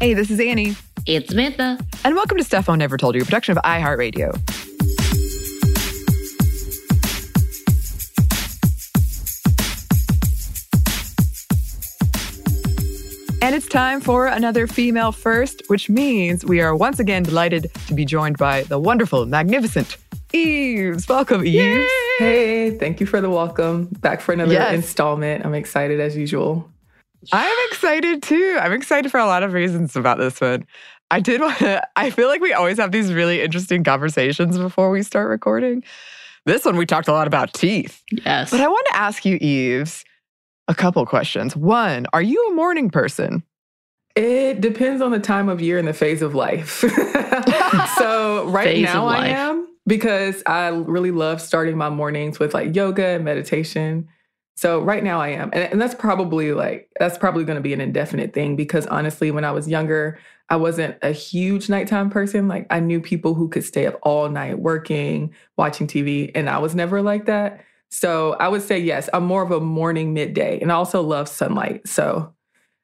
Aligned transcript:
Hey, 0.00 0.14
this 0.14 0.30
is 0.30 0.38
Annie, 0.38 0.76
It's 1.06 1.30
Samantha. 1.30 1.78
and 2.04 2.14
welcome 2.14 2.38
to 2.38 2.44
Stuff 2.44 2.68
I 2.68 2.76
Never 2.76 2.96
Told 2.96 3.16
You, 3.16 3.22
a 3.22 3.24
production 3.24 3.56
of 3.58 3.64
iHeartRadio. 3.64 4.32
And 13.40 13.54
it's 13.54 13.68
time 13.68 14.00
for 14.00 14.26
another 14.26 14.66
female 14.66 15.12
first, 15.12 15.62
which 15.68 15.88
means 15.88 16.44
we 16.44 16.60
are 16.60 16.74
once 16.74 16.98
again 16.98 17.22
delighted 17.22 17.70
to 17.86 17.94
be 17.94 18.04
joined 18.04 18.36
by 18.36 18.62
the 18.64 18.78
wonderful, 18.78 19.24
magnificent 19.26 19.96
Eves. 20.32 21.08
Welcome, 21.08 21.46
Eves. 21.46 21.90
Hey, 22.18 22.76
thank 22.78 23.00
you 23.00 23.06
for 23.06 23.20
the 23.20 23.30
welcome. 23.30 23.88
Back 24.00 24.20
for 24.20 24.32
another 24.32 24.52
Yes. 24.52 24.74
installment. 24.74 25.46
I'm 25.46 25.54
excited 25.54 26.00
as 26.00 26.16
usual. 26.16 26.68
I'm 27.32 27.68
excited 27.70 28.22
too. 28.22 28.58
I'm 28.60 28.72
excited 28.72 29.10
for 29.10 29.18
a 29.18 29.26
lot 29.26 29.42
of 29.42 29.52
reasons 29.52 29.96
about 29.96 30.18
this 30.18 30.40
one. 30.40 30.66
I 31.10 31.20
did 31.20 31.40
want 31.40 31.58
to, 31.58 31.86
I 31.96 32.10
feel 32.10 32.28
like 32.28 32.40
we 32.40 32.52
always 32.52 32.78
have 32.78 32.92
these 32.92 33.12
really 33.12 33.40
interesting 33.40 33.84
conversations 33.84 34.58
before 34.58 34.90
we 34.90 35.02
start 35.02 35.28
recording. 35.28 35.84
This 36.44 36.64
one, 36.64 36.76
we 36.76 36.86
talked 36.86 37.08
a 37.08 37.12
lot 37.12 37.26
about 37.26 37.52
teeth. 37.52 38.02
Yes. 38.10 38.50
But 38.50 38.60
I 38.60 38.68
want 38.68 38.86
to 38.90 38.96
ask 38.96 39.24
you, 39.24 39.36
Eves, 39.36 40.04
a 40.66 40.74
couple 40.74 41.04
questions. 41.04 41.54
One, 41.54 42.06
are 42.12 42.22
you 42.22 42.48
a 42.50 42.54
morning 42.54 42.90
person? 42.90 43.42
It 44.16 44.60
depends 44.60 45.00
on 45.02 45.12
the 45.12 45.20
time 45.20 45.48
of 45.48 45.60
year 45.60 45.78
and 45.78 45.86
the 45.86 45.92
phase 45.92 46.22
of 46.22 46.34
life. 46.34 46.80
so 47.98 48.46
right 48.48 48.64
Phase 48.64 48.84
now 48.84 49.06
I 49.06 49.28
am 49.28 49.68
because 49.86 50.42
I 50.44 50.68
really 50.68 51.10
love 51.10 51.40
starting 51.40 51.76
my 51.76 51.88
mornings 51.88 52.38
with 52.38 52.52
like 52.52 52.74
yoga 52.74 53.06
and 53.06 53.24
meditation. 53.24 54.08
So 54.58 54.80
right 54.80 55.04
now 55.04 55.20
I 55.20 55.28
am. 55.28 55.50
And, 55.52 55.62
and 55.70 55.80
that's 55.80 55.94
probably 55.94 56.52
like 56.52 56.90
that's 56.98 57.16
probably 57.16 57.44
going 57.44 57.54
to 57.54 57.62
be 57.62 57.72
an 57.72 57.80
indefinite 57.80 58.34
thing 58.34 58.56
because 58.56 58.88
honestly 58.88 59.30
when 59.30 59.44
I 59.44 59.52
was 59.52 59.68
younger 59.68 60.18
I 60.48 60.56
wasn't 60.56 60.96
a 61.00 61.12
huge 61.12 61.68
nighttime 61.68 62.10
person. 62.10 62.48
Like 62.48 62.66
I 62.68 62.80
knew 62.80 63.00
people 63.00 63.34
who 63.34 63.48
could 63.48 63.62
stay 63.64 63.86
up 63.86 64.00
all 64.02 64.28
night 64.28 64.58
working, 64.58 65.32
watching 65.56 65.86
TV 65.86 66.32
and 66.34 66.50
I 66.50 66.58
was 66.58 66.74
never 66.74 67.02
like 67.02 67.26
that. 67.26 67.64
So 67.92 68.32
I 68.40 68.48
would 68.48 68.62
say 68.62 68.80
yes, 68.80 69.08
I'm 69.12 69.24
more 69.24 69.44
of 69.44 69.52
a 69.52 69.60
morning 69.60 70.12
midday 70.12 70.58
and 70.60 70.72
I 70.72 70.74
also 70.74 71.02
love 71.02 71.28
sunlight. 71.28 71.86
So 71.86 72.34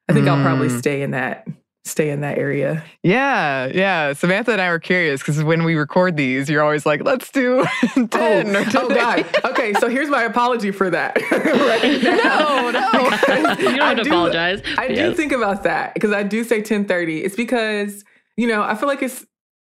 I 0.07 0.13
think 0.13 0.29
I'll 0.29 0.41
probably 0.41 0.69
Mm. 0.69 0.79
stay 0.79 1.01
in 1.01 1.11
that 1.11 1.45
stay 1.85 2.09
in 2.09 2.21
that 2.21 2.37
area. 2.39 2.83
Yeah, 3.03 3.67
yeah. 3.67 4.13
Samantha 4.13 4.51
and 4.51 4.59
I 4.61 4.69
were 4.71 4.79
curious 4.79 5.21
because 5.21 5.43
when 5.43 5.63
we 5.63 5.75
record 5.75 6.17
these, 6.17 6.49
you're 6.49 6.63
always 6.63 6.83
like, 6.85 7.03
let's 7.03 7.31
do 7.31 7.63
10 7.93 8.09
Oh, 8.13 8.41
or 8.59 8.65
oh 8.75 8.89
God. 8.89 9.25
Okay, 9.45 9.73
so 9.75 9.87
here's 9.87 10.09
my 10.09 10.23
apology 10.23 10.71
for 10.71 10.89
that. 10.89 11.15
right. 11.31 12.01
No, 12.25 12.71
no. 12.71 12.91
You 13.59 13.77
don't 13.77 13.81
I 13.81 13.87
have 13.89 13.97
to 13.97 14.03
do- 14.03 14.09
apologize. 14.09 14.61
I 14.77 14.87
do 14.87 15.13
think 15.13 15.31
about 15.31 15.63
that 15.63 15.93
because 15.93 16.11
I 16.11 16.23
do 16.23 16.43
say 16.43 16.57
1030. 16.57 17.23
It's 17.23 17.35
because, 17.35 18.03
you 18.35 18.47
know, 18.47 18.63
I 18.63 18.73
feel 18.75 18.87
like 18.87 19.03
it's 19.03 19.25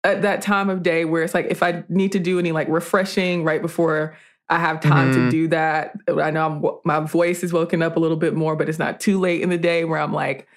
at 0.03 0.21
that 0.21 0.41
time 0.43 0.69
of 0.69 0.83
day 0.83 1.05
where 1.05 1.23
it's 1.23 1.33
like 1.33 1.47
if 1.49 1.63
I 1.63 1.83
need 1.89 2.11
to 2.11 2.19
do 2.19 2.37
any 2.37 2.51
like 2.51 2.67
refreshing 2.69 3.43
right 3.43 3.61
before 3.61 4.15
I 4.47 4.59
have 4.59 4.79
time 4.79 5.11
Mhm. 5.11 5.13
to 5.15 5.31
do 5.31 5.47
that. 5.47 5.95
I 6.07 6.29
know 6.29 6.45
I'm, 6.45 6.79
my 6.85 6.99
voice 7.07 7.43
is 7.43 7.51
woken 7.51 7.81
up 7.81 7.95
a 7.97 7.99
little 7.99 8.17
bit 8.17 8.35
more, 8.35 8.55
but 8.55 8.69
it's 8.69 8.77
not 8.77 8.99
too 8.99 9.19
late 9.19 9.41
in 9.41 9.49
the 9.49 9.57
day 9.57 9.85
where 9.85 9.99
I'm 9.99 10.13
like, 10.13 10.47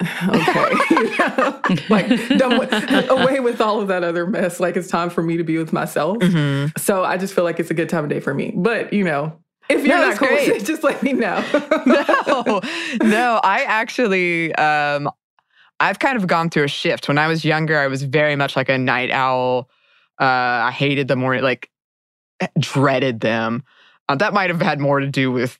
okay, 0.28 1.84
like 1.88 2.08
done 2.38 2.58
with, 2.58 2.72
away 3.10 3.40
with 3.40 3.60
all 3.60 3.80
of 3.80 3.88
that 3.88 4.04
other 4.04 4.26
mess. 4.26 4.60
Like 4.60 4.76
it's 4.76 4.88
time 4.88 5.10
for 5.10 5.22
me 5.22 5.36
to 5.36 5.44
be 5.44 5.58
with 5.58 5.72
myself. 5.72 6.18
Mhm. 6.18 6.78
So 6.78 7.04
I 7.04 7.16
just 7.16 7.34
feel 7.34 7.44
like 7.44 7.58
it's 7.58 7.70
a 7.70 7.74
good 7.74 7.88
time 7.88 8.04
of 8.04 8.10
day 8.10 8.20
for 8.20 8.32
me. 8.32 8.52
But 8.56 8.92
you 8.92 9.02
know, 9.04 9.38
if 9.68 9.84
you're 9.84 9.96
No, 9.98 10.08
not 10.10 10.16
cool 10.18 10.28
great. 10.28 10.64
just 10.64 10.84
let 10.84 11.02
me 11.02 11.12
know. 11.14 11.44
no, 11.86 12.60
no, 13.02 13.40
I 13.42 13.64
actually, 13.66 14.54
um, 14.54 15.10
I've 15.80 15.98
kind 15.98 16.16
of 16.16 16.26
gone 16.26 16.48
through 16.50 16.64
a 16.64 16.68
shift. 16.68 17.08
When 17.08 17.18
I 17.18 17.26
was 17.28 17.44
younger, 17.44 17.78
I 17.78 17.86
was 17.88 18.02
very 18.02 18.36
much 18.36 18.56
like 18.56 18.68
a 18.68 18.78
night 18.78 19.10
owl. 19.10 19.68
Uh, 20.20 20.24
I 20.24 20.70
hated 20.70 21.08
the 21.08 21.16
morning, 21.16 21.42
like 21.42 21.70
dreaded 22.58 23.20
them. 23.20 23.62
Uh, 24.08 24.14
that 24.16 24.32
might 24.32 24.50
have 24.50 24.62
had 24.62 24.80
more 24.80 25.00
to 25.00 25.06
do 25.06 25.30
with 25.30 25.58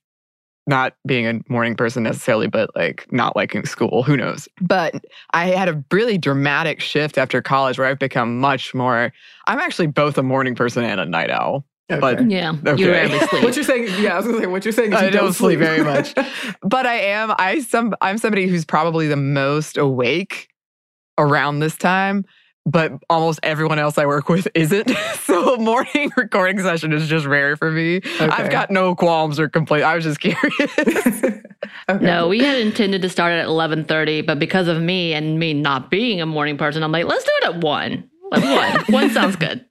not 0.69 0.95
being 1.07 1.27
a 1.27 1.41
morning 1.49 1.75
person 1.75 2.03
necessarily, 2.03 2.47
but 2.47 2.71
like 2.77 3.11
not 3.11 3.35
liking 3.35 3.65
school. 3.65 4.03
Who 4.03 4.17
knows? 4.17 4.49
But 4.61 5.05
I 5.33 5.47
had 5.47 5.69
a 5.69 5.83
really 5.91 6.19
dramatic 6.19 6.81
shift 6.81 7.17
after 7.19 7.41
college 7.41 7.79
where 7.79 7.89
I've 7.89 7.99
become 7.99 8.39
much 8.39 8.75
more. 8.75 9.13
I'm 9.47 9.59
actually 9.59 9.87
both 9.87 10.19
a 10.19 10.23
morning 10.23 10.55
person 10.55 10.85
and 10.85 11.01
a 11.01 11.07
night 11.07 11.31
owl. 11.31 11.65
But 11.89 12.21
Okay. 12.21 12.25
Yeah. 12.29 12.53
Okay. 12.67 12.83
You 12.83 12.91
rarely 12.91 13.19
sleep. 13.29 13.43
What 13.43 13.57
you're 13.57 13.65
saying? 13.65 13.89
Yeah, 13.99 14.15
I 14.15 14.17
was 14.19 14.27
gonna 14.27 14.41
say 14.41 14.47
what 14.47 14.65
you're 14.65 14.73
saying. 14.73 14.93
Is 14.93 14.99
I 15.01 15.07
you 15.07 15.11
don't 15.11 15.33
sleep 15.33 15.59
very 15.59 15.83
much. 15.83 16.15
much. 16.15 16.29
but 16.63 16.85
I 16.85 16.97
am 16.97 17.35
I 17.39 17.61
some 17.61 17.95
I'm 18.03 18.19
somebody 18.19 18.47
who's 18.47 18.67
probably 18.67 19.09
the 19.09 19.17
most 19.17 19.79
awake 19.79 20.49
around 21.17 21.61
this 21.61 21.77
time, 21.77 22.27
but 22.71 22.93
almost 23.09 23.41
everyone 23.43 23.79
else 23.79 23.99
I 23.99 24.07
work 24.07 24.29
with 24.29 24.47
isn't. 24.55 24.91
so 25.25 25.55
a 25.55 25.59
morning 25.59 26.11
recording 26.17 26.59
session 26.61 26.93
is 26.93 27.09
just 27.09 27.27
rare 27.27 27.57
for 27.57 27.71
me. 27.71 28.01
I've 28.21 28.51
got 28.51 28.71
no 28.71 28.95
qualms 28.95 29.41
or 29.41 29.49
complaints. 29.49 29.85
I 29.85 29.95
was 29.95 30.05
just 30.05 30.21
curious. 30.21 30.77
okay. 31.89 32.05
No, 32.05 32.29
we 32.29 32.41
had 32.41 32.59
intended 32.59 33.03
to 33.03 33.09
start 33.09 33.33
at 33.33 33.47
eleven 33.47 33.85
thirty, 33.85 34.21
but 34.23 34.39
because 34.39 34.69
of 34.69 34.81
me 34.83 35.15
and 35.15 35.39
me 35.39 35.55
not 35.55 35.91
being 35.91 36.21
a 36.21 36.27
morning 36.27 36.57
person, 36.59 36.83
I'm 36.83 36.93
like, 36.93 37.07
let's 37.07 37.25
do 37.25 37.31
it 37.43 37.45
at 37.55 37.61
one. 37.63 38.09
Like 38.31 38.45
one. 38.45 38.93
one 38.93 39.11
sounds 39.11 39.37
good. 39.37 39.65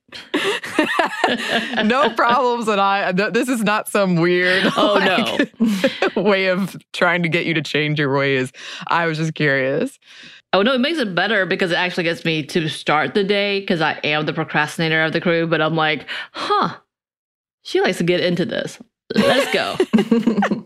no 1.84 2.10
problems 2.12 2.68
and 2.70 2.80
I 2.80 3.12
th- 3.12 3.34
this 3.34 3.50
is 3.50 3.62
not 3.62 3.90
some 3.90 4.16
weird 4.16 4.64
Oh, 4.78 4.94
like, 4.94 6.16
way 6.16 6.48
of 6.48 6.76
trying 6.94 7.24
to 7.24 7.30
get 7.30 7.46
you 7.46 7.54
to 7.54 7.62
change 7.62 8.00
your 8.00 8.16
ways. 8.16 8.52
I 8.88 9.06
was 9.06 9.18
just 9.18 9.36
curious. 9.36 10.00
Oh 10.58 10.64
no, 10.64 10.74
it 10.74 10.82
makes 10.82 10.98
it 10.98 11.14
better 11.14 11.46
because 11.46 11.70
it 11.70 11.76
actually 11.76 12.06
gets 12.06 12.26
me 12.26 12.42
to 12.48 12.68
start 12.68 13.14
the 13.14 13.24
day 13.24 13.60
because 13.60 13.80
I 13.80 14.00
am 14.04 14.26
the 14.26 14.34
procrastinator 14.34 15.04
of 15.04 15.14
the 15.14 15.22
crew. 15.22 15.46
But 15.46 15.62
I'm 15.62 15.76
like, 15.76 16.08
huh, 16.32 16.78
she 17.62 17.80
likes 17.80 18.00
to 18.00 18.04
get 18.04 18.22
into 18.22 18.44
this. 18.44 18.80
Let's 19.14 19.54
go. 19.54 20.66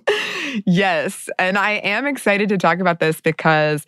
yes. 0.66 1.28
And 1.38 1.58
I 1.58 1.72
am 1.72 2.08
excited 2.08 2.48
to 2.48 2.58
talk 2.58 2.80
about 2.80 3.02
this 3.02 3.20
because 3.20 3.86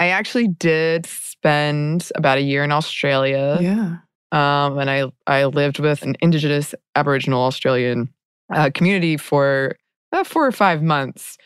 I 0.00 0.08
actually 0.08 0.48
did 0.48 1.06
spend 1.06 2.10
about 2.16 2.38
a 2.38 2.42
year 2.42 2.64
in 2.64 2.72
Australia. 2.72 3.58
Yeah. 3.60 3.98
Um, 4.32 4.78
and 4.80 4.90
I 4.90 5.04
I 5.28 5.44
lived 5.44 5.78
with 5.78 6.02
an 6.02 6.16
Indigenous 6.20 6.74
Aboriginal 6.96 7.44
Australian 7.44 8.12
uh, 8.52 8.70
community 8.74 9.16
for 9.16 9.76
about 10.10 10.26
four 10.26 10.44
or 10.44 10.50
five 10.50 10.82
months, 10.82 11.38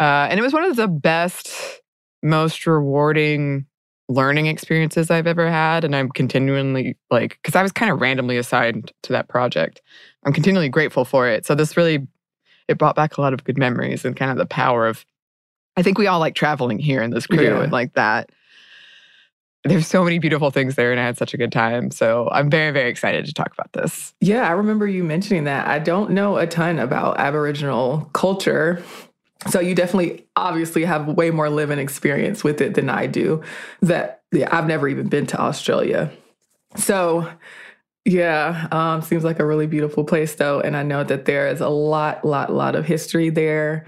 uh, 0.00 0.26
and 0.28 0.40
it 0.40 0.42
was 0.42 0.52
one 0.52 0.64
of 0.64 0.74
the 0.74 0.88
best, 0.88 1.48
most 2.26 2.66
rewarding 2.66 3.66
learning 4.08 4.46
experiences 4.46 5.10
I've 5.10 5.26
ever 5.26 5.50
had. 5.50 5.84
And 5.84 5.96
I'm 5.96 6.10
continually 6.10 6.96
like, 7.10 7.38
because 7.42 7.56
I 7.56 7.62
was 7.62 7.72
kind 7.72 7.90
of 7.90 8.00
randomly 8.00 8.36
assigned 8.36 8.92
to 9.02 9.12
that 9.12 9.28
project. 9.28 9.82
I'm 10.24 10.32
continually 10.32 10.68
grateful 10.68 11.04
for 11.04 11.28
it. 11.28 11.44
So 11.46 11.54
this 11.54 11.76
really 11.76 12.06
it 12.68 12.78
brought 12.78 12.96
back 12.96 13.16
a 13.16 13.20
lot 13.20 13.32
of 13.32 13.44
good 13.44 13.58
memories 13.58 14.04
and 14.04 14.16
kind 14.16 14.30
of 14.30 14.36
the 14.36 14.46
power 14.46 14.86
of. 14.86 15.04
I 15.78 15.82
think 15.82 15.98
we 15.98 16.06
all 16.06 16.20
like 16.20 16.34
traveling 16.34 16.78
here 16.78 17.02
in 17.02 17.10
this 17.10 17.26
crew 17.26 17.42
Yeah. 17.42 17.62
and 17.62 17.70
like 17.72 17.92
that 17.94 18.30
there's 19.68 19.86
so 19.86 20.04
many 20.04 20.18
beautiful 20.18 20.50
things 20.50 20.74
there 20.74 20.92
and 20.92 21.00
I 21.00 21.04
had 21.04 21.18
such 21.18 21.34
a 21.34 21.36
good 21.36 21.52
time. 21.52 21.90
So 21.90 22.28
I'm 22.30 22.50
very, 22.50 22.70
very 22.70 22.88
excited 22.90 23.24
to 23.26 23.32
talk 23.32 23.52
about 23.52 23.72
this. 23.72 24.14
Yeah, 24.20 24.46
I 24.46 24.52
remember 24.52 24.86
you 24.86 25.02
mentioning 25.04 25.44
that. 25.44 25.66
I 25.66 25.78
don't 25.78 26.10
know 26.10 26.36
a 26.36 26.46
ton 26.46 26.78
about 26.78 27.18
Aboriginal 27.18 28.08
culture. 28.12 28.82
So 29.48 29.60
you 29.60 29.74
definitely 29.74 30.26
obviously 30.34 30.84
have 30.84 31.06
way 31.06 31.30
more 31.30 31.50
living 31.50 31.78
experience 31.78 32.42
with 32.42 32.60
it 32.60 32.74
than 32.74 32.88
I 32.88 33.06
do. 33.06 33.42
That 33.82 34.22
yeah, 34.32 34.48
I've 34.50 34.66
never 34.66 34.88
even 34.88 35.08
been 35.08 35.26
to 35.28 35.40
Australia. 35.40 36.10
So 36.76 37.30
yeah, 38.04 38.68
um, 38.70 39.02
seems 39.02 39.24
like 39.24 39.40
a 39.40 39.44
really 39.44 39.66
beautiful 39.66 40.04
place 40.04 40.34
though. 40.36 40.60
And 40.60 40.76
I 40.76 40.82
know 40.82 41.04
that 41.04 41.24
there 41.24 41.48
is 41.48 41.60
a 41.60 41.68
lot, 41.68 42.24
lot, 42.24 42.52
lot 42.52 42.76
of 42.76 42.86
history 42.86 43.30
there. 43.30 43.86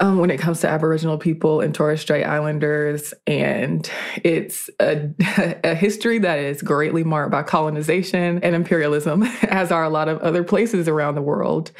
Um, 0.00 0.18
when 0.18 0.30
it 0.30 0.38
comes 0.38 0.60
to 0.60 0.68
Aboriginal 0.68 1.18
people 1.18 1.60
and 1.60 1.74
Torres 1.74 2.00
Strait 2.00 2.22
Islanders. 2.22 3.12
And 3.26 3.90
it's 4.22 4.70
a, 4.78 5.10
a 5.64 5.74
history 5.74 6.20
that 6.20 6.38
is 6.38 6.62
greatly 6.62 7.02
marked 7.02 7.32
by 7.32 7.42
colonization 7.42 8.38
and 8.44 8.54
imperialism, 8.54 9.24
as 9.42 9.72
are 9.72 9.82
a 9.82 9.90
lot 9.90 10.06
of 10.06 10.18
other 10.18 10.44
places 10.44 10.86
around 10.86 11.16
the 11.16 11.22
world. 11.22 11.72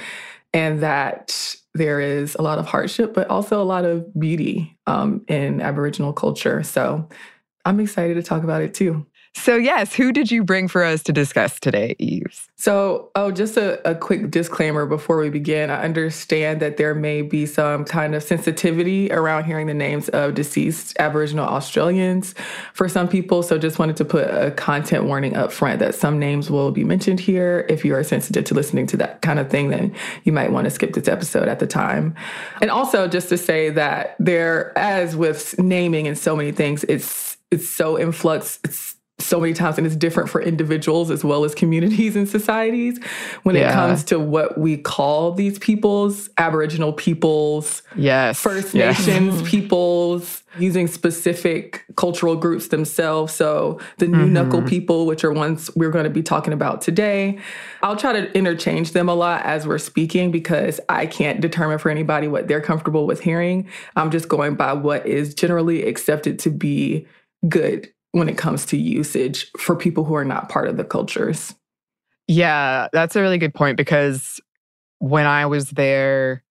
And 0.53 0.81
that 0.83 1.55
there 1.79 2.01
is 2.01 2.35
a 2.35 2.43
lot 2.43 2.59
of 2.59 2.67
hardship, 2.67 3.15
but 3.15 3.29
also 3.29 3.63
a 3.63 3.65
lot 3.65 3.85
of 3.85 4.13
beauty 4.19 4.79
um, 4.87 5.25
in 5.29 5.61
Aboriginal 5.61 6.13
culture. 6.13 6.63
So 6.63 7.09
I'm 7.65 7.81
excited 7.81 8.15
to 8.15 8.23
talk 8.23 8.45
about 8.45 8.63
it 8.63 8.75
too. 8.75 9.07
So, 9.35 9.57
yes, 9.57 9.95
who 9.95 10.13
did 10.13 10.31
you 10.31 10.43
bring 10.43 10.69
for 10.69 10.83
us 10.83 11.03
to 11.05 11.13
discuss 11.13 11.61
today, 11.61 11.95
Eves? 11.99 12.49
So, 12.57 13.11
oh, 13.15 13.31
just 13.31 13.57
a, 13.57 13.89
a 13.89 13.95
quick 13.95 14.31
disclaimer 14.31 14.85
before 14.85 15.19
we 15.19 15.31
begin. 15.31 15.71
I 15.71 15.83
understand 15.85 16.61
that 16.61 16.77
there 16.77 16.95
may 16.95 17.23
be 17.23 17.47
some 17.47 17.85
kind 17.85 18.15
of 18.15 18.23
sensitivity 18.23 19.13
around 19.13 19.45
hearing 19.45 19.67
the 19.67 19.75
names 19.75 20.09
of 20.09 20.35
deceased 20.35 20.97
Aboriginal 20.99 21.47
Australians 21.47 22.35
for 22.75 22.89
some 22.89 23.09
people. 23.09 23.43
So, 23.43 23.59
just 23.59 23.79
wanted 23.79 23.97
to 23.97 24.05
put 24.05 24.25
a 24.25 24.51
content 24.51 25.05
warning 25.05 25.37
up 25.37 25.53
front 25.53 25.79
that 25.81 25.95
some 25.95 26.19
names 26.19 26.51
will 26.51 26.73
be 26.73 26.85
mentioned 26.85 27.21
here. 27.21 27.65
If 27.69 27.85
you 27.85 27.95
are 27.95 28.03
sensitive 28.03 28.45
to 28.47 28.55
listening 28.55 28.87
to 28.89 28.97
that 28.99 29.23
kind 29.23 29.39
of 29.39 29.51
thing, 29.51 29.71
then 29.71 29.95
you 30.25 30.33
might 30.33 30.53
want 30.53 30.65
to 30.65 30.71
skip 30.71 30.95
this 30.95 31.09
episode 31.09 31.49
at 31.49 31.59
the 31.59 31.67
time. 31.67 32.15
And 32.61 32.71
also, 32.71 33.07
just 33.07 33.29
to 33.29 33.39
say 33.39 33.71
that 33.71 34.17
there, 34.19 34.77
as 34.77 35.17
with 35.17 35.59
naming 35.59 36.09
and 36.09 36.19
so 36.19 36.35
many 36.35 36.53
things, 36.53 36.85
it's 36.85 37.37
it's 37.51 37.69
so 37.69 37.97
in 37.97 38.13
flux. 38.13 38.59
It's 38.65 38.97
so 39.20 39.41
many 39.41 39.53
times 39.53 39.79
and 39.79 39.87
it's 39.87 39.97
different 39.97 40.29
for 40.29 40.41
individuals 40.41 41.11
as 41.11 41.25
well 41.25 41.44
as 41.44 41.55
communities 41.55 42.15
and 42.15 42.29
societies 42.29 43.03
when 43.43 43.56
it 43.56 43.70
comes 43.73 44.05
to 44.05 44.19
what 44.19 44.56
we 44.59 44.76
call 44.76 45.32
these 45.32 45.59
peoples 45.59 46.31
aboriginal 46.38 46.93
peoples 46.93 47.82
Yes. 47.97 48.41
first 48.41 48.75
yes. 48.75 49.06
nations 49.06 49.43
peoples 49.49 50.44
using 50.59 50.87
specific 50.87 51.85
cultural 51.97 52.37
groups 52.37 52.69
themselves 52.69 53.35
so 53.35 53.81
the 53.99 54.06
new 54.06 54.19
mm-hmm. 54.19 54.35
knuckle 54.35 54.62
people 54.62 55.05
which 55.05 55.25
are 55.25 55.32
ones 55.32 55.69
we're 55.75 55.91
going 55.91 56.05
to 56.05 56.11
be 56.11 56.23
talking 56.23 56.53
about 56.53 56.81
today 56.81 57.38
i'll 57.82 57.97
try 57.97 58.12
to 58.12 58.32
interchange 58.37 58.93
them 58.93 59.09
a 59.09 59.14
lot 59.14 59.44
as 59.44 59.67
we're 59.67 59.79
speaking 59.79 60.31
because 60.31 60.81
i 60.88 61.06
can't 61.06 61.41
determine 61.41 61.79
for 61.79 61.91
anybody 61.91 62.29
what 62.29 62.47
they're 62.47 62.61
comfortable 62.61 63.05
with 63.05 63.21
hearing 63.21 63.69
i'm 63.97 64.11
just 64.12 64.29
going 64.29 64.55
by 64.55 64.73
what 64.73 65.05
is 65.06 65.35
generally 65.35 65.85
accepted 65.85 66.38
to 66.38 66.50
be 66.50 67.05
good 67.49 67.93
when 68.19 68.29
it 68.29 68.37
comes 68.37 68.67
to 68.67 68.76
usage 68.76 69.50
for 69.59 69.76
people 69.76 70.05
who 70.05 70.15
are 70.15 70.25
not 70.25 70.49
part 70.49 70.69
of 70.69 70.76
the 70.76 70.85
cultures. 70.85 71.55
Yeah, 72.26 72.88
that's 72.93 73.17
a 73.17 73.23
really 73.23 73.38
good 73.38 73.55
point 73.55 73.76
because 73.76 74.41
when 74.99 75.26
I 75.26 75.47
was 75.47 75.70
there, 75.70 76.43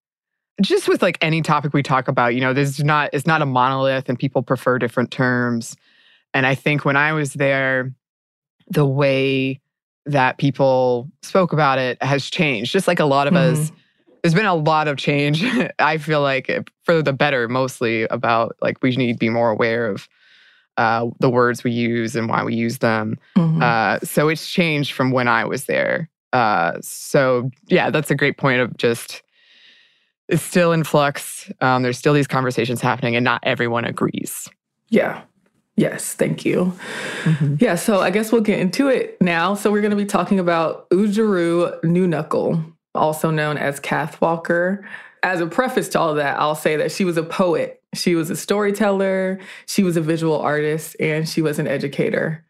just 0.61 0.87
with 0.87 1.01
like 1.01 1.17
any 1.21 1.41
topic 1.41 1.73
we 1.73 1.83
talk 1.83 2.07
about, 2.07 2.33
you 2.33 2.41
know, 2.41 2.53
there's 2.53 2.83
not, 2.83 3.11
it's 3.13 3.27
not 3.27 3.41
a 3.41 3.45
monolith 3.45 4.09
and 4.09 4.17
people 4.17 4.41
prefer 4.41 4.79
different 4.79 5.11
terms. 5.11 5.75
And 6.33 6.47
I 6.47 6.55
think 6.55 6.83
when 6.83 6.97
I 6.97 7.13
was 7.13 7.33
there, 7.33 7.93
the 8.69 8.85
way 8.85 9.61
that 10.07 10.37
people 10.37 11.09
spoke 11.21 11.53
about 11.53 11.77
it 11.77 12.01
has 12.01 12.29
changed. 12.29 12.71
Just 12.71 12.87
like 12.87 12.99
a 12.99 13.05
lot 13.05 13.27
of 13.27 13.35
us, 13.35 13.59
mm-hmm. 13.59 13.75
there's 14.23 14.33
been 14.33 14.45
a 14.45 14.55
lot 14.55 14.87
of 14.87 14.97
change. 14.97 15.43
I 15.79 15.97
feel 15.97 16.21
like 16.21 16.71
for 16.83 17.01
the 17.01 17.13
better, 17.13 17.47
mostly 17.47 18.03
about 18.03 18.55
like 18.61 18.81
we 18.81 18.95
need 18.95 19.13
to 19.13 19.19
be 19.19 19.29
more 19.29 19.51
aware 19.51 19.87
of 19.87 20.07
uh, 20.77 21.07
the 21.19 21.29
words 21.29 21.63
we 21.63 21.71
use 21.71 22.15
and 22.15 22.29
why 22.29 22.43
we 22.43 22.53
use 22.55 22.77
them. 22.79 23.17
Mhm. 23.35 23.61
Uh, 23.61 23.99
so 24.05 24.29
it's 24.29 24.49
changed 24.49 24.93
from 24.93 25.11
when 25.11 25.27
I 25.27 25.43
was 25.45 25.65
there. 25.65 26.09
Uh, 26.33 26.73
so 26.81 27.49
yeah, 27.67 27.89
that's 27.89 28.11
a 28.11 28.15
great 28.15 28.37
point 28.37 28.61
of 28.61 28.75
just 28.77 29.23
it's 30.27 30.43
still 30.43 30.73
in 30.73 30.83
flux. 30.83 31.49
Um, 31.61 31.83
there's 31.83 31.97
still 31.97 32.13
these 32.13 32.27
conversations 32.27 32.81
happening, 32.81 33.15
and 33.15 33.23
not 33.23 33.39
everyone 33.43 33.85
agrees. 33.85 34.49
yeah. 34.89 35.21
Yes, 35.79 36.13
thank 36.15 36.43
you. 36.43 36.73
Yeah, 37.59 37.75
so 37.75 37.99
I 37.99 38.09
guess 38.09 38.31
we'll 38.31 38.41
get 38.41 38.57
into 38.57 38.87
it 38.87 39.15
now. 39.21 39.53
So 39.53 39.71
we're 39.71 39.81
going 39.81 39.91
to 39.91 39.95
be 39.95 40.07
talking 40.07 40.39
about 40.39 40.89
Oodgeroo 40.89 41.79
Noonuccal, 41.83 42.73
also 42.95 43.29
known 43.29 43.57
as 43.57 43.79
Kath 43.79 44.19
Walker. 44.19 44.83
As 45.21 45.39
a 45.39 45.45
preface 45.45 45.87
to 45.89 45.99
all 45.99 46.15
that, 46.15 46.39
I'll 46.39 46.55
say 46.55 46.77
that 46.77 46.91
she 46.91 47.05
was 47.05 47.15
a 47.15 47.21
poet, 47.21 47.76
she 47.95 48.15
was 48.15 48.29
a 48.29 48.35
storyteller, 48.35 49.39
she 49.65 49.83
was 49.83 49.97
a 49.97 50.01
visual 50.01 50.39
artist, 50.39 50.95
and 50.99 51.27
she 51.27 51.41
was 51.41 51.59
an 51.59 51.67
educator. 51.67 52.45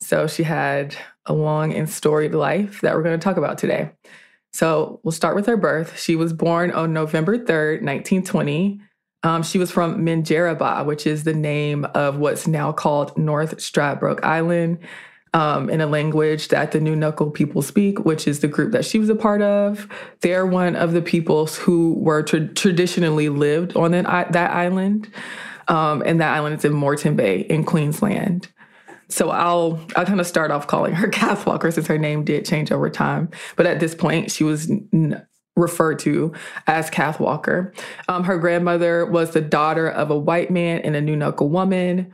So 0.00 0.26
she 0.26 0.42
had 0.42 0.96
a 1.26 1.32
long 1.32 1.72
and 1.74 1.88
storied 1.88 2.34
life 2.34 2.80
that 2.80 2.94
we're 2.94 3.02
going 3.02 3.18
to 3.18 3.22
talk 3.22 3.36
about 3.36 3.58
today. 3.58 3.90
So 4.52 5.00
we'll 5.02 5.12
start 5.12 5.36
with 5.36 5.46
her 5.46 5.56
birth. 5.56 5.98
She 5.98 6.16
was 6.16 6.32
born 6.32 6.70
on 6.72 6.92
November 6.92 7.38
3rd, 7.38 7.82
1920. 7.82 8.80
Um, 9.22 9.42
she 9.42 9.58
was 9.58 9.70
from 9.70 10.04
Minjerribah, 10.04 10.86
which 10.86 11.06
is 11.06 11.24
the 11.24 11.34
name 11.34 11.84
of 11.94 12.18
what's 12.18 12.46
now 12.46 12.72
called 12.72 13.16
North 13.18 13.58
Stradbroke 13.58 14.24
Island, 14.24 14.78
um, 15.32 15.70
in 15.70 15.80
a 15.80 15.86
language 15.86 16.48
that 16.48 16.72
the 16.72 16.78
Noonuccal 16.80 17.32
people 17.32 17.62
speak, 17.62 18.04
which 18.04 18.26
is 18.26 18.40
the 18.40 18.48
group 18.48 18.72
that 18.72 18.84
she 18.84 18.98
was 18.98 19.08
a 19.08 19.14
part 19.14 19.42
of. 19.42 19.86
They're 20.20 20.46
one 20.46 20.74
of 20.76 20.92
the 20.92 21.02
peoples 21.02 21.56
who 21.56 21.94
were 21.94 22.22
tra- 22.22 22.48
traditionally 22.48 23.28
lived 23.28 23.76
on 23.76 23.92
that, 23.92 24.08
i- 24.08 24.30
that 24.30 24.50
island. 24.52 25.08
Um, 25.68 26.02
and 26.04 26.20
that 26.20 26.34
island 26.34 26.56
is 26.58 26.64
in 26.64 26.72
Moreton 26.72 27.14
Bay 27.14 27.40
in 27.40 27.62
Queensland. 27.64 28.48
So 29.08 29.30
I'll 29.30 29.80
I'll 29.96 30.04
kind 30.04 30.20
of 30.20 30.26
start 30.26 30.50
off 30.50 30.66
calling 30.66 30.94
her 30.94 31.08
Kath 31.20 31.46
Walker 31.46 31.70
since 31.70 31.86
her 31.86 31.98
name 31.98 32.24
did 32.24 32.44
change 32.44 32.72
over 32.72 32.90
time. 32.90 33.28
But 33.56 33.66
at 33.66 33.78
this 33.80 33.94
point, 33.94 34.30
she 34.32 34.42
was 34.44 34.68
n- 34.70 35.24
referred 35.56 35.98
to 36.00 36.32
as 36.66 36.90
Kath 36.90 37.20
Walker. 37.20 37.72
Um, 38.08 38.24
her 38.24 38.38
grandmother 38.38 39.04
was 39.06 39.30
the 39.32 39.40
daughter 39.40 39.88
of 39.88 40.10
a 40.10 40.18
white 40.18 40.50
man 40.50 40.80
and 40.80 40.96
a 40.96 41.02
Noonuccal 41.02 41.48
woman. 41.50 42.12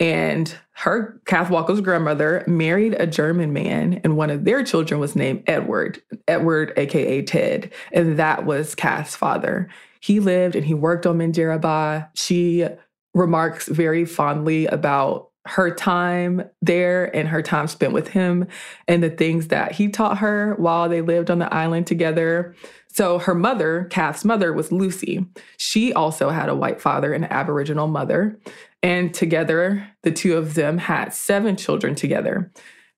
And 0.00 0.52
her, 0.72 1.20
Kath 1.26 1.50
Walker's 1.50 1.82
grandmother, 1.82 2.42
married 2.46 2.96
a 2.98 3.06
German 3.06 3.52
man, 3.52 4.00
and 4.02 4.16
one 4.16 4.30
of 4.30 4.44
their 4.44 4.64
children 4.64 4.98
was 4.98 5.14
named 5.14 5.44
Edward, 5.46 6.02
Edward, 6.26 6.72
aka 6.78 7.22
Ted. 7.22 7.70
And 7.92 8.18
that 8.18 8.46
was 8.46 8.74
Kath's 8.74 9.14
father. 9.14 9.68
He 10.00 10.18
lived 10.18 10.56
and 10.56 10.64
he 10.64 10.72
worked 10.72 11.06
on 11.06 11.18
Minjerribah. 11.18 12.08
She 12.14 12.66
remarks 13.12 13.68
very 13.68 14.06
fondly 14.06 14.66
about 14.66 15.30
her 15.46 15.74
time 15.74 16.42
there 16.62 17.14
and 17.16 17.28
her 17.28 17.42
time 17.42 17.66
spent 17.66 17.92
with 17.92 18.08
him 18.08 18.46
and 18.86 19.02
the 19.02 19.10
things 19.10 19.48
that 19.48 19.72
he 19.72 19.88
taught 19.88 20.18
her 20.18 20.54
while 20.58 20.88
they 20.88 21.00
lived 21.00 21.30
on 21.30 21.38
the 21.38 21.52
island 21.52 21.86
together. 21.86 22.54
So 22.88 23.18
her 23.18 23.34
mother, 23.34 23.86
Kath's 23.90 24.24
mother, 24.24 24.52
was 24.52 24.72
Lucy. 24.72 25.24
She 25.56 25.92
also 25.92 26.30
had 26.30 26.48
a 26.48 26.54
white 26.54 26.80
father 26.80 27.12
and 27.12 27.24
an 27.24 27.32
Aboriginal 27.32 27.86
mother. 27.86 28.38
And 28.82 29.12
together, 29.12 29.86
the 30.02 30.10
two 30.10 30.36
of 30.36 30.54
them 30.54 30.78
had 30.78 31.12
seven 31.12 31.56
children 31.56 31.94
together. 31.94 32.50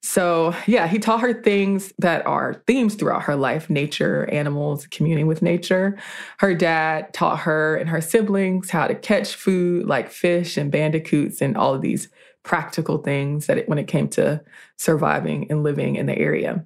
So, 0.04 0.54
yeah, 0.66 0.88
he 0.88 0.98
taught 0.98 1.20
her 1.20 1.42
things 1.42 1.92
that 1.98 2.26
are 2.26 2.62
themes 2.66 2.96
throughout 2.96 3.22
her 3.22 3.36
life 3.36 3.70
nature, 3.70 4.28
animals, 4.32 4.86
communing 4.88 5.28
with 5.28 5.42
nature. 5.42 5.96
Her 6.38 6.54
dad 6.54 7.14
taught 7.14 7.40
her 7.40 7.76
and 7.76 7.88
her 7.88 8.00
siblings 8.00 8.70
how 8.70 8.88
to 8.88 8.96
catch 8.96 9.36
food 9.36 9.86
like 9.86 10.10
fish 10.10 10.56
and 10.56 10.72
bandicoots 10.72 11.40
and 11.40 11.56
all 11.56 11.74
of 11.74 11.82
these 11.82 12.08
practical 12.42 12.98
things 12.98 13.46
that 13.46 13.58
it, 13.58 13.68
when 13.68 13.78
it 13.78 13.86
came 13.86 14.08
to 14.08 14.42
surviving 14.76 15.46
and 15.50 15.62
living 15.62 15.94
in 15.94 16.06
the 16.06 16.18
area. 16.18 16.64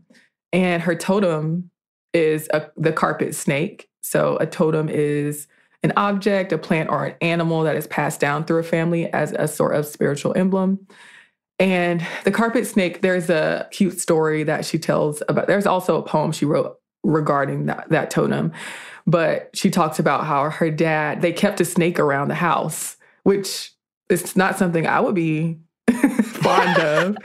And 0.55 0.83
her 0.83 0.95
totem 0.95 1.71
is 2.15 2.49
a, 2.55 2.71
the 2.79 2.93
carpet 2.93 3.35
snake. 3.35 3.91
So, 4.03 4.39
a 4.41 4.47
totem 4.47 4.89
is 4.89 5.47
an 5.83 5.93
object, 5.97 6.53
a 6.53 6.59
plant, 6.59 6.91
or 6.91 7.07
an 7.07 7.15
animal 7.21 7.63
that 7.63 7.77
is 7.77 7.87
passed 7.87 8.21
down 8.21 8.45
through 8.45 8.59
a 8.59 8.65
family 8.65 9.13
as 9.13 9.33
a 9.33 9.47
sort 9.49 9.75
of 9.75 9.87
spiritual 9.87 10.33
emblem. 10.37 10.87
And 11.59 12.07
the 12.25 12.31
carpet 12.31 12.67
snake, 12.67 13.01
there's 13.01 13.31
a 13.31 13.69
cute 13.71 13.99
story 13.99 14.43
that 14.45 14.65
she 14.65 14.79
tells 14.79 15.23
about. 15.29 15.47
There's 15.47 15.67
also 15.67 15.97
a 15.97 16.03
poem 16.03 16.33
she 16.33 16.45
wrote 16.45 16.79
regarding 17.03 17.67
that, 17.67 17.89
that 17.91 18.11
totem. 18.11 18.53
But 19.07 19.51
she 19.55 19.71
talks 19.71 19.99
about 19.99 20.25
how 20.25 20.51
her 20.51 20.71
dad, 20.71 21.23
they 21.23 21.33
kept 21.33 21.61
a 21.61 21.65
snake 21.65 21.99
around 21.99 22.29
the 22.29 22.35
house, 22.35 22.97
which 23.23 23.73
is 24.11 24.37
not 24.37 24.59
something 24.59 24.87
I 24.87 25.01
would 25.01 25.15
be 25.15 25.59
fond 26.47 26.79
of. 26.79 27.17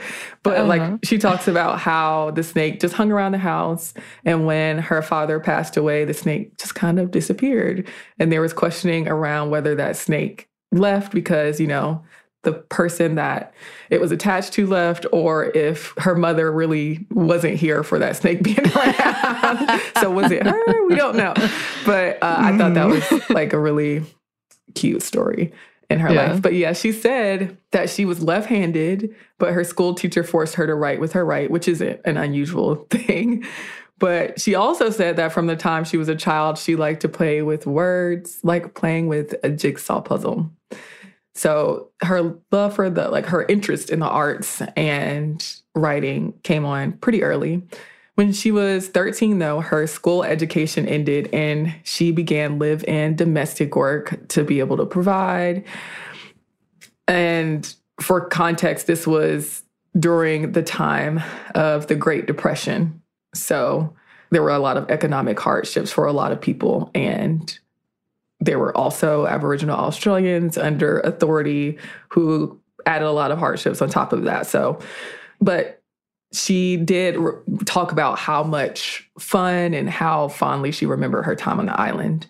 But 0.42 0.56
uh-huh. 0.56 0.66
like 0.66 1.04
she 1.04 1.18
talks 1.18 1.46
about 1.48 1.78
how 1.78 2.32
the 2.32 2.42
snake 2.42 2.80
just 2.80 2.94
hung 2.94 3.12
around 3.12 3.32
the 3.32 3.38
house. 3.38 3.94
And 4.24 4.46
when 4.46 4.78
her 4.78 5.02
father 5.02 5.38
passed 5.40 5.76
away, 5.76 6.04
the 6.04 6.14
snake 6.14 6.56
just 6.58 6.74
kind 6.74 6.98
of 6.98 7.10
disappeared. 7.10 7.88
And 8.18 8.32
there 8.32 8.40
was 8.40 8.52
questioning 8.52 9.08
around 9.08 9.50
whether 9.50 9.74
that 9.76 9.96
snake 9.96 10.48
left 10.72 11.12
because, 11.12 11.60
you 11.60 11.66
know, 11.66 12.02
the 12.42 12.52
person 12.52 13.14
that 13.14 13.54
it 13.88 14.00
was 14.00 14.10
attached 14.10 14.52
to 14.54 14.66
left 14.66 15.06
or 15.12 15.44
if 15.56 15.94
her 15.98 16.16
mother 16.16 16.50
really 16.50 17.06
wasn't 17.10 17.54
here 17.54 17.84
for 17.84 18.00
that 18.00 18.16
snake 18.16 18.42
being 18.42 18.66
around. 18.74 19.80
so 20.00 20.10
was 20.10 20.32
it 20.32 20.44
her? 20.44 20.86
We 20.88 20.96
don't 20.96 21.16
know. 21.16 21.34
But 21.86 22.20
uh, 22.22 22.36
I 22.38 22.58
thought 22.58 22.74
that 22.74 22.88
was 22.88 23.04
mm. 23.04 23.34
like 23.34 23.52
a 23.52 23.58
really 23.58 24.02
cute 24.74 25.02
story 25.02 25.52
in 25.92 26.00
her 26.00 26.12
yeah. 26.12 26.32
life. 26.32 26.42
But 26.42 26.54
yeah, 26.54 26.72
she 26.72 26.92
said 26.92 27.56
that 27.70 27.90
she 27.90 28.04
was 28.04 28.22
left 28.22 28.48
handed, 28.48 29.14
but 29.38 29.52
her 29.52 29.64
school 29.64 29.94
teacher 29.94 30.24
forced 30.24 30.54
her 30.54 30.66
to 30.66 30.74
write 30.74 31.00
with 31.00 31.12
her 31.12 31.24
right, 31.24 31.50
which 31.50 31.68
isn't 31.68 32.00
an 32.04 32.16
unusual 32.16 32.74
thing. 32.90 33.44
But 33.98 34.40
she 34.40 34.56
also 34.56 34.90
said 34.90 35.16
that 35.16 35.32
from 35.32 35.46
the 35.46 35.54
time 35.54 35.84
she 35.84 35.96
was 35.96 36.08
a 36.08 36.16
child, 36.16 36.58
she 36.58 36.74
liked 36.74 37.02
to 37.02 37.08
play 37.08 37.42
with 37.42 37.66
words, 37.66 38.40
like 38.42 38.74
playing 38.74 39.06
with 39.06 39.34
a 39.44 39.50
jigsaw 39.50 40.00
puzzle. 40.00 40.50
So 41.34 41.90
her 42.02 42.34
love 42.50 42.74
for 42.74 42.90
the 42.90 43.08
like 43.08 43.26
her 43.26 43.44
interest 43.44 43.90
in 43.90 44.00
the 44.00 44.08
arts 44.08 44.60
and 44.76 45.44
writing 45.74 46.34
came 46.42 46.64
on 46.64 46.92
pretty 46.94 47.22
early. 47.22 47.62
When 48.14 48.32
she 48.32 48.50
was 48.50 48.88
13, 48.88 49.38
though, 49.38 49.60
her 49.60 49.86
school 49.86 50.22
education 50.22 50.86
ended 50.86 51.30
and 51.32 51.74
she 51.82 52.12
began 52.12 52.58
live 52.58 52.84
in 52.84 53.16
domestic 53.16 53.74
work 53.74 54.28
to 54.28 54.44
be 54.44 54.60
able 54.60 54.76
to 54.76 54.86
provide. 54.86 55.64
And 57.08 57.74
for 58.00 58.20
context, 58.28 58.86
this 58.86 59.06
was 59.06 59.62
during 59.98 60.52
the 60.52 60.62
time 60.62 61.22
of 61.54 61.86
the 61.86 61.94
Great 61.94 62.26
Depression. 62.26 63.00
So 63.34 63.94
there 64.30 64.42
were 64.42 64.50
a 64.50 64.58
lot 64.58 64.76
of 64.76 64.90
economic 64.90 65.38
hardships 65.38 65.90
for 65.90 66.06
a 66.06 66.12
lot 66.12 66.32
of 66.32 66.40
people. 66.40 66.90
And 66.94 67.58
there 68.40 68.58
were 68.58 68.76
also 68.76 69.26
Aboriginal 69.26 69.78
Australians 69.78 70.58
under 70.58 71.00
authority 71.00 71.78
who 72.08 72.58
added 72.86 73.06
a 73.06 73.12
lot 73.12 73.30
of 73.30 73.38
hardships 73.38 73.80
on 73.80 73.88
top 73.88 74.12
of 74.12 74.24
that. 74.24 74.46
So, 74.46 74.80
but 75.40 75.81
she 76.32 76.76
did 76.76 77.16
re- 77.16 77.34
talk 77.64 77.92
about 77.92 78.18
how 78.18 78.42
much 78.42 79.08
fun 79.18 79.74
and 79.74 79.88
how 79.88 80.28
fondly 80.28 80.72
she 80.72 80.86
remembered 80.86 81.22
her 81.24 81.36
time 81.36 81.58
on 81.58 81.66
the 81.66 81.80
island. 81.80 82.26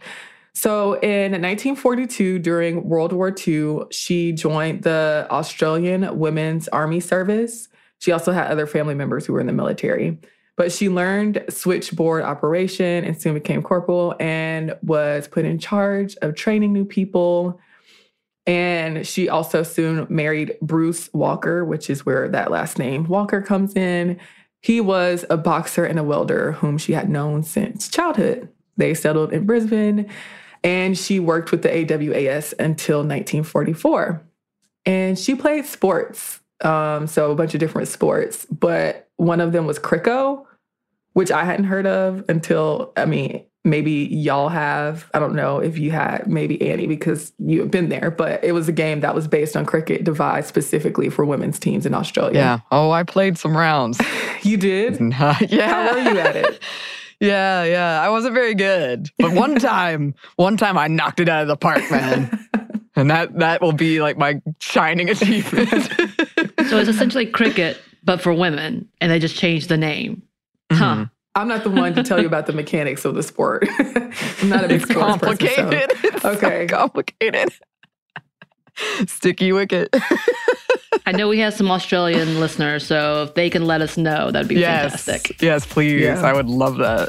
So 0.54 0.94
in 1.00 1.32
1942, 1.32 2.38
during 2.38 2.88
World 2.88 3.12
War 3.12 3.35
II, 3.47 3.85
she 3.90 4.32
joined 4.32 4.82
the 4.82 5.26
Australian 5.30 6.18
Women's 6.18 6.68
Army 6.68 7.00
Service. 7.00 7.68
She 8.00 8.12
also 8.12 8.32
had 8.32 8.50
other 8.50 8.66
family 8.66 8.94
members 8.94 9.25
who 9.25 9.32
were 9.32 9.40
in 9.40 9.47
the 9.47 9.52
military. 9.52 10.18
But 10.56 10.71
she 10.71 10.88
learned 10.90 11.44
switchboard 11.49 12.25
operation 12.25 13.04
and 13.04 13.21
soon 13.21 13.35
became 13.35 13.62
corporal 13.62 14.14
and 14.21 14.76
was 14.82 15.26
put 15.26 15.47
in 15.47 15.59
charge 15.59 16.16
of 16.16 16.35
training 16.35 16.73
new 16.73 16.85
people. 16.85 17.59
And 18.46 19.06
she 19.06 19.28
also 19.28 19.62
soon 19.62 20.06
married 20.08 20.56
Bruce 20.61 21.08
Walker, 21.12 21.64
which 21.64 21.88
is 21.88 22.04
where 22.04 22.28
that 22.28 22.50
last 22.50 22.78
name 22.78 23.04
Walker 23.04 23.40
comes 23.40 23.75
in. 23.76 24.18
He 24.61 24.80
was 24.80 25.25
a 25.30 25.37
boxer 25.37 25.84
and 25.84 25.99
a 25.99 26.04
welder 26.04 26.52
whom 26.52 26.78
she 26.78 26.92
had 26.92 27.08
known 27.08 27.42
since 27.42 27.88
childhood. 27.88 28.49
They 28.76 28.94
settled 28.94 29.32
in 29.32 29.46
Brisbane 29.46 30.08
and 30.64 30.96
she 30.96 31.20
worked 31.20 31.50
with 31.50 31.62
the 31.62 31.68
AWAS 31.68 32.54
until 32.58 32.99
1944. 32.99 34.22
And 34.87 35.18
she 35.18 35.34
played 35.34 35.66
sports, 35.66 36.40
um, 36.62 37.06
so 37.06 37.30
a 37.30 37.34
bunch 37.34 37.54
of 37.54 37.61
different 37.61 37.88
sports, 37.88 38.46
but 38.46 39.08
one 39.16 39.40
of 39.40 39.52
them 39.52 39.66
was 39.66 39.78
Kriko, 39.78 40.44
which 41.12 41.30
I 41.30 41.44
hadn't 41.44 41.66
heard 41.66 41.87
of 41.87 42.25
until, 42.28 42.92
I 42.96 43.04
mean, 43.04 43.44
maybe 43.64 43.92
y'all 43.92 44.49
have. 44.49 45.09
I 45.14 45.19
don't 45.19 45.35
know 45.35 45.59
if 45.59 45.78
you 45.78 45.90
had, 45.90 46.26
maybe 46.26 46.61
Annie, 46.69 46.87
because 46.87 47.33
you 47.38 47.61
have 47.61 47.71
been 47.71 47.88
there, 47.88 48.11
but 48.11 48.42
it 48.42 48.52
was 48.52 48.69
a 48.69 48.73
game 48.73 49.00
that 49.00 49.14
was 49.14 49.28
based 49.28 49.57
on 49.57 49.64
cricket 49.66 50.04
devised 50.04 50.49
specifically 50.49 51.09
for 51.09 51.25
women's 51.25 51.59
teams 51.59 51.87
in 51.87 51.95
Australia. 51.95 52.38
Yeah. 52.38 52.59
Oh, 52.71 52.90
I 52.90 53.02
played 53.02 53.38
some 53.38 53.57
rounds. 53.57 54.00
you 54.42 54.57
did? 54.57 55.00
yeah. 55.11 55.69
How 55.69 55.92
were 55.92 56.11
you 56.11 56.19
at 56.19 56.37
it? 56.37 56.61
yeah, 57.21 57.64
yeah. 57.64 58.02
I 58.02 58.09
wasn't 58.09 58.35
very 58.35 58.54
good. 58.54 59.09
But 59.19 59.33
one 59.33 59.57
time, 59.57 60.14
one 60.37 60.57
time 60.57 60.76
I 60.76 60.88
knocked 60.88 61.21
it 61.21 61.28
out 61.28 61.42
of 61.42 61.49
the 61.49 61.57
park, 61.57 61.83
man. 61.90 62.49
and 62.97 63.11
that 63.11 63.38
that 63.38 63.62
will 63.62 63.73
be 63.73 64.02
like 64.02 64.19
my 64.19 64.40
shining 64.61 65.09
achievement. 65.09 65.69
so 65.71 66.78
it's 66.78 66.88
essentially 66.88 67.26
cricket 67.26 67.81
but 68.04 68.21
for 68.21 68.33
women, 68.33 68.88
and 69.00 69.12
they 69.12 69.19
just 69.19 69.37
changed 69.37 69.69
the 69.69 69.76
name. 69.76 70.23
Mm-hmm. 70.71 70.83
Huh. 70.83 71.07
I'm 71.35 71.49
not 71.49 71.65
the 71.65 71.71
one 71.71 71.95
to 71.95 72.03
tell 72.03 72.21
you 72.21 72.27
about 72.27 72.47
the 72.47 72.53
mechanics 72.53 73.07
of 73.07 73.15
the 73.15 73.23
sport. 73.23 73.67
I'm 73.79 74.49
not 74.49 74.65
a 74.65 74.69
big 74.69 74.83
it's 74.83 74.93
complicated. 74.93 75.89
Person, 75.89 76.21
so. 76.21 76.31
Okay, 76.33 76.67
so 76.69 76.77
complicated. 76.77 77.49
Sticky 79.07 79.53
wicket. 79.53 79.95
I 81.07 81.12
know 81.12 81.29
we 81.29 81.39
have 81.39 81.55
some 81.55 81.71
Australian 81.71 82.39
listeners, 82.39 82.87
so 82.87 83.23
if 83.25 83.35
they 83.35 83.49
can 83.49 83.67
let 83.67 83.81
us 83.81 83.97
know, 83.97 84.31
that'd 84.31 84.47
be 84.47 84.57
yes. 84.57 85.05
fantastic. 85.05 85.41
Yes, 85.41 85.65
please. 85.65 86.03
Yeah. 86.03 86.21
I 86.21 86.35
would 86.35 86.49
love 86.49 86.77
that. 86.77 87.09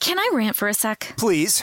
Can 0.00 0.18
I 0.18 0.30
rant 0.32 0.56
for 0.56 0.68
a 0.68 0.74
sec? 0.74 1.14
Please. 1.16 1.62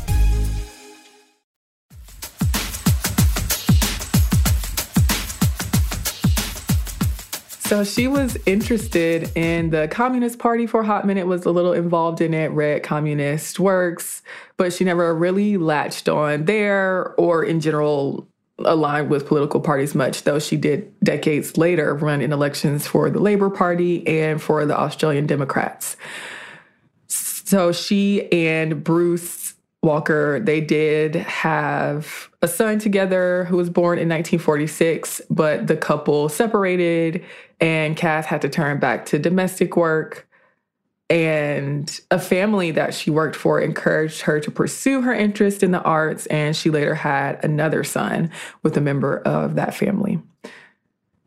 So 7.71 7.85
she 7.85 8.09
was 8.09 8.37
interested 8.45 9.31
in 9.33 9.69
the 9.69 9.87
Communist 9.87 10.39
Party 10.39 10.67
for 10.67 10.81
a 10.81 10.85
hot 10.85 11.07
minute, 11.07 11.25
was 11.25 11.45
a 11.45 11.51
little 11.51 11.71
involved 11.71 12.19
in 12.19 12.33
it, 12.33 12.51
read 12.51 12.83
communist 12.83 13.61
works, 13.61 14.23
but 14.57 14.73
she 14.73 14.83
never 14.83 15.15
really 15.15 15.55
latched 15.55 16.09
on 16.09 16.43
there 16.43 17.15
or 17.15 17.45
in 17.45 17.61
general 17.61 18.27
aligned 18.59 19.09
with 19.09 19.25
political 19.25 19.61
parties 19.61 19.95
much, 19.95 20.23
though 20.23 20.37
she 20.37 20.57
did 20.57 20.93
decades 20.99 21.57
later 21.57 21.95
run 21.95 22.19
in 22.19 22.33
elections 22.33 22.87
for 22.87 23.09
the 23.09 23.19
Labour 23.19 23.49
Party 23.49 24.05
and 24.05 24.41
for 24.41 24.65
the 24.65 24.77
Australian 24.77 25.25
Democrats. 25.25 25.95
So 27.07 27.71
she 27.71 28.29
and 28.33 28.83
Bruce 28.83 29.53
Walker, 29.81 30.39
they 30.39 30.61
did 30.61 31.15
have 31.15 32.29
a 32.41 32.47
son 32.47 32.79
together 32.79 33.45
who 33.45 33.57
was 33.57 33.69
born 33.69 33.97
in 33.97 34.09
1946, 34.09 35.21
but 35.29 35.67
the 35.67 35.75
couple 35.75 36.29
separated 36.29 37.23
and 37.61 37.95
Kath 37.95 38.25
had 38.25 38.41
to 38.41 38.49
turn 38.49 38.79
back 38.79 39.05
to 39.07 39.19
domestic 39.19 39.77
work. 39.77 40.27
And 41.09 41.99
a 42.09 42.19
family 42.19 42.71
that 42.71 42.93
she 42.93 43.11
worked 43.11 43.35
for 43.35 43.59
encouraged 43.59 44.21
her 44.21 44.39
to 44.39 44.49
pursue 44.49 45.01
her 45.01 45.13
interest 45.13 45.61
in 45.61 45.71
the 45.71 45.81
arts, 45.81 46.25
and 46.27 46.55
she 46.55 46.69
later 46.69 46.95
had 46.95 47.43
another 47.43 47.83
son 47.83 48.31
with 48.63 48.77
a 48.77 48.81
member 48.81 49.19
of 49.19 49.55
that 49.55 49.75
family. 49.75 50.21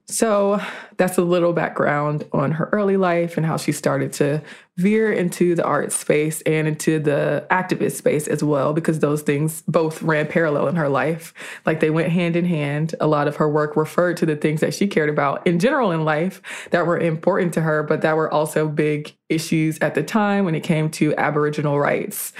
So 0.06 0.60
that's 0.98 1.16
a 1.16 1.22
little 1.22 1.54
background 1.54 2.26
on 2.30 2.52
her 2.52 2.68
early 2.72 2.98
life 2.98 3.38
and 3.38 3.46
how 3.46 3.56
she 3.56 3.72
started 3.72 4.12
to 4.14 4.42
veer 4.76 5.10
into 5.10 5.54
the 5.54 5.64
art 5.64 5.92
space 5.92 6.42
and 6.42 6.68
into 6.68 6.98
the 6.98 7.46
activist 7.50 7.92
space 7.92 8.28
as 8.28 8.44
well, 8.44 8.74
because 8.74 8.98
those 8.98 9.22
things 9.22 9.62
both 9.66 10.02
ran 10.02 10.26
parallel 10.26 10.68
in 10.68 10.76
her 10.76 10.90
life. 10.90 11.32
Like 11.64 11.80
they 11.80 11.88
went 11.88 12.12
hand 12.12 12.36
in 12.36 12.44
hand. 12.44 12.94
A 13.00 13.06
lot 13.06 13.28
of 13.28 13.36
her 13.36 13.48
work 13.48 13.76
referred 13.76 14.18
to 14.18 14.26
the 14.26 14.36
things 14.36 14.60
that 14.60 14.74
she 14.74 14.86
cared 14.86 15.08
about 15.08 15.46
in 15.46 15.58
general 15.58 15.90
in 15.90 16.04
life 16.04 16.42
that 16.70 16.86
were 16.86 16.98
important 16.98 17.54
to 17.54 17.62
her, 17.62 17.82
but 17.82 18.02
that 18.02 18.14
were 18.14 18.32
also 18.32 18.68
big 18.68 19.16
issues 19.30 19.78
at 19.80 19.94
the 19.94 20.02
time 20.02 20.44
when 20.44 20.54
it 20.54 20.62
came 20.62 20.90
to 20.90 21.16
Aboriginal 21.16 21.80
rights. 21.80 22.34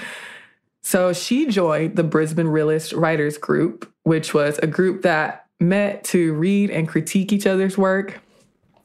So 0.83 1.13
she 1.13 1.47
joined 1.47 1.95
the 1.95 2.03
Brisbane 2.03 2.47
Realist 2.47 2.93
Writers 2.93 3.39
Group, 3.39 3.91
which 4.03 4.35
was 4.35 4.59
a 4.59 4.67
group 4.67 5.01
that 5.01 5.44
met 5.59 6.03
to 6.05 6.33
read 6.33 6.69
and 6.69 6.87
critique 6.87 7.31
each 7.31 7.47
other's 7.47 7.77
work. 7.77 8.21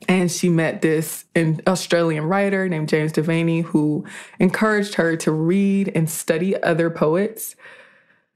And 0.09 0.31
she 0.31 0.49
met 0.49 0.83
this 0.83 1.25
Australian 1.67 2.25
writer 2.25 2.69
named 2.69 2.89
James 2.89 3.13
Devaney 3.13 3.63
who 3.63 4.05
encouraged 4.39 4.95
her 4.95 5.17
to 5.17 5.31
read 5.31 5.93
and 5.95 6.09
study 6.09 6.61
other 6.63 6.89
poets. 6.89 7.55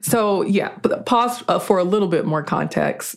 So, 0.01 0.43
yeah, 0.43 0.69
pause 1.05 1.43
uh, 1.47 1.57
for 1.57 1.79
a 1.79 1.83
little 1.83 2.07
bit 2.07 2.25
more 2.25 2.43
context 2.43 3.15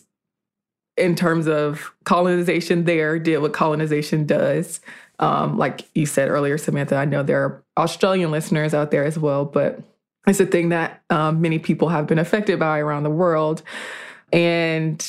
in 0.97 1.15
terms 1.15 1.47
of 1.47 1.93
colonization 2.03 2.85
there, 2.85 3.19
did 3.19 3.37
what 3.39 3.53
colonization 3.53 4.25
does. 4.25 4.81
Um, 5.19 5.57
like 5.57 5.87
you 5.93 6.05
said 6.05 6.29
earlier, 6.29 6.57
Samantha, 6.57 6.95
I 6.95 7.05
know 7.05 7.23
there 7.23 7.43
are 7.43 7.63
Australian 7.77 8.31
listeners 8.31 8.73
out 8.73 8.91
there 8.91 9.05
as 9.05 9.19
well, 9.19 9.45
but 9.45 9.81
it's 10.27 10.39
a 10.39 10.45
thing 10.45 10.69
that 10.69 11.01
um, 11.09 11.41
many 11.41 11.59
people 11.59 11.89
have 11.89 12.07
been 12.07 12.19
affected 12.19 12.59
by 12.59 12.79
around 12.79 13.03
the 13.03 13.09
world. 13.09 13.63
And 14.31 15.05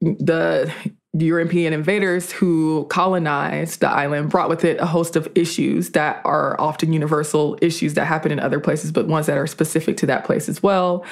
the 0.00 0.72
European 1.14 1.74
invaders 1.74 2.32
who 2.32 2.86
colonized 2.86 3.80
the 3.80 3.88
island 3.88 4.30
brought 4.30 4.48
with 4.48 4.64
it 4.64 4.80
a 4.80 4.86
host 4.86 5.14
of 5.14 5.28
issues 5.34 5.90
that 5.90 6.22
are 6.24 6.58
often 6.58 6.92
universal 6.92 7.58
issues 7.60 7.94
that 7.94 8.06
happen 8.06 8.32
in 8.32 8.40
other 8.40 8.58
places, 8.58 8.90
but 8.90 9.06
ones 9.08 9.26
that 9.26 9.36
are 9.36 9.46
specific 9.46 9.98
to 9.98 10.06
that 10.06 10.24
place 10.24 10.48
as 10.48 10.62
well. 10.62 11.04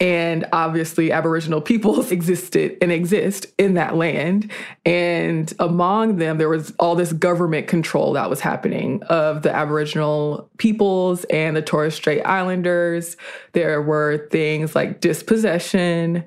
And 0.00 0.46
obviously, 0.52 1.12
Aboriginal 1.12 1.60
peoples 1.60 2.10
existed 2.12 2.78
and 2.80 2.90
exist 2.90 3.46
in 3.58 3.74
that 3.74 3.96
land. 3.96 4.50
And 4.86 5.52
among 5.58 6.16
them, 6.16 6.38
there 6.38 6.48
was 6.48 6.72
all 6.78 6.94
this 6.94 7.12
government 7.12 7.68
control 7.68 8.14
that 8.14 8.30
was 8.30 8.40
happening 8.40 9.02
of 9.04 9.42
the 9.42 9.54
Aboriginal 9.54 10.50
peoples 10.56 11.24
and 11.24 11.54
the 11.54 11.62
Torres 11.62 11.94
Strait 11.94 12.22
Islanders. 12.22 13.16
There 13.52 13.82
were 13.82 14.26
things 14.30 14.74
like 14.74 15.00
dispossession, 15.00 16.24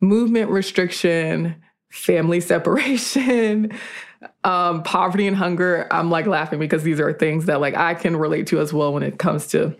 movement 0.00 0.50
restriction, 0.50 1.54
family 1.90 2.40
separation, 2.40 3.72
um, 4.42 4.82
poverty 4.82 5.28
and 5.28 5.36
hunger. 5.36 5.86
I'm 5.92 6.10
like 6.10 6.26
laughing 6.26 6.58
because 6.58 6.82
these 6.82 6.98
are 6.98 7.12
things 7.12 7.46
that 7.46 7.60
like 7.60 7.76
I 7.76 7.94
can 7.94 8.16
relate 8.16 8.48
to 8.48 8.60
as 8.60 8.72
well 8.72 8.92
when 8.92 9.04
it 9.04 9.18
comes 9.18 9.46
to 9.48 9.76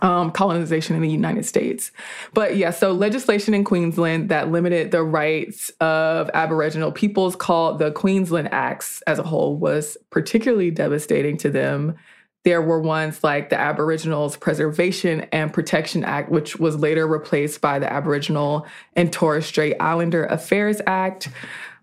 um, 0.00 0.30
colonization 0.30 0.96
in 0.96 1.02
the 1.02 1.10
United 1.10 1.44
States. 1.44 1.92
But 2.32 2.56
yeah, 2.56 2.70
so 2.70 2.92
legislation 2.92 3.54
in 3.54 3.64
Queensland 3.64 4.28
that 4.28 4.50
limited 4.50 4.90
the 4.90 5.02
rights 5.02 5.70
of 5.80 6.30
Aboriginal 6.34 6.92
peoples 6.92 7.36
called 7.36 7.78
the 7.78 7.92
Queensland 7.92 8.52
Acts 8.52 9.02
as 9.06 9.18
a 9.18 9.22
whole 9.22 9.56
was 9.56 9.96
particularly 10.10 10.70
devastating 10.70 11.36
to 11.38 11.50
them 11.50 11.96
there 12.44 12.60
were 12.60 12.78
ones 12.78 13.24
like 13.24 13.48
the 13.48 13.58
Aboriginals 13.58 14.36
Preservation 14.36 15.22
and 15.32 15.52
Protection 15.52 16.04
Act, 16.04 16.30
which 16.30 16.58
was 16.58 16.76
later 16.76 17.06
replaced 17.06 17.62
by 17.62 17.78
the 17.78 17.90
Aboriginal 17.90 18.66
and 18.94 19.10
Torres 19.10 19.46
Strait 19.46 19.76
Islander 19.80 20.26
Affairs 20.26 20.80
Act. 20.86 21.30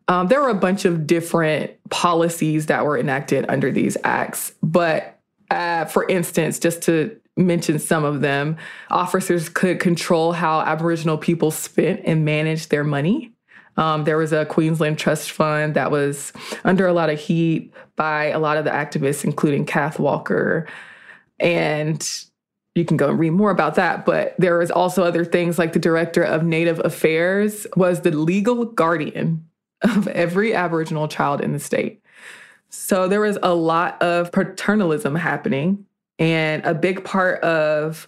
Um, 0.08 0.28
there 0.28 0.40
were 0.40 0.50
a 0.50 0.56
bunch 0.56 0.86
of 0.86 1.08
different 1.08 1.72
policies 1.90 2.68
that 2.68 2.86
were 2.86 2.98
enacted 2.98 3.46
under 3.50 3.72
these 3.72 3.98
acts. 4.04 4.54
But 4.62 5.20
uh, 5.50 5.86
for 5.86 6.08
instance, 6.08 6.60
just 6.60 6.84
to 6.84 7.20
mention 7.42 7.80
some 7.80 8.04
of 8.04 8.22
them, 8.22 8.58
officers 8.90 9.50
could 9.50 9.80
control 9.80 10.32
how 10.32 10.62
Aboriginal 10.62 11.18
people 11.18 11.52
spent 11.52 12.02
and 12.06 12.26
managed 12.26 12.72
their 12.72 12.84
money. 12.84 13.32
Um, 13.78 14.04
there 14.04 14.18
was 14.18 14.34
a 14.34 14.46
Queensland 14.46 15.00
Trust 15.00 15.32
Fund 15.32 15.76
that 15.76 15.92
was 15.92 16.34
under 16.64 16.88
a 16.88 16.94
lot 16.94 17.10
of 17.10 17.20
heat 17.20 17.74
by 17.96 18.26
a 18.26 18.40
lot 18.40 18.58
of 18.58 18.66
the 18.66 18.72
activists, 18.72 19.24
including 19.24 19.66
Kath 19.66 19.98
Walker. 19.98 20.68
And 21.40 22.08
you 22.76 22.86
can 22.86 22.98
go 22.98 23.10
and 23.10 23.20
read 23.20 23.32
more 23.32 23.52
about 23.52 23.76
that. 23.76 24.06
But 24.06 24.36
there 24.38 24.58
was 24.58 24.72
also 24.72 25.04
other 25.04 25.26
things 25.26 25.58
like 25.58 25.74
the 25.74 25.80
director 25.80 26.24
of 26.24 26.44
Native 26.44 26.80
Affairs 26.80 27.66
was 27.76 28.02
the 28.02 28.12
legal 28.12 28.66
guardian 28.66 29.46
of 29.82 30.08
every 30.10 30.54
Aboriginal 30.54 31.08
child 31.08 31.42
in 31.42 31.54
the 31.54 31.60
state. 31.60 32.02
So 32.70 33.08
there 33.08 33.20
was 33.20 33.38
a 33.44 33.54
lot 33.54 34.02
of 34.02 34.32
paternalism 34.32 35.16
happening. 35.16 35.86
And 36.22 36.64
a 36.66 36.76
big 36.76 37.04
part 37.04 37.44
of 37.44 38.08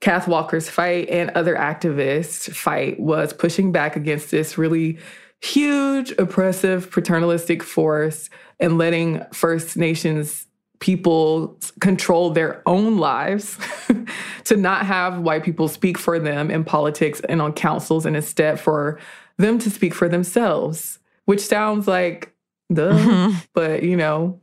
Kath 0.00 0.28
Walker's 0.28 0.68
fight 0.68 1.08
and 1.08 1.30
other 1.30 1.56
activists' 1.56 2.54
fight 2.54 3.00
was 3.00 3.32
pushing 3.32 3.72
back 3.72 3.96
against 3.96 4.30
this 4.30 4.58
really 4.58 4.98
huge, 5.40 6.12
oppressive, 6.12 6.90
paternalistic 6.90 7.62
force 7.62 8.28
and 8.60 8.76
letting 8.76 9.24
First 9.32 9.78
Nations 9.78 10.46
people 10.80 11.58
control 11.80 12.30
their 12.30 12.62
own 12.66 12.98
lives, 12.98 13.58
to 14.44 14.56
not 14.56 14.84
have 14.84 15.20
white 15.20 15.42
people 15.42 15.68
speak 15.68 15.96
for 15.96 16.18
them 16.18 16.50
in 16.50 16.64
politics 16.64 17.20
and 17.30 17.40
on 17.40 17.54
councils, 17.54 18.04
and 18.04 18.14
instead 18.14 18.60
for 18.60 19.00
them 19.38 19.58
to 19.58 19.70
speak 19.70 19.94
for 19.94 20.08
themselves, 20.08 20.98
which 21.24 21.40
sounds 21.40 21.88
like 21.88 22.34
the, 22.68 22.92
mm-hmm. 22.92 23.38
but 23.54 23.82
you 23.82 23.96
know, 23.96 24.38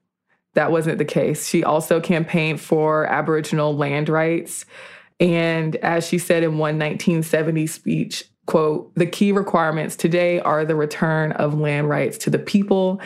that 0.55 0.71
wasn't 0.71 0.97
the 0.97 1.05
case. 1.05 1.47
She 1.47 1.63
also 1.63 2.01
campaigned 2.01 2.59
for 2.59 3.05
Aboriginal 3.05 3.75
land 3.75 4.09
rights 4.09 4.65
and 5.19 5.75
as 5.77 6.07
she 6.07 6.17
said 6.17 6.43
in 6.43 6.57
one 6.57 6.77
1970 6.77 7.67
speech, 7.67 8.25
quote, 8.45 8.93
the 8.95 9.05
key 9.05 9.31
requirements 9.31 9.95
today 9.95 10.39
are 10.39 10.65
the 10.65 10.75
return 10.75 11.31
of 11.33 11.57
land 11.57 11.89
rights 11.89 12.17
to 12.19 12.29
the 12.29 12.39
people 12.39 12.99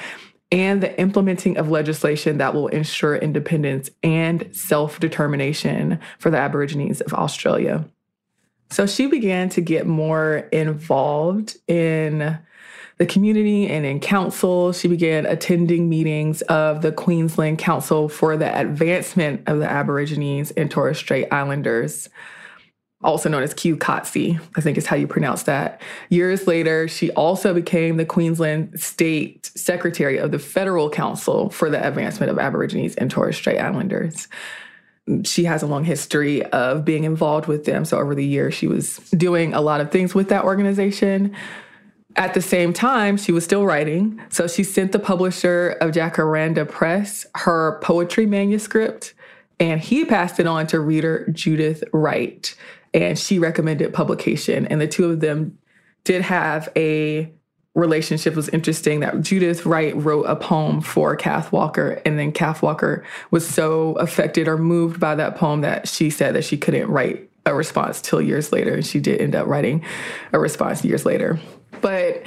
and 0.52 0.82
the 0.82 1.00
implementing 1.00 1.58
of 1.58 1.70
legislation 1.70 2.40
that 2.40 2.56
will 2.56 2.68
ensure 2.70 3.16
independence 3.16 3.92
and 4.02 4.50
self 4.56 5.00
determination 5.00 6.00
for 6.18 6.32
the 6.32 6.38
Aborigines 6.38 7.02
of 7.02 7.14
Australia. 7.14 7.86
So 8.72 8.88
she 8.88 9.08
began 9.08 9.50
to 9.50 9.62
get 9.62 9.86
more 9.86 10.38
involved 10.52 11.58
in 11.68 12.38
the 13.00 13.06
community 13.06 13.68
and 13.68 13.86
in 13.86 14.00
council. 14.00 14.74
She 14.74 14.88
began 14.88 15.26
attending 15.26 15.90
meetings 15.90 16.42
of 16.44 16.82
the 16.82 16.92
Queensland 16.92 17.58
Council 17.58 18.10
for 18.10 18.38
the 18.38 18.60
Advancement 18.60 19.42
of 19.48 19.60
the 19.60 19.70
Aborigines 19.70 20.52
and 20.52 20.70
Torres 20.70 20.98
Strait 20.98 21.28
Islanders, 21.32 22.10
also 23.02 23.30
known 23.30 23.42
as 23.42 23.54
QCOTSE, 23.54 24.42
I 24.58 24.62
think 24.62 24.78
is 24.78 24.86
how 24.86 24.98
you 24.98 25.08
pronounce 25.08 25.44
that. 25.44 25.82
Years 26.10 26.46
later, 26.46 26.90
she 26.90 27.10
also 27.12 27.54
became 27.54 27.96
the 27.96 28.06
Queensland 28.06 28.78
State 28.78 29.50
Secretary 29.56 30.18
of 30.18 30.32
the 30.32 30.40
Federal 30.40 30.90
Council 30.90 31.50
for 31.50 31.70
the 31.70 31.86
Advancement 31.86 32.30
of 32.30 32.38
Aborigines 32.38 32.96
and 32.96 33.10
Torres 33.10 33.38
Strait 33.38 33.60
Islanders. 33.60 34.28
she 35.24 35.46
has 35.46 35.64
a 35.64 35.68
long 35.68 35.86
history 35.86 36.44
of 36.48 36.84
being 36.84 37.06
involved 37.06 37.48
with 37.48 37.64
them. 37.64 37.86
So 37.86 37.98
over 37.98 38.14
the 38.14 38.26
years, 38.26 38.54
she 38.54 38.68
was 38.68 38.98
doing 39.12 39.54
a 39.54 39.62
lot 39.62 39.80
of 39.80 39.90
things 39.90 40.14
with 40.14 40.28
that 40.30 40.44
organization. 40.44 41.36
At 42.16 42.34
the 42.34 42.42
same 42.42 42.74
time, 42.74 43.18
she 43.18 43.32
was 43.32 43.44
still 43.44 43.66
writing. 43.66 44.22
So 44.30 44.48
she 44.48 44.64
sent 44.64 44.92
the 44.92 45.00
publisher 45.00 45.78
of 45.80 45.92
Jacaranda 45.92 46.68
Press 46.68 47.26
her 47.36 47.80
poetry 47.82 48.26
manuscript, 48.26 49.14
and 49.60 49.80
he 49.80 50.06
passed 50.06 50.40
it 50.40 50.48
on 50.48 50.68
to 50.68 50.80
reader 50.80 51.28
Judith 51.32 51.84
Wright. 51.94 52.56
And 52.94 53.18
she 53.20 53.38
recommended 53.38 53.94
publication. 53.94 54.66
And 54.66 54.82
the 54.82 54.88
two 54.88 55.06
of 55.12 55.20
them 55.20 55.58
did 56.04 56.24
have 56.24 56.70
a 56.76 57.32
relationship 57.76 58.36
was 58.36 58.50
interesting 58.50 59.00
that 59.02 59.22
Judith 59.22 59.66
Wright 59.66 59.96
wrote 59.96 60.24
a 60.24 60.36
poem 60.36 60.82
for 60.82 61.16
Kath 61.16 61.52
Walker, 61.52 62.02
and 62.06 62.18
then 62.18 62.32
Kath 62.32 62.62
Walker 62.62 63.06
was 63.32 63.48
so 63.48 63.94
affected 63.94 64.48
or 64.48 64.58
moved 64.58 65.00
by 65.00 65.16
that 65.16 65.36
poem 65.36 65.62
that 65.62 65.88
she 65.88 66.10
said 66.10 66.36
that 66.36 66.44
she 66.44 66.58
couldn't 66.58 66.88
write 66.88 67.29
a 67.46 67.54
response 67.54 68.02
till 68.02 68.22
years 68.22 68.52
later, 68.52 68.76
and 68.76 68.86
she 68.86 69.00
did 69.00 69.22
end 69.22 69.36
up 69.36 69.48
writing 69.48 69.84
a 70.34 70.40
response 70.40 70.84
years 70.84 71.06
later. 71.06 71.40
But 71.82 72.24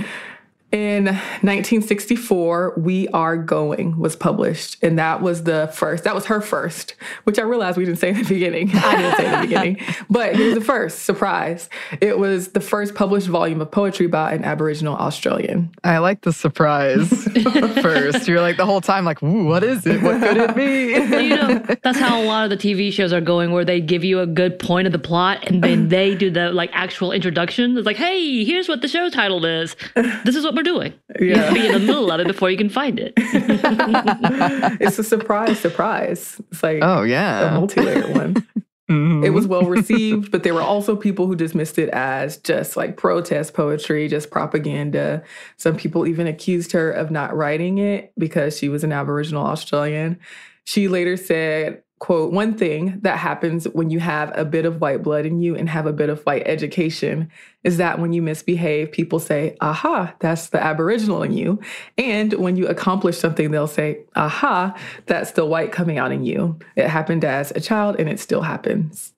in 0.73 1.05
1964, 1.05 2.75
We 2.79 3.07
Are 3.09 3.37
Going 3.37 3.99
was 3.99 4.17
published, 4.17 4.83
and 4.83 4.99
that 4.99 5.21
was 5.21 5.45
the 5.45 5.71
first, 5.75 6.05
that 6.05 6.15
was 6.15 6.25
her 6.27 6.41
first, 6.41 6.95
which 7.25 7.39
I 7.39 7.43
realized 7.43 7.77
we 7.77 7.85
didn't 7.85 7.99
say 7.99 8.09
in 8.09 8.23
the 8.23 8.25
beginning. 8.25 8.71
I 8.75 8.97
didn't 8.97 9.17
say 9.19 9.27
in 9.27 9.33
the 9.33 9.47
beginning, 9.47 9.81
but 10.09 10.35
it 10.35 10.39
was 10.39 10.55
the 10.55 10.65
first, 10.65 11.01
surprise. 11.01 11.69
It 12.01 12.19
was 12.19 12.49
the 12.49 12.61
first 12.61 12.95
published 12.95 13.29
volume 13.29 13.61
of 13.61 13.71
poetry 13.71 14.07
by 14.07 14.33
an 14.33 14.45
Aboriginal 14.45 14.97
Australian. 14.97 15.75
I 15.85 15.99
like 15.99 16.23
the 16.23 16.33
surprise 16.33 17.11
first. 17.83 18.27
You're 18.27 18.41
like 18.41 18.57
the 18.57 18.65
whole 18.65 18.81
time, 18.81 19.05
like, 19.05 19.23
ooh, 19.23 19.45
what 19.45 19.63
is 19.63 19.87
it? 19.87 20.03
What 20.03 20.23
could 20.23 20.39
it 20.39 20.57
be? 20.57 20.93
You 21.23 21.37
know, 21.37 21.59
that's 21.83 21.99
how 21.99 22.19
a 22.19 22.25
lot 22.25 22.51
of 22.51 22.51
the 22.51 22.57
TV 22.57 22.91
shows 22.91 23.13
are 23.13 23.21
going, 23.21 23.53
where 23.53 23.67
they 23.67 23.83
give 23.83 24.05
you 24.05 24.21
a 24.21 24.27
good 24.27 24.59
point 24.59 24.87
of 24.87 24.93
the 24.93 24.99
plot, 24.99 25.47
and 25.49 25.63
then 25.63 25.89
they 25.89 26.15
do 26.15 26.31
the 26.31 26.51
like 26.51 26.71
actual 26.73 27.13
introduction. 27.13 27.77
It's 27.77 27.85
like, 27.85 27.97
hey, 27.97 28.43
here's 28.45 28.69
what 28.69 28.81
the 28.81 28.89
show 28.89 29.11
title 29.11 29.45
is. 29.45 29.77
This 30.25 30.35
is 30.35 30.45
what 30.45 30.62
we're 30.63 30.73
doing. 30.73 30.95
You 31.21 31.35
have 31.35 31.49
to 31.49 31.55
be 31.55 31.67
in 31.67 31.73
the 31.73 31.79
middle 31.81 32.11
of 32.11 32.21
it 32.21 32.27
before 32.27 32.51
you 32.51 32.57
can 32.57 32.69
find 32.69 32.99
it. 32.99 33.13
it's 33.17 34.99
a 34.99 35.05
surprise, 35.05 35.59
surprise. 35.59 36.41
It's 36.51 36.63
like 36.63 36.79
oh 36.83 37.03
yeah, 37.03 37.55
a 37.55 37.55
multi-layered 37.55 38.15
one. 38.15 38.47
Mhm. 38.91 39.25
It 39.25 39.31
was 39.31 39.47
well 39.47 39.63
received, 39.63 40.31
but 40.31 40.43
there 40.43 40.55
were 40.55 40.61
also 40.61 40.97
people 40.97 41.27
who 41.27 41.35
dismissed 41.35 41.79
it 41.79 41.89
as 41.91 42.37
just 42.39 42.77
like 42.77 42.97
protest 42.97 43.55
poetry, 43.55 44.09
just 44.09 44.31
propaganda. 44.31 45.23
Some 45.57 45.77
people 45.77 46.07
even 46.07 46.27
accused 46.27 46.73
her 46.73 46.91
of 46.91 47.11
not 47.11 47.35
writing 47.35 47.79
it 47.79 48.13
because 48.19 48.59
she 48.59 48.69
was 48.69 48.85
an 48.85 48.93
Aboriginal 48.93 49.47
Australian. 49.47 50.19
She 50.65 50.89
later 50.89 51.17
said, 51.17 51.83
quote, 52.03 52.33
one 52.33 52.53
thing 52.53 52.99
that 53.03 53.17
happens 53.17 53.65
when 53.69 53.89
you 53.89 54.01
have 54.01 54.37
a 54.37 54.45
bit 54.45 54.67
of 54.67 54.81
white 54.81 55.05
blood 55.05 55.25
in 55.25 55.39
you 55.39 55.55
and 55.55 55.69
have 55.69 55.87
a 55.87 55.93
bit 55.93 56.09
of 56.09 56.21
white 56.23 56.43
education 56.47 57.31
is 57.63 57.77
that 57.77 58.01
when 58.01 58.13
you 58.13 58.21
misbehave, 58.21 58.91
people 58.91 59.21
say, 59.21 59.57
aha, 59.61 60.13
that's 60.19 60.49
the 60.49 60.61
Aboriginal 60.61 61.23
in 61.23 61.33
you. 61.33 61.61
And 61.97 62.33
when 62.33 62.57
you 62.57 62.67
accomplish 62.67 63.19
something, 63.19 63.53
they'll 63.53 63.69
say, 63.69 64.01
aha, 64.17 64.77
that's 65.07 65.31
the 65.31 65.47
white 65.47 65.71
coming 65.71 65.97
out 65.97 66.11
in 66.11 66.25
you. 66.25 66.59
It 66.75 66.89
happened 66.89 67.25
as 67.25 67.53
a 67.53 67.61
child 67.61 67.95
and 68.01 68.09
it 68.09 68.19
still 68.19 68.43
happens. 68.43 69.13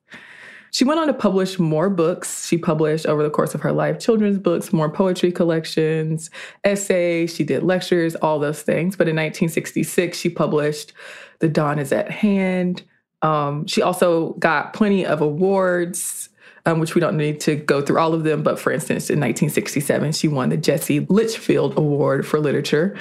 She 0.75 0.83
went 0.83 0.99
on 0.99 1.07
to 1.07 1.13
publish 1.13 1.57
more 1.57 1.89
books. 1.89 2.45
She 2.45 2.57
published 2.57 3.05
over 3.05 3.23
the 3.23 3.29
course 3.29 3.55
of 3.55 3.61
her 3.61 3.71
life 3.71 3.97
children's 3.97 4.37
books, 4.37 4.73
more 4.73 4.89
poetry 4.89 5.31
collections, 5.31 6.29
essays. 6.65 7.33
She 7.33 7.45
did 7.45 7.63
lectures, 7.63 8.13
all 8.15 8.39
those 8.39 8.61
things. 8.61 8.97
But 8.97 9.07
in 9.07 9.15
1966, 9.15 10.17
she 10.17 10.29
published 10.29 10.91
The 11.39 11.47
Dawn 11.47 11.79
is 11.79 11.93
at 11.93 12.11
Hand. 12.11 12.83
Um, 13.21 13.65
she 13.67 13.81
also 13.81 14.33
got 14.33 14.73
plenty 14.73 15.05
of 15.05 15.21
awards, 15.21 16.27
um, 16.65 16.81
which 16.81 16.93
we 16.93 16.99
don't 16.99 17.15
need 17.15 17.39
to 17.39 17.55
go 17.55 17.81
through 17.81 17.99
all 17.99 18.13
of 18.13 18.25
them. 18.25 18.43
But 18.43 18.59
for 18.59 18.73
instance, 18.73 19.09
in 19.09 19.17
1967, 19.21 20.11
she 20.11 20.27
won 20.27 20.49
the 20.49 20.57
Jessie 20.57 20.99
Litchfield 21.07 21.77
Award 21.77 22.27
for 22.27 22.37
Literature. 22.37 22.97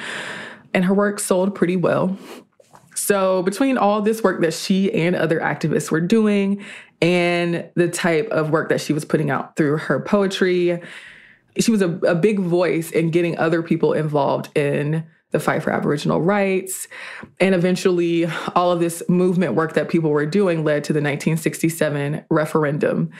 And 0.72 0.84
her 0.84 0.94
work 0.94 1.18
sold 1.18 1.56
pretty 1.56 1.74
well. 1.74 2.16
So, 2.94 3.42
between 3.42 3.76
all 3.76 4.00
this 4.00 4.22
work 4.22 4.40
that 4.42 4.54
she 4.54 4.92
and 4.92 5.16
other 5.16 5.40
activists 5.40 5.90
were 5.90 6.00
doing 6.00 6.64
and 7.00 7.68
the 7.74 7.88
type 7.88 8.28
of 8.28 8.50
work 8.50 8.68
that 8.68 8.80
she 8.80 8.92
was 8.92 9.04
putting 9.04 9.30
out 9.30 9.56
through 9.56 9.78
her 9.78 10.00
poetry, 10.00 10.80
she 11.58 11.70
was 11.70 11.82
a, 11.82 11.90
a 12.06 12.14
big 12.14 12.40
voice 12.40 12.90
in 12.90 13.10
getting 13.10 13.38
other 13.38 13.62
people 13.62 13.92
involved 13.92 14.56
in 14.56 15.04
the 15.34 15.40
fight 15.40 15.62
for 15.62 15.70
Aboriginal 15.70 16.22
rights. 16.22 16.86
And 17.40 17.56
eventually, 17.56 18.26
all 18.54 18.70
of 18.70 18.78
this 18.78 19.02
movement 19.08 19.54
work 19.54 19.74
that 19.74 19.88
people 19.88 20.10
were 20.10 20.26
doing 20.26 20.64
led 20.64 20.84
to 20.84 20.92
the 20.92 20.98
1967 20.98 22.24
referendum, 22.30 23.10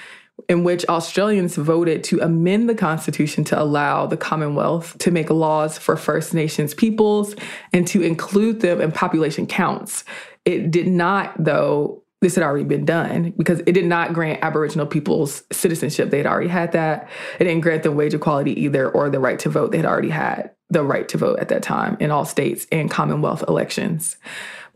in 0.49 0.63
which 0.63 0.85
Australians 0.87 1.57
voted 1.57 2.05
to 2.05 2.21
amend 2.21 2.69
the 2.69 2.75
Constitution 2.75 3.43
to 3.45 3.61
allow 3.61 4.07
the 4.07 4.17
Commonwealth 4.17 4.97
to 4.99 5.11
make 5.11 5.29
laws 5.29 5.77
for 5.77 5.97
First 5.97 6.35
Nations 6.35 6.73
peoples 6.73 7.35
and 7.73 7.87
to 7.89 8.01
include 8.01 8.61
them 8.61 8.81
in 8.81 8.93
population 8.93 9.47
counts. 9.47 10.05
It 10.45 10.71
did 10.71 10.87
not, 10.87 11.35
though, 11.37 12.04
this 12.25 12.35
had 12.35 12.43
already 12.43 12.65
been 12.65 12.87
done 12.87 13.35
because 13.37 13.61
it 13.61 13.73
did 13.73 13.85
not 13.85 14.15
grant 14.15 14.43
Aboriginal 14.43 14.87
peoples 14.87 15.43
citizenship. 15.53 16.11
They 16.11 16.17
had 16.17 16.27
already 16.27 16.49
had 16.49 16.73
that. 16.73 17.09
It 17.39 17.45
didn't 17.45 17.61
grant 17.61 17.83
them 17.83 17.97
wage 17.97 18.15
equality 18.15 18.59
either 18.63 18.91
or 18.91 19.11
the 19.11 19.21
right 19.21 19.39
to 19.41 19.51
vote. 19.51 19.73
They 19.73 19.77
had 19.77 19.87
already 19.87 20.09
had 20.09 20.51
the 20.71 20.83
right 20.83 21.07
to 21.11 21.19
vote 21.19 21.39
at 21.39 21.51
that 21.51 21.63
time 21.63 21.99
in 22.01 22.11
all 22.11 22.25
states 22.25 22.67
and 22.73 22.91
Commonwealth 22.91 23.45
elections. 23.47 24.17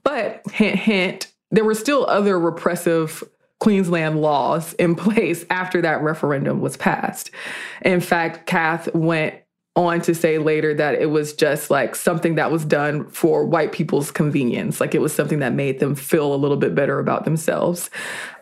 But 0.05 0.43
hint, 0.53 0.77
hint, 0.79 1.33
there 1.51 1.65
were 1.65 1.75
still 1.75 2.05
other 2.07 2.39
repressive 2.39 3.25
Queensland 3.61 4.21
laws 4.21 4.75
in 4.75 4.95
place 4.97 5.47
after 5.49 5.81
that 5.81 6.03
referendum 6.03 6.61
was 6.61 6.77
passed. 6.77 7.31
In 7.81 8.01
fact, 8.01 8.47
Kath 8.47 8.95
went 8.95 9.37
on 9.79 10.01
to 10.03 10.15
say 10.15 10.39
later 10.39 10.75
that 10.75 11.01
it 11.01 11.07
was 11.07 11.33
just 11.33 11.71
like 11.71 11.95
something 11.95 12.35
that 12.35 12.51
was 12.51 12.65
done 12.65 13.09
for 13.11 13.45
white 13.45 13.71
people's 13.71 14.11
convenience. 14.11 14.81
Like 14.81 14.93
it 14.93 15.01
was 15.01 15.15
something 15.15 15.39
that 15.39 15.55
made 15.55 15.79
them 15.79 15.95
feel 15.95 16.35
a 16.35 16.37
little 16.37 16.57
bit 16.57 16.75
better 16.75 16.99
about 16.99 17.25
themselves. 17.25 17.89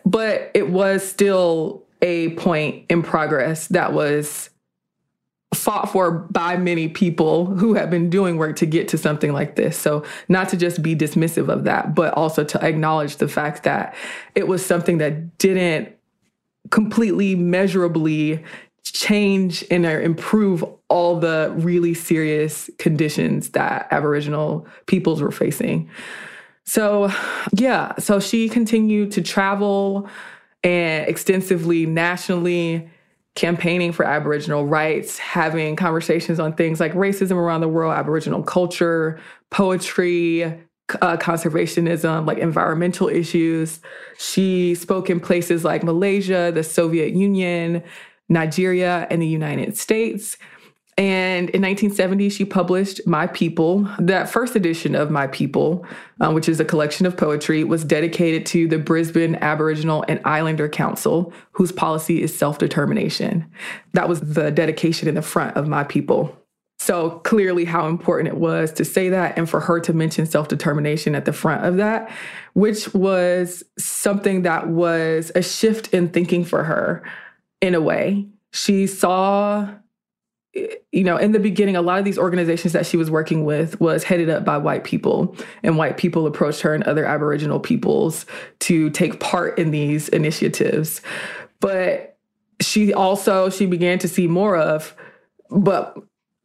But 0.03 0.49
it 0.55 0.69
was 0.69 1.07
still 1.07 1.83
a 2.01 2.29
point 2.31 2.85
in 2.89 3.03
progress 3.03 3.67
that 3.67 3.93
was 3.93 4.49
fought 5.53 5.91
for 5.91 6.11
by 6.11 6.57
many 6.57 6.87
people 6.87 7.45
who 7.45 7.75
have 7.75 7.89
been 7.89 8.09
doing 8.09 8.37
work 8.37 8.55
to 8.57 8.65
get 8.65 8.87
to 8.89 8.97
something 8.97 9.31
like 9.31 9.55
this. 9.55 9.77
So, 9.77 10.03
not 10.27 10.49
to 10.49 10.57
just 10.57 10.81
be 10.81 10.95
dismissive 10.95 11.49
of 11.49 11.63
that, 11.65 11.95
but 11.95 12.13
also 12.15 12.43
to 12.43 12.65
acknowledge 12.65 13.17
the 13.17 13.27
fact 13.27 13.63
that 13.63 13.95
it 14.35 14.47
was 14.47 14.65
something 14.65 14.97
that 14.97 15.37
didn't 15.37 15.95
completely 16.69 17.35
measurably 17.35 18.43
change 18.91 19.63
and 19.69 19.85
improve 19.85 20.63
all 20.89 21.19
the 21.19 21.53
really 21.57 21.93
serious 21.93 22.69
conditions 22.77 23.49
that 23.49 23.87
Aboriginal 23.91 24.67
peoples 24.85 25.21
were 25.21 25.31
facing. 25.31 25.89
So, 26.65 27.09
yeah, 27.53 27.95
so 27.97 28.19
she 28.19 28.49
continued 28.49 29.11
to 29.13 29.21
travel 29.21 30.09
and 30.63 31.07
extensively 31.07 31.85
nationally 31.85 32.89
campaigning 33.35 33.91
for 33.91 34.03
Aboriginal 34.03 34.65
rights, 34.65 35.17
having 35.17 35.75
conversations 35.75 36.39
on 36.39 36.53
things 36.53 36.79
like 36.79 36.91
racism 36.93 37.37
around 37.37 37.61
the 37.61 37.67
world, 37.67 37.93
Aboriginal 37.93 38.43
culture, 38.43 39.19
poetry, 39.51 40.43
uh, 41.01 41.17
conservationism, 41.17 42.25
like 42.25 42.39
environmental 42.39 43.07
issues. 43.07 43.79
She 44.17 44.73
spoke 44.75 45.09
in 45.09 45.19
places 45.19 45.63
like 45.63 45.83
Malaysia, 45.83 46.51
the 46.53 46.63
Soviet 46.63 47.13
Union, 47.13 47.83
Nigeria, 48.29 49.07
and 49.09 49.21
the 49.21 49.27
United 49.27 49.77
States. 49.77 50.37
And 50.97 51.51
in 51.51 51.61
1970, 51.61 52.29
she 52.29 52.43
published 52.43 53.05
My 53.05 53.27
People. 53.27 53.87
That 53.99 54.29
first 54.29 54.55
edition 54.55 54.95
of 54.95 55.11
My 55.11 55.27
People, 55.27 55.85
uh, 56.19 56.31
which 56.31 56.49
is 56.49 56.59
a 56.59 56.65
collection 56.65 57.05
of 57.05 57.15
poetry, 57.15 57.63
was 57.63 57.83
dedicated 57.83 58.47
to 58.47 58.67
the 58.67 58.79
Brisbane 58.79 59.35
Aboriginal 59.35 60.03
and 60.07 60.19
Islander 60.25 60.67
Council, 60.67 61.31
whose 61.51 61.71
policy 61.71 62.23
is 62.23 62.35
self 62.35 62.57
determination. 62.57 63.45
That 63.93 64.09
was 64.09 64.21
the 64.21 64.49
dedication 64.49 65.07
in 65.07 65.13
the 65.13 65.21
front 65.21 65.55
of 65.55 65.67
My 65.67 65.83
People. 65.83 66.35
So 66.79 67.19
clearly, 67.19 67.65
how 67.65 67.87
important 67.87 68.29
it 68.29 68.39
was 68.39 68.71
to 68.73 68.85
say 68.85 69.09
that 69.09 69.37
and 69.37 69.47
for 69.47 69.59
her 69.59 69.79
to 69.81 69.93
mention 69.93 70.25
self 70.25 70.47
determination 70.47 71.13
at 71.13 71.25
the 71.25 71.33
front 71.33 71.63
of 71.63 71.77
that, 71.77 72.09
which 72.53 72.91
was 72.95 73.63
something 73.77 74.41
that 74.43 74.69
was 74.69 75.31
a 75.35 75.43
shift 75.43 75.93
in 75.93 76.09
thinking 76.09 76.43
for 76.43 76.63
her 76.63 77.03
in 77.61 77.75
a 77.75 77.81
way. 77.81 78.27
She 78.51 78.87
saw 78.87 79.69
you 80.91 81.03
know, 81.03 81.17
in 81.17 81.31
the 81.31 81.39
beginning, 81.39 81.75
a 81.75 81.81
lot 81.81 81.99
of 81.99 82.05
these 82.05 82.17
organizations 82.17 82.73
that 82.73 82.85
she 82.85 82.97
was 82.97 83.11
working 83.11 83.45
with 83.45 83.79
was 83.79 84.03
headed 84.03 84.29
up 84.29 84.43
by 84.43 84.57
white 84.57 84.83
people, 84.83 85.35
and 85.63 85.77
white 85.77 85.97
people 85.97 86.25
approached 86.25 86.61
her 86.61 86.73
and 86.73 86.83
other 86.85 87.05
Aboriginal 87.05 87.59
peoples 87.59 88.25
to 88.59 88.89
take 88.91 89.19
part 89.19 89.57
in 89.59 89.71
these 89.71 90.09
initiatives. 90.09 91.01
But 91.59 92.17
she 92.59 92.93
also 92.93 93.49
she 93.49 93.65
began 93.65 93.99
to 93.99 94.07
see 94.07 94.27
more 94.27 94.57
of, 94.57 94.95
but 95.49 95.97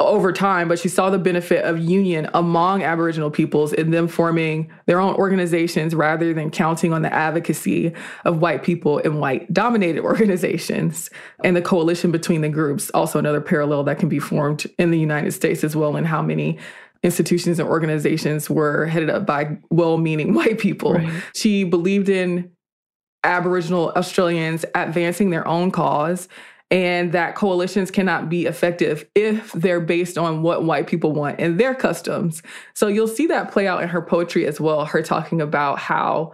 over 0.07 0.33
time, 0.33 0.69
but 0.69 0.79
she 0.79 0.88
saw 0.88 1.11
the 1.11 1.19
benefit 1.19 1.65
of 1.65 1.79
union 1.79 2.29
among 2.35 2.83
Aboriginal 2.83 3.31
peoples 3.31 3.73
in 3.73 3.91
them 3.91 4.09
forming 4.09 4.71
their 4.87 5.01
own 5.01 5.15
organizations 5.15 5.95
rather 5.95 6.33
than 6.33 6.51
counting 6.51 6.93
on 6.93 7.03
the 7.03 7.12
advocacy 7.12 7.93
of 8.25 8.41
white 8.41 8.62
people 8.62 8.99
in 8.99 9.19
white 9.19 9.53
dominated 9.53 10.01
organizations 10.05 11.11
and 11.45 11.57
the 11.57 11.62
coalition 11.62 12.11
between 12.11 12.41
the 12.41 12.49
groups. 12.49 12.91
Also, 12.91 13.19
another 13.19 13.41
parallel 13.41 13.85
that 13.85 13.99
can 13.99 14.09
be 14.09 14.19
formed 14.19 14.67
in 14.79 14.91
the 14.91 14.99
United 14.99 15.33
States 15.33 15.65
as 15.65 15.75
well, 15.75 15.97
and 15.97 16.07
how 16.07 16.23
many 16.23 16.59
institutions 17.03 17.59
and 17.59 17.69
organizations 17.69 18.49
were 18.49 18.87
headed 18.87 19.11
up 19.11 19.27
by 19.27 19.59
well 19.71 19.99
meaning 19.99 20.35
white 20.35 20.59
people. 20.59 20.95
Right. 20.95 21.23
She 21.35 21.65
believed 21.65 22.09
in 22.09 22.51
Aboriginal 23.25 23.93
Australians 23.97 24.65
advancing 24.75 25.31
their 25.31 25.47
own 25.47 25.71
cause 25.71 26.29
and 26.73 27.13
that 27.13 27.35
coalitions 27.35 27.91
cannot 27.91 28.31
be 28.31 28.47
effective 28.47 29.07
if 29.15 29.53
they're 29.53 29.79
based 29.79 30.17
on 30.17 30.41
what 30.41 30.65
white 30.65 30.87
people 30.87 31.13
want 31.13 31.39
and 31.39 31.61
their 31.61 31.75
customs. 31.75 32.43
So 32.73 32.89
you'll 32.89 33.07
see 33.07 33.27
that 33.27 33.53
play 33.53 33.69
out 33.69 33.83
in 33.83 33.91
her 33.91 34.01
poetry 34.01 34.47
as 34.47 34.59
well, 34.59 34.87
her 34.87 35.03
talking 35.03 35.43
about 35.43 35.79
how 35.79 36.33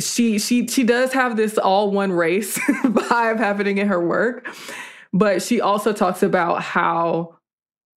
she 0.00 0.38
she 0.38 0.66
she 0.68 0.84
does 0.84 1.12
have 1.12 1.36
this 1.36 1.58
all 1.58 1.90
one 1.90 2.12
race 2.12 2.58
vibe 2.84 3.36
happening 3.36 3.76
in 3.76 3.88
her 3.88 4.04
work, 4.04 4.48
but 5.12 5.42
she 5.42 5.60
also 5.60 5.92
talks 5.92 6.22
about 6.22 6.62
how 6.62 7.36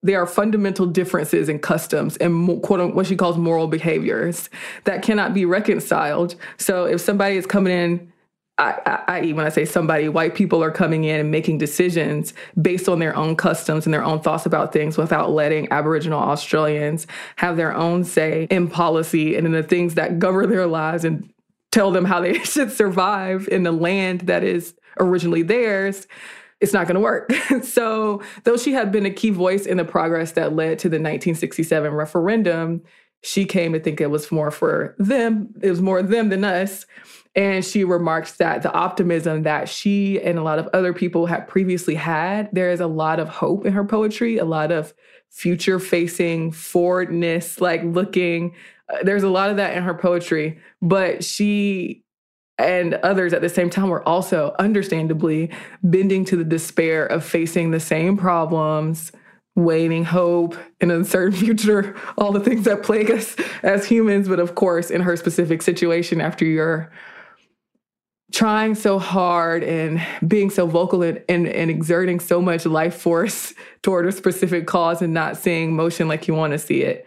there 0.02 0.20
are 0.20 0.26
fundamental 0.26 0.86
differences 0.86 1.48
in 1.48 1.60
customs 1.60 2.16
and 2.16 2.62
quote 2.62 2.94
what 2.96 3.06
she 3.06 3.14
calls 3.14 3.36
moral 3.36 3.68
behaviors 3.68 4.50
that 4.84 5.02
cannot 5.02 5.34
be 5.34 5.44
reconciled. 5.44 6.34
So 6.56 6.86
if 6.86 7.00
somebody 7.00 7.36
is 7.36 7.46
coming 7.46 7.72
in 7.72 8.12
I, 8.60 9.32
when 9.32 9.46
I 9.46 9.48
say 9.48 9.64
somebody, 9.64 10.08
white 10.08 10.34
people 10.34 10.62
are 10.62 10.70
coming 10.70 11.04
in 11.04 11.18
and 11.18 11.30
making 11.30 11.58
decisions 11.58 12.34
based 12.60 12.88
on 12.88 12.98
their 12.98 13.16
own 13.16 13.36
customs 13.36 13.86
and 13.86 13.94
their 13.94 14.04
own 14.04 14.20
thoughts 14.20 14.44
about 14.46 14.72
things 14.72 14.98
without 14.98 15.30
letting 15.30 15.70
Aboriginal 15.72 16.20
Australians 16.20 17.06
have 17.36 17.56
their 17.56 17.74
own 17.74 18.04
say 18.04 18.46
in 18.50 18.68
policy 18.68 19.36
and 19.36 19.46
in 19.46 19.52
the 19.52 19.62
things 19.62 19.94
that 19.94 20.18
govern 20.18 20.50
their 20.50 20.66
lives 20.66 21.04
and 21.04 21.32
tell 21.70 21.90
them 21.90 22.04
how 22.04 22.20
they 22.20 22.34
should 22.44 22.70
survive 22.70 23.48
in 23.50 23.62
the 23.62 23.72
land 23.72 24.22
that 24.22 24.44
is 24.44 24.74
originally 24.98 25.42
theirs. 25.42 26.06
It's 26.60 26.74
not 26.74 26.86
going 26.86 26.96
to 26.96 27.00
work. 27.00 27.32
so, 27.62 28.22
though 28.44 28.58
she 28.58 28.72
had 28.72 28.92
been 28.92 29.06
a 29.06 29.10
key 29.10 29.30
voice 29.30 29.64
in 29.64 29.78
the 29.78 29.84
progress 29.84 30.32
that 30.32 30.54
led 30.54 30.78
to 30.80 30.88
the 30.88 30.96
1967 30.96 31.92
referendum, 31.92 32.82
she 33.22 33.46
came 33.46 33.72
to 33.72 33.80
think 33.80 34.00
it 34.00 34.10
was 34.10 34.30
more 34.30 34.50
for 34.50 34.94
them. 34.98 35.54
It 35.62 35.70
was 35.70 35.80
more 35.80 36.02
them 36.02 36.28
than 36.28 36.44
us. 36.44 36.84
And 37.36 37.64
she 37.64 37.84
remarks 37.84 38.32
that 38.38 38.62
the 38.62 38.72
optimism 38.72 39.44
that 39.44 39.68
she 39.68 40.20
and 40.20 40.38
a 40.38 40.42
lot 40.42 40.58
of 40.58 40.68
other 40.72 40.92
people 40.92 41.26
had 41.26 41.46
previously 41.46 41.94
had, 41.94 42.48
there 42.52 42.70
is 42.70 42.80
a 42.80 42.88
lot 42.88 43.20
of 43.20 43.28
hope 43.28 43.64
in 43.64 43.72
her 43.72 43.84
poetry, 43.84 44.38
a 44.38 44.44
lot 44.44 44.72
of 44.72 44.92
future 45.30 45.78
facing 45.78 46.50
forwardness, 46.50 47.60
like 47.60 47.82
looking. 47.84 48.54
Uh, 48.92 48.98
there's 49.04 49.22
a 49.22 49.28
lot 49.28 49.50
of 49.50 49.56
that 49.56 49.76
in 49.76 49.84
her 49.84 49.94
poetry. 49.94 50.58
But 50.82 51.22
she 51.22 52.02
and 52.58 52.94
others 52.94 53.32
at 53.32 53.40
the 53.40 53.48
same 53.48 53.70
time 53.70 53.88
were 53.88 54.06
also 54.06 54.54
understandably 54.58 55.50
bending 55.82 56.24
to 56.26 56.36
the 56.36 56.44
despair 56.44 57.06
of 57.06 57.24
facing 57.24 57.70
the 57.70 57.80
same 57.80 58.16
problems 58.16 59.12
waiting 59.56 60.04
hope, 60.04 60.56
an 60.80 60.90
uncertain 60.90 61.32
future, 61.38 61.94
all 62.16 62.32
the 62.32 62.40
things 62.40 62.64
that 62.64 62.82
plague 62.82 63.10
us 63.10 63.36
as 63.62 63.86
humans. 63.86 64.28
But 64.28 64.40
of 64.40 64.54
course, 64.54 64.90
in 64.90 65.02
her 65.02 65.16
specific 65.16 65.62
situation, 65.62 66.20
after 66.20 66.44
you're 66.44 66.90
trying 68.32 68.74
so 68.74 68.98
hard 68.98 69.62
and 69.62 70.00
being 70.26 70.50
so 70.50 70.66
vocal 70.66 71.02
and, 71.02 71.22
and, 71.28 71.46
and, 71.48 71.70
exerting 71.70 72.20
so 72.20 72.40
much 72.40 72.64
life 72.64 72.94
force 72.94 73.54
toward 73.82 74.06
a 74.06 74.12
specific 74.12 74.66
cause 74.66 75.02
and 75.02 75.12
not 75.12 75.36
seeing 75.36 75.74
motion 75.74 76.08
like 76.08 76.28
you 76.28 76.34
want 76.34 76.52
to 76.52 76.58
see 76.58 76.82
it, 76.82 77.06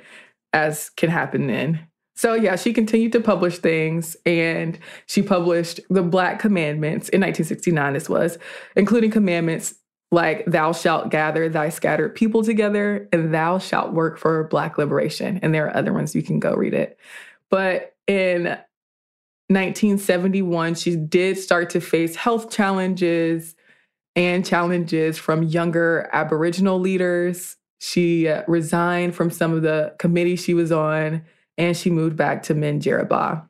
as 0.51 0.89
can 0.91 1.09
happen 1.09 1.47
then. 1.47 1.87
So, 2.15 2.35
yeah, 2.35 2.55
she 2.55 2.73
continued 2.73 3.11
to 3.13 3.21
publish 3.21 3.57
things 3.57 4.15
and 4.25 4.77
she 5.07 5.21
published 5.23 5.79
the 5.89 6.03
Black 6.03 6.39
Commandments 6.39 7.09
in 7.09 7.21
1969, 7.21 7.93
this 7.93 8.07
was, 8.07 8.37
including 8.75 9.09
commandments 9.09 9.75
like 10.11 10.45
thou 10.45 10.71
shalt 10.71 11.09
gather 11.09 11.49
thy 11.49 11.69
scattered 11.69 12.13
people 12.13 12.43
together 12.43 13.09
and 13.11 13.33
thou 13.33 13.57
shalt 13.57 13.93
work 13.93 14.19
for 14.19 14.43
black 14.45 14.77
liberation 14.77 15.39
and 15.41 15.55
there 15.55 15.65
are 15.65 15.75
other 15.75 15.91
ones 15.91 16.13
you 16.13 16.21
can 16.21 16.39
go 16.39 16.53
read 16.53 16.75
it 16.75 16.99
but 17.49 17.95
in 18.05 18.55
1971 19.53 20.75
she 20.75 20.95
did 20.95 21.37
start 21.37 21.69
to 21.69 21.79
face 21.79 22.15
health 22.15 22.49
challenges 22.51 23.55
and 24.15 24.45
challenges 24.45 25.17
from 25.17 25.43
younger 25.43 26.09
aboriginal 26.13 26.79
leaders 26.79 27.57
she 27.79 28.27
uh, 28.27 28.43
resigned 28.47 29.15
from 29.15 29.29
some 29.29 29.53
of 29.53 29.61
the 29.61 29.93
committees 29.99 30.43
she 30.43 30.53
was 30.53 30.71
on 30.71 31.23
and 31.57 31.77
she 31.77 31.89
moved 31.89 32.15
back 32.15 32.43
to 32.43 32.55
Minjerribah 32.55 33.47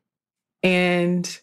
and 0.63 1.39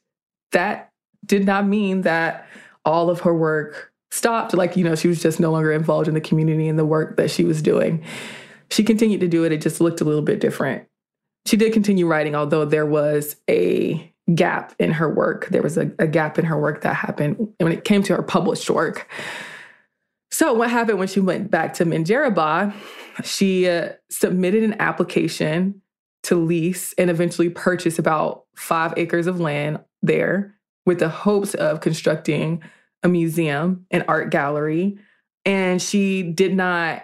that 0.53 0.91
did 1.25 1.45
not 1.45 1.67
mean 1.67 2.03
that 2.03 2.47
all 2.85 3.11
of 3.11 3.21
her 3.21 3.35
work 3.35 3.93
stopped. 4.11 4.55
Like, 4.55 4.77
you 4.77 4.85
know, 4.85 4.95
she 4.95 5.09
was 5.09 5.23
just 5.23 5.41
no 5.41 5.51
longer 5.51 5.73
involved 5.73 6.09
in 6.09 6.15
the 6.15 6.21
community 6.21 6.69
and 6.69 6.79
the 6.79 6.85
work 6.85 7.17
that 7.17 7.31
she 7.31 7.45
was 7.45 7.63
doing. 7.63 8.05
She 8.71 8.83
continued 8.83 9.21
to 9.21 9.29
do 9.29 9.45
it. 9.45 9.53
It 9.53 9.61
just 9.61 9.81
looked 9.81 10.01
a 10.01 10.05
little 10.05 10.23
bit 10.23 10.41
different. 10.41 10.87
She 11.47 11.57
did 11.57 11.73
continue 11.73 12.07
writing, 12.07 12.35
although 12.35 12.65
there 12.65 12.87
was 12.87 13.37
a 13.49 14.10
gap 14.35 14.75
in 14.79 14.93
her 14.93 15.13
work. 15.13 15.49
There 15.49 15.63
was 15.63 15.77
a, 15.77 15.91
a 15.99 16.07
gap 16.07 16.39
in 16.39 16.45
her 16.45 16.59
work 16.59 16.83
that 16.83 16.95
happened 16.95 17.53
when 17.59 17.73
it 17.73 17.85
came 17.85 18.03
to 18.05 18.17
her 18.17 18.23
published 18.23 18.71
work. 18.71 19.09
So, 20.31 20.53
what 20.53 20.71
happened 20.71 20.99
when 20.99 21.09
she 21.09 21.21
went 21.21 21.51
back 21.51 21.75
to 21.75 21.85
Minjerribah? 21.85 22.73
She 23.25 23.69
uh, 23.69 23.91
submitted 24.11 24.63
an 24.63 24.81
application 24.81 25.83
to 26.25 26.37
lease 26.37 26.93
and 26.95 27.11
eventually 27.11 27.51
purchase 27.51 27.99
about 27.99 28.45
five 28.55 28.95
acres 28.97 29.27
of 29.27 29.41
land 29.41 29.81
there 30.03 30.55
with 30.87 30.99
the 30.99 31.09
hopes 31.09 31.55
of 31.55 31.81
constructing 31.81 32.63
a 33.03 33.09
museum, 33.09 33.87
an 33.91 34.05
art 34.07 34.31
gallery, 34.31 34.99
and 35.45 35.81
she 35.81 36.23
did 36.23 36.55
not 36.55 37.03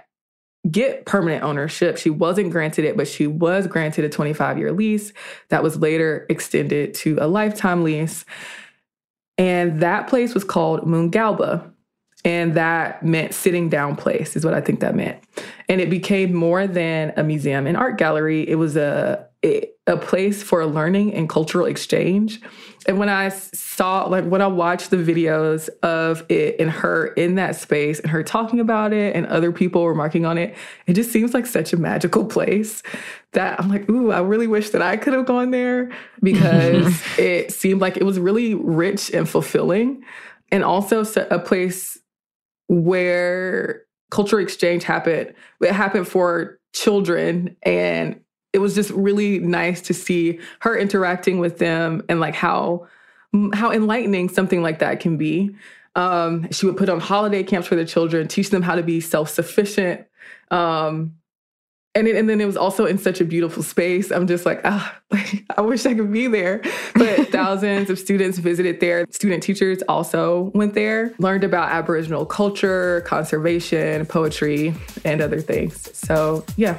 get 0.70 1.06
permanent 1.06 1.42
ownership. 1.44 1.96
She 1.96 2.10
wasn't 2.10 2.50
granted 2.50 2.84
it, 2.84 2.96
but 2.96 3.08
she 3.08 3.26
was 3.26 3.66
granted 3.66 4.04
a 4.04 4.08
25 4.08 4.58
year 4.58 4.72
lease 4.72 5.12
that 5.48 5.62
was 5.62 5.76
later 5.76 6.26
extended 6.28 6.94
to 6.94 7.18
a 7.20 7.26
lifetime 7.26 7.84
lease. 7.84 8.24
And 9.38 9.80
that 9.82 10.08
place 10.08 10.34
was 10.34 10.44
called 10.44 10.82
Moongalba. 10.82 11.70
And 12.24 12.54
that 12.54 13.04
meant 13.04 13.34
sitting 13.34 13.68
down 13.68 13.94
place, 13.94 14.34
is 14.34 14.44
what 14.44 14.54
I 14.54 14.60
think 14.60 14.80
that 14.80 14.96
meant. 14.96 15.22
And 15.68 15.80
it 15.80 15.90
became 15.90 16.34
more 16.34 16.66
than 16.66 17.12
a 17.16 17.22
museum 17.22 17.66
and 17.66 17.76
art 17.76 17.98
gallery. 17.98 18.48
It 18.48 18.56
was 18.56 18.76
a, 18.76 19.28
a 19.86 19.96
place 19.96 20.42
for 20.42 20.66
learning 20.66 21.14
and 21.14 21.28
cultural 21.28 21.66
exchange. 21.66 22.40
And 22.86 22.98
when 22.98 23.08
I 23.08 23.28
saw, 23.28 24.04
like, 24.06 24.24
when 24.24 24.42
I 24.42 24.48
watched 24.48 24.90
the 24.90 24.96
videos 24.96 25.68
of 25.82 26.24
it 26.28 26.56
and 26.58 26.70
her 26.70 27.08
in 27.08 27.36
that 27.36 27.56
space 27.56 28.00
and 28.00 28.10
her 28.10 28.22
talking 28.22 28.58
about 28.58 28.92
it 28.92 29.14
and 29.14 29.26
other 29.26 29.52
people 29.52 29.88
remarking 29.88 30.26
on 30.26 30.38
it, 30.38 30.56
it 30.86 30.94
just 30.94 31.12
seems 31.12 31.34
like 31.34 31.46
such 31.46 31.72
a 31.72 31.76
magical 31.76 32.24
place 32.24 32.82
that 33.32 33.60
I'm 33.60 33.68
like, 33.68 33.88
ooh, 33.88 34.10
I 34.10 34.20
really 34.20 34.46
wish 34.46 34.70
that 34.70 34.82
I 34.82 34.96
could 34.96 35.12
have 35.12 35.26
gone 35.26 35.50
there 35.50 35.90
because 36.20 37.00
it 37.18 37.52
seemed 37.52 37.80
like 37.80 37.96
it 37.96 38.04
was 38.04 38.18
really 38.18 38.54
rich 38.54 39.10
and 39.10 39.28
fulfilling. 39.28 40.04
And 40.50 40.64
also 40.64 41.04
a 41.30 41.38
place 41.38 41.98
where 42.68 43.82
cultural 44.10 44.42
exchange 44.42 44.84
happened. 44.84 45.34
It 45.60 45.72
happened 45.72 46.08
for 46.08 46.58
children 46.72 47.56
and 47.62 48.20
it 48.52 48.58
was 48.58 48.74
just 48.74 48.90
really 48.90 49.38
nice 49.38 49.80
to 49.82 49.94
see 49.94 50.40
her 50.60 50.76
interacting 50.76 51.38
with 51.38 51.58
them 51.58 52.02
and 52.08 52.20
like 52.20 52.34
how 52.34 52.86
how 53.52 53.70
enlightening 53.70 54.28
something 54.28 54.62
like 54.62 54.78
that 54.78 55.00
can 55.00 55.16
be. 55.16 55.54
Um, 55.94 56.50
she 56.52 56.66
would 56.66 56.76
put 56.76 56.88
on 56.88 57.00
holiday 57.00 57.42
camps 57.42 57.68
for 57.68 57.74
the 57.74 57.84
children, 57.84 58.28
teach 58.28 58.50
them 58.50 58.62
how 58.62 58.74
to 58.74 58.82
be 58.82 59.00
self 59.00 59.30
sufficient. 59.30 60.06
Um, 60.50 61.16
and, 61.94 62.06
it, 62.06 62.14
and 62.14 62.28
then 62.28 62.42
it 62.42 62.44
was 62.44 62.58
also 62.58 62.84
in 62.84 62.98
such 62.98 63.22
a 63.22 63.24
beautiful 63.24 63.62
space. 63.62 64.12
I'm 64.12 64.26
just 64.26 64.44
like, 64.44 64.60
ah, 64.64 64.94
like, 65.10 65.44
I 65.56 65.62
wish 65.62 65.86
I 65.86 65.94
could 65.94 66.12
be 66.12 66.26
there. 66.26 66.62
But 66.94 67.28
thousands 67.32 67.88
of 67.88 67.98
students 67.98 68.36
visited 68.36 68.80
there. 68.80 69.06
Student 69.10 69.42
teachers 69.42 69.82
also 69.88 70.52
went 70.54 70.74
there, 70.74 71.14
learned 71.18 71.42
about 71.42 71.70
Aboriginal 71.70 72.26
culture, 72.26 73.00
conservation, 73.06 74.04
poetry, 74.04 74.74
and 75.06 75.22
other 75.22 75.40
things. 75.40 75.90
So, 75.96 76.44
yeah, 76.56 76.78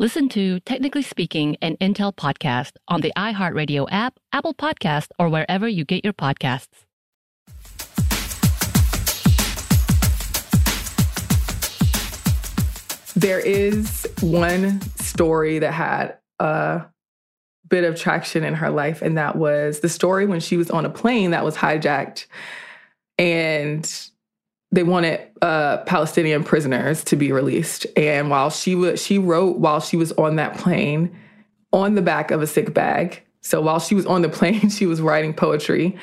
Listen 0.00 0.28
to 0.30 0.58
Technically 0.58 1.02
Speaking, 1.02 1.56
an 1.62 1.76
Intel 1.76 2.12
podcast 2.12 2.72
on 2.88 3.00
the 3.00 3.12
iHeartRadio 3.16 3.86
app, 3.92 4.18
Apple 4.32 4.52
Podcast, 4.52 5.10
or 5.20 5.28
wherever 5.28 5.68
you 5.68 5.84
get 5.84 6.02
your 6.02 6.12
podcasts. 6.12 6.66
There 13.14 13.38
is 13.38 14.04
one 14.20 14.80
story 14.96 15.60
that 15.60 15.70
had 15.70 16.18
a 16.40 16.86
bit 17.68 17.84
of 17.84 17.94
traction 17.94 18.42
in 18.42 18.54
her 18.54 18.70
life, 18.70 19.00
and 19.00 19.16
that 19.16 19.36
was 19.36 19.78
the 19.78 19.88
story 19.88 20.26
when 20.26 20.40
she 20.40 20.56
was 20.56 20.72
on 20.72 20.84
a 20.84 20.90
plane 20.90 21.30
that 21.30 21.44
was 21.44 21.56
hijacked 21.56 22.26
and 23.16 24.10
they 24.72 24.82
wanted 24.82 25.20
uh, 25.40 25.78
Palestinian 25.78 26.42
prisoners 26.44 27.04
to 27.04 27.16
be 27.16 27.32
released. 27.32 27.86
And 27.96 28.30
while 28.30 28.50
she 28.50 28.74
was, 28.74 29.02
she 29.02 29.18
wrote 29.18 29.58
while 29.58 29.80
she 29.80 29.96
was 29.96 30.12
on 30.12 30.36
that 30.36 30.56
plane 30.56 31.16
on 31.72 31.94
the 31.94 32.02
back 32.02 32.30
of 32.30 32.42
a 32.42 32.46
sick 32.46 32.74
bag. 32.74 33.22
So 33.40 33.60
while 33.60 33.78
she 33.78 33.94
was 33.94 34.06
on 34.06 34.22
the 34.22 34.28
plane, 34.30 34.70
she 34.70 34.86
was 34.86 35.00
writing 35.00 35.34
poetry. 35.34 35.96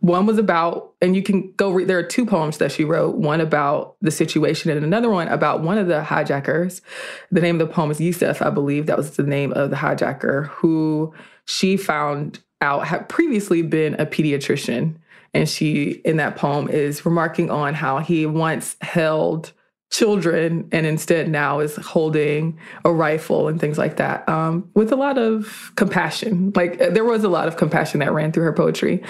One 0.00 0.26
was 0.26 0.38
about, 0.38 0.92
and 1.00 1.14
you 1.14 1.22
can 1.22 1.52
go 1.56 1.70
read, 1.70 1.88
there 1.88 1.98
are 1.98 2.02
two 2.02 2.26
poems 2.26 2.58
that 2.58 2.72
she 2.72 2.84
wrote 2.84 3.16
one 3.16 3.40
about 3.40 3.96
the 4.00 4.10
situation 4.10 4.70
and 4.70 4.84
another 4.84 5.08
one 5.08 5.28
about 5.28 5.62
one 5.62 5.78
of 5.78 5.86
the 5.86 6.02
hijackers. 6.02 6.82
The 7.30 7.40
name 7.40 7.60
of 7.60 7.68
the 7.68 7.72
poem 7.72 7.90
is 7.90 8.00
Yusuf, 8.00 8.42
I 8.42 8.50
believe. 8.50 8.86
That 8.86 8.96
was 8.96 9.16
the 9.16 9.22
name 9.22 9.52
of 9.52 9.70
the 9.70 9.76
hijacker 9.76 10.48
who 10.48 11.14
she 11.44 11.76
found 11.76 12.40
out 12.60 12.86
had 12.86 13.08
previously 13.08 13.62
been 13.62 13.94
a 13.94 14.06
pediatrician 14.06 14.96
and 15.36 15.46
she, 15.46 16.00
in 16.04 16.16
that 16.16 16.36
poem, 16.36 16.66
is 16.68 17.04
remarking 17.04 17.50
on 17.50 17.74
how 17.74 17.98
he 17.98 18.24
once 18.24 18.74
held 18.80 19.52
children 19.92 20.66
and 20.72 20.86
instead 20.86 21.28
now 21.28 21.60
is 21.60 21.76
holding 21.76 22.58
a 22.86 22.92
rifle 22.92 23.46
and 23.46 23.60
things 23.60 23.76
like 23.76 23.98
that 23.98 24.26
um, 24.30 24.68
with 24.74 24.90
a 24.92 24.96
lot 24.96 25.18
of 25.18 25.72
compassion. 25.76 26.52
Like 26.56 26.78
there 26.78 27.04
was 27.04 27.22
a 27.22 27.28
lot 27.28 27.48
of 27.48 27.58
compassion 27.58 28.00
that 28.00 28.14
ran 28.14 28.32
through 28.32 28.44
her 28.44 28.52
poetry. 28.54 29.04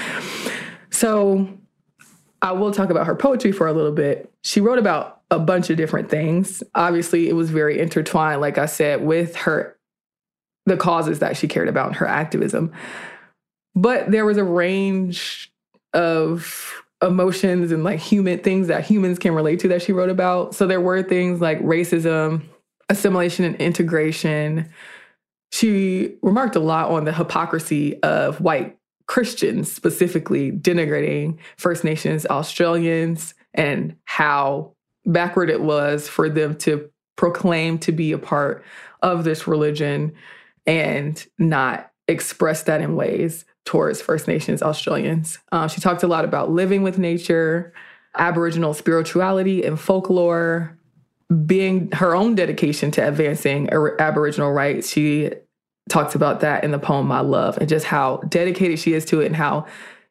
So 0.91 1.49
I 2.43 2.51
will 2.53 2.73
talk 2.73 2.91
about 2.91 3.07
her 3.07 3.15
poetry 3.15 3.53
for 3.53 3.69
a 3.69 3.73
little 3.73 3.93
bit. 3.93 4.33
She 4.43 4.61
wrote 4.61 4.81
about 4.81 5.23
a 5.31 5.39
bunch 5.39 5.71
of 5.71 5.77
different 5.77 6.11
things. 6.11 6.61
Obviously, 6.75 7.29
it 7.29 7.35
was 7.35 7.51
very 7.51 7.79
intertwined, 7.79 8.41
like 8.41 8.59
I 8.59 8.67
said, 8.67 9.05
with 9.05 9.37
her 9.37 9.79
the 10.67 10.77
causes 10.77 11.21
that 11.21 11.37
she 11.37 11.47
cared 11.47 11.69
about 11.69 11.87
and 11.87 11.97
her 11.97 12.07
activism. 12.09 12.73
But 13.77 14.11
there 14.11 14.25
was 14.25 14.39
a 14.39 14.45
range 14.45 15.53
of 15.97 16.85
emotions 17.03 17.73
and 17.73 17.83
like 17.83 17.99
human 17.99 18.39
things 18.39 18.69
that 18.69 18.85
humans 18.85 19.19
can 19.19 19.35
relate 19.35 19.61
to 19.61 19.69
that 19.69 19.83
she 19.83 19.93
wrote 19.93 20.11
about. 20.11 20.55
So 20.55 20.67
there 20.67 20.81
were 20.81 21.03
things 21.03 21.41
like 21.41 21.61
racism, 21.61 22.43
assimilation 22.89 23.45
and 23.45 23.57
integration. 23.57 24.69
She 25.53 26.15
remarked 26.23 26.55
a 26.55 26.61
lot 26.61 26.91
on 26.91 27.05
the 27.05 27.13
hypocrisy 27.13 28.01
of 28.03 28.41
white 28.41 28.77
Christians, 29.09 29.73
specifically 29.73 30.53
denigrating 30.53 31.39
First 31.57 31.83
Nations 31.83 32.27
Australians 32.27 33.35
and 33.55 33.97
how 34.05 34.73
backward 35.07 35.49
it 35.49 35.63
was 35.63 36.09
for 36.09 36.29
them 36.29 36.57
to 36.59 36.91
proclaim 37.17 37.79
to 37.79 37.93
be 37.93 38.13
a 38.13 38.19
part 38.19 38.65
of 39.03 39.25
this 39.25 39.47
religion 39.47 40.13
and 40.67 41.25
not 41.39 41.91
express 42.09 42.65
that 42.65 42.83
in 42.83 42.97
ways 42.97 43.45
towards 43.67 44.01
First 44.01 44.27
Nations 44.27 44.63
Australians. 44.63 45.39
Uh, 45.53 45.69
she 45.69 45.81
talked 45.83 46.03
a 46.03 46.09
lot 46.09 46.25
about 46.25 46.51
living 46.51 46.83
with 46.83 46.99
nature, 46.99 47.75
Aboriginal 48.17 48.73
spirituality 48.73 49.63
and 49.65 49.79
folklore, 49.79 50.79
being 51.45 51.91
her 51.91 52.15
own 52.15 52.35
dedication 52.35 52.91
to 52.93 53.07
advancing 53.07 53.69
Aboriginal 53.71 54.53
rights. 54.53 54.89
She 54.91 55.33
talks 55.89 56.15
about 56.15 56.41
that 56.41 56.65
in 56.65 56.71
the 56.71 56.79
poem 56.79 57.07
My 57.07 57.21
Love 57.21 57.59
and 57.59 57.69
just 57.69 57.85
how 57.85 58.19
dedicated 58.29 58.79
she 58.79 58.95
is 58.95 59.05
to 59.07 59.21
it 59.21 59.27
and 59.27 59.37
how 59.37 59.67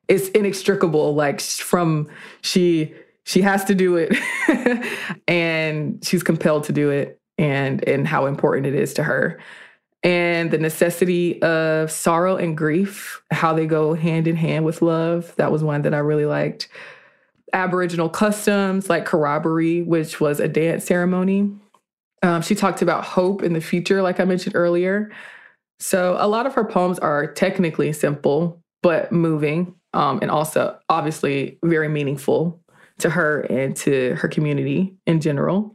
it's 0.08 0.30
inextricable 0.30 1.16
like 1.16 1.42
from 1.42 2.08
she 2.42 2.94
she 3.24 3.42
has 3.42 3.66
to 3.66 3.76
do 3.76 3.98
it 3.98 4.16
and 5.28 6.04
she's 6.06 6.24
compelled 6.24 6.66
to 6.66 6.72
do 6.72 6.92
it 6.92 7.20
and 7.38 7.86
and 7.88 8.08
how 8.08 8.26
important 8.26 8.68
it 8.68 8.76
is 8.76 8.94
to 8.94 9.04
her 9.04 9.40
and 10.06 10.52
the 10.52 10.60
necessity 10.60 11.42
of 11.42 11.90
sorrow 11.90 12.38
and 12.38 12.56
grief, 12.56 13.24
how 13.32 13.54
they 13.54 13.66
go 13.66 13.96
hand 13.96 14.28
in 14.28 14.36
hand 14.36 14.64
with 14.64 14.84
love. 14.84 15.36
That 15.38 15.52
was 15.52 15.64
one 15.64 15.82
that 15.82 15.96
I 15.96 15.98
really 15.98 16.28
liked. 16.28 16.70
Aboriginal 17.54 18.08
customs 18.08 18.88
like 18.88 19.06
corroboree, 19.06 19.82
which 19.82 20.22
was 20.22 20.40
a 20.40 20.48
dance 20.48 20.86
ceremony. 20.86 21.50
Um, 22.22 22.44
she 22.44 22.54
talked 22.54 22.84
about 22.84 23.04
hope 23.04 23.42
in 23.42 23.54
the 23.54 23.62
future, 23.62 24.04
like 24.04 24.20
I 24.20 24.26
mentioned 24.26 24.56
earlier. 24.56 25.12
So 25.80 26.18
a 26.20 26.28
lot 26.28 26.46
of 26.46 26.54
her 26.54 26.66
poems 26.66 27.00
are 27.00 27.26
technically 27.34 27.92
simple, 27.92 28.62
but 28.84 29.12
moving, 29.12 29.74
um, 29.94 30.20
and 30.22 30.30
also 30.30 30.78
obviously 30.88 31.58
very 31.64 31.90
meaningful 31.90 32.62
to 33.00 33.10
her 33.10 33.42
and 33.42 33.76
to 33.78 34.14
her 34.16 34.28
community 34.28 34.96
in 35.08 35.20
general. 35.20 35.75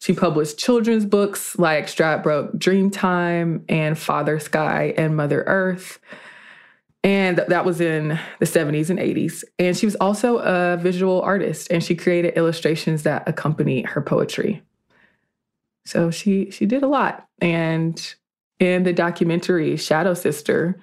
She 0.00 0.12
published 0.12 0.58
children's 0.58 1.04
books 1.04 1.58
like 1.58 1.86
Stradbroke 1.86 2.56
Dreamtime 2.56 3.64
and 3.68 3.98
Father 3.98 4.38
Sky 4.38 4.94
and 4.96 5.16
Mother 5.16 5.42
Earth. 5.46 5.98
And 7.02 7.38
that 7.48 7.64
was 7.64 7.80
in 7.80 8.18
the 8.38 8.46
70s 8.46 8.90
and 8.90 8.98
80s. 8.98 9.44
And 9.58 9.76
she 9.76 9.86
was 9.86 9.96
also 9.96 10.38
a 10.38 10.76
visual 10.76 11.20
artist 11.22 11.70
and 11.70 11.82
she 11.82 11.94
created 11.94 12.36
illustrations 12.36 13.02
that 13.04 13.28
accompany 13.28 13.82
her 13.82 14.00
poetry. 14.00 14.62
So 15.84 16.10
she 16.10 16.50
she 16.50 16.66
did 16.66 16.82
a 16.82 16.88
lot. 16.88 17.26
And 17.40 18.14
in 18.60 18.82
the 18.82 18.92
documentary 18.92 19.76
Shadow 19.76 20.14
Sister, 20.14 20.80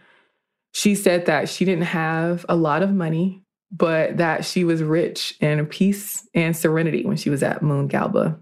she 0.73 0.95
said 0.95 1.27
that 1.27 1.47
she 1.47 1.63
didn't 1.63 1.83
have 1.83 2.45
a 2.49 2.55
lot 2.55 2.81
of 2.81 2.91
money, 2.93 3.43
but 3.71 4.17
that 4.17 4.45
she 4.45 4.63
was 4.63 4.81
rich 4.81 5.35
in 5.39 5.65
peace 5.67 6.27
and 6.33 6.55
serenity 6.55 7.05
when 7.05 7.17
she 7.17 7.29
was 7.29 7.43
at 7.43 7.61
Moongalba. 7.61 8.39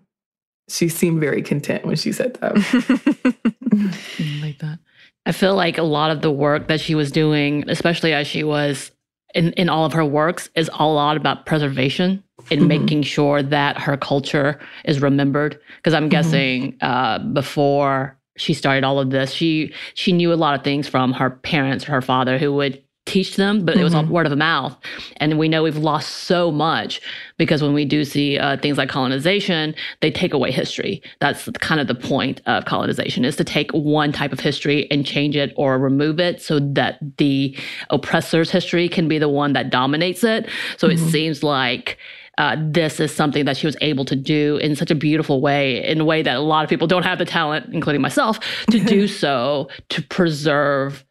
She 0.70 0.88
seemed 0.90 1.20
very 1.20 1.42
content 1.42 1.86
when 1.86 1.96
she 1.96 2.12
said 2.12 2.36
that. 2.36 2.56
like 4.42 4.60
that. 4.60 4.80
I 5.26 5.32
feel 5.32 5.56
like 5.56 5.78
a 5.78 5.84
lot 5.84 6.12
of 6.12 6.22
the 6.22 6.32
work 6.32 6.68
that 6.68 6.80
she 6.80 6.96
was 6.96 7.12
doing, 7.12 7.64
especially 7.70 8.14
as 8.14 8.28
she 8.28 8.44
was 8.44 8.92
in, 9.34 9.54
in 9.54 9.70
all 9.70 9.86
of 9.86 9.94
her 9.94 10.06
works, 10.06 10.50
is 10.56 10.70
a 10.74 10.86
lot 10.86 11.18
about 11.18 11.46
preservation 11.46 12.24
and 12.52 12.62
mm-hmm. 12.62 12.68
making 12.68 13.04
sure 13.04 13.42
that 13.42 13.78
her 13.78 13.98
culture 13.98 14.60
is 14.86 15.02
remembered. 15.02 15.60
Because 15.78 15.94
I'm 15.94 16.04
mm-hmm. 16.04 16.10
guessing 16.10 16.78
uh, 16.82 17.20
before 17.20 18.18
she 18.38 18.54
started 18.54 18.84
all 18.84 19.00
of 19.00 19.12
this, 19.12 19.32
she 19.32 19.74
she 19.94 20.12
knew 20.12 20.34
a 20.34 20.36
lot 20.36 20.56
of 20.56 20.64
things 20.64 20.88
from 20.88 21.14
her 21.14 21.30
parents, 21.30 21.86
her 21.86 22.02
father, 22.02 22.38
who 22.38 22.54
would 22.54 22.84
teach 23.06 23.36
them, 23.36 23.66
but 23.66 23.74
mm-hmm. 23.74 23.82
it 23.82 23.84
was 23.84 23.94
all 23.94 24.04
mm-hmm. 24.04 24.14
word 24.14 24.26
of 24.26 24.38
mouth. 24.38 24.78
And 25.18 25.38
we 25.38 25.50
know 25.50 25.64
we've 25.64 25.76
lost 25.76 26.10
so 26.10 26.52
much 26.52 27.02
because 27.38 27.62
when 27.62 27.74
we 27.74 27.86
do 27.86 28.06
see 28.06 28.38
uh, 28.38 28.58
things 28.58 28.78
like 28.78 28.90
colonization, 28.90 29.76
they 30.02 30.10
take 30.10 30.34
away 30.34 30.52
history. 30.52 31.02
That's 31.20 31.50
kind 31.60 31.82
of 31.82 31.88
the 31.88 31.96
point 31.96 32.42
of 32.46 32.66
colonization 32.66 33.26
is 33.26 33.36
to 33.38 33.44
take 33.44 33.72
one 33.72 34.12
type 34.12 34.32
of 34.32 34.40
history 34.40 34.90
and 34.90 35.06
change 35.06 35.36
it 35.36 35.54
or 35.58 35.78
remove 35.78 36.20
it 36.20 36.42
so 36.42 36.60
that 36.60 37.00
the 37.18 37.58
oppressor's 37.90 38.52
history 38.52 38.88
can 38.88 39.08
be 39.08 39.20
the 39.20 39.30
one 39.30 39.54
that 39.54 39.70
dominates 39.70 40.24
it. 40.24 40.48
So 40.78 40.88
mm-hmm. 40.88 41.06
it 41.06 41.12
seems 41.12 41.44
like 41.44 41.98
uh, 42.38 42.56
this 42.60 43.00
is 43.00 43.14
something 43.14 43.46
that 43.46 43.58
she 43.58 43.68
was 43.68 43.76
able 43.82 44.06
to 44.06 44.16
do 44.16 44.58
in 44.58 44.76
such 44.76 44.90
a 44.90 44.96
beautiful 44.96 45.42
way, 45.42 45.84
in 45.86 46.00
a 46.00 46.06
way 46.06 46.22
that 46.22 46.36
a 46.36 46.40
lot 46.40 46.64
of 46.64 46.70
people 46.70 46.88
don't 46.88 47.04
have 47.04 47.20
the 47.20 47.26
talent, 47.26 47.74
including 47.74 48.02
myself, 48.02 48.40
to 48.72 48.80
do 48.80 49.08
so 49.10 49.68
to 49.90 50.02
preserve 50.02 51.04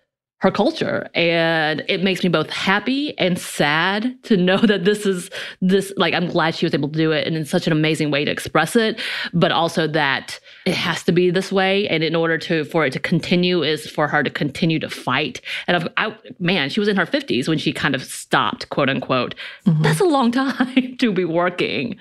her 0.43 0.51
culture. 0.51 1.09
And 1.15 1.85
it 1.87 2.03
makes 2.03 2.25
me 2.25 2.29
both 2.29 2.51
happy 2.51 3.17
and 3.17 3.39
sad 3.39 4.21
to 4.25 4.37
know 4.37 4.57
that 4.73 4.85
this 4.85 5.07
is 5.07 5.31
this 5.61 5.93
like 5.97 6.15
i'm 6.15 6.27
glad 6.27 6.55
she 6.55 6.67
was 6.67 6.75
able 6.75 6.89
to 6.89 6.99
do 6.99 7.13
it 7.13 7.27
and 7.27 7.37
in 7.37 7.45
such 7.45 7.67
an 7.67 7.73
amazing 7.73 8.11
way 8.11 8.25
to 8.25 8.31
express 8.31 8.75
it 8.75 9.01
but 9.33 9.53
also 9.53 9.87
that 9.87 10.41
it 10.67 10.75
has 10.75 11.03
to 11.05 11.13
be 11.13 11.31
this 11.31 11.51
way. 11.53 11.89
And 11.89 12.03
in 12.03 12.15
order 12.15 12.39
to 12.39 12.65
for 12.65 12.85
it 12.85 12.93
to 12.93 13.01
continue 13.01 13.63
is 13.63 13.89
for 13.89 14.09
her 14.09 14.23
to 14.23 14.31
continue 14.31 14.79
to 14.81 14.89
fight. 14.89 15.41
And 15.67 15.89
I, 15.97 16.17
man 16.39 16.71
she 16.71 16.81
was 16.81 16.89
in 16.89 16.97
her 16.97 17.07
50s 17.07 17.49
when 17.49 17.59
she 17.59 17.73
kind 17.73 17.95
of 17.95 18.03
stopped 18.03 18.69
quote 18.71 18.89
unquote. 18.89 19.35
Mm-hmm. 19.67 19.83
that's 19.83 20.01
a 20.01 20.05
long 20.05 20.33
time 20.43 20.97
to 20.99 21.13
be 21.13 21.25
working 21.25 21.97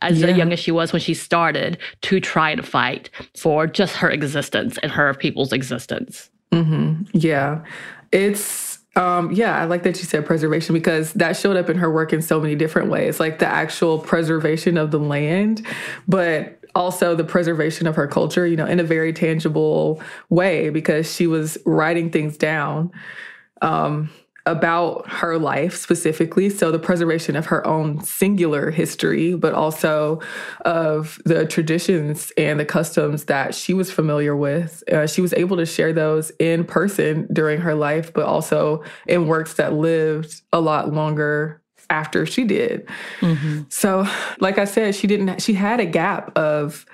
as 0.00 0.20
yeah. 0.20 0.28
young 0.28 0.52
as 0.52 0.58
she 0.58 0.72
was 0.72 0.92
when 0.92 1.00
she 1.00 1.14
started 1.14 1.78
to 2.02 2.20
try 2.20 2.54
to 2.54 2.62
fight 2.62 3.08
for 3.36 3.66
just 3.66 3.94
her 3.96 4.10
existence 4.10 4.78
and 4.82 4.90
her 4.90 5.14
people's 5.14 5.52
existence 5.52 6.30
Mm-hmm. 6.54 7.02
Yeah. 7.12 7.64
It's 8.12 8.78
um, 8.96 9.32
yeah, 9.32 9.60
I 9.60 9.64
like 9.64 9.82
that 9.82 9.98
you 9.98 10.04
said 10.04 10.24
preservation 10.24 10.72
because 10.72 11.12
that 11.14 11.36
showed 11.36 11.56
up 11.56 11.68
in 11.68 11.78
her 11.78 11.90
work 11.90 12.12
in 12.12 12.22
so 12.22 12.40
many 12.40 12.54
different 12.54 12.90
ways, 12.90 13.18
like 13.18 13.40
the 13.40 13.46
actual 13.46 13.98
preservation 13.98 14.78
of 14.78 14.92
the 14.92 15.00
land, 15.00 15.66
but 16.06 16.60
also 16.76 17.14
the 17.14 17.24
preservation 17.24 17.86
of 17.86 17.96
her 17.96 18.06
culture, 18.06 18.46
you 18.46 18.56
know, 18.56 18.66
in 18.66 18.78
a 18.78 18.84
very 18.84 19.12
tangible 19.12 20.00
way 20.28 20.70
because 20.70 21.12
she 21.12 21.26
was 21.26 21.58
writing 21.66 22.10
things 22.10 22.36
down. 22.36 22.92
Um, 23.62 24.10
about 24.46 25.08
her 25.08 25.38
life 25.38 25.74
specifically. 25.76 26.50
So, 26.50 26.70
the 26.70 26.78
preservation 26.78 27.36
of 27.36 27.46
her 27.46 27.66
own 27.66 28.02
singular 28.02 28.70
history, 28.70 29.34
but 29.34 29.54
also 29.54 30.20
of 30.64 31.18
the 31.24 31.46
traditions 31.46 32.32
and 32.36 32.60
the 32.60 32.64
customs 32.64 33.24
that 33.24 33.54
she 33.54 33.72
was 33.72 33.90
familiar 33.90 34.36
with. 34.36 34.82
Uh, 34.92 35.06
she 35.06 35.20
was 35.20 35.32
able 35.34 35.56
to 35.56 35.66
share 35.66 35.92
those 35.92 36.30
in 36.38 36.64
person 36.64 37.26
during 37.32 37.60
her 37.60 37.74
life, 37.74 38.12
but 38.12 38.26
also 38.26 38.82
in 39.06 39.26
works 39.26 39.54
that 39.54 39.72
lived 39.72 40.42
a 40.52 40.60
lot 40.60 40.92
longer 40.92 41.62
after 41.90 42.26
she 42.26 42.44
did. 42.44 42.86
Mm-hmm. 43.20 43.62
So, 43.70 44.06
like 44.40 44.58
I 44.58 44.64
said, 44.64 44.94
she 44.94 45.06
didn't, 45.06 45.40
she 45.40 45.54
had 45.54 45.80
a 45.80 45.86
gap 45.86 46.36
of 46.36 46.84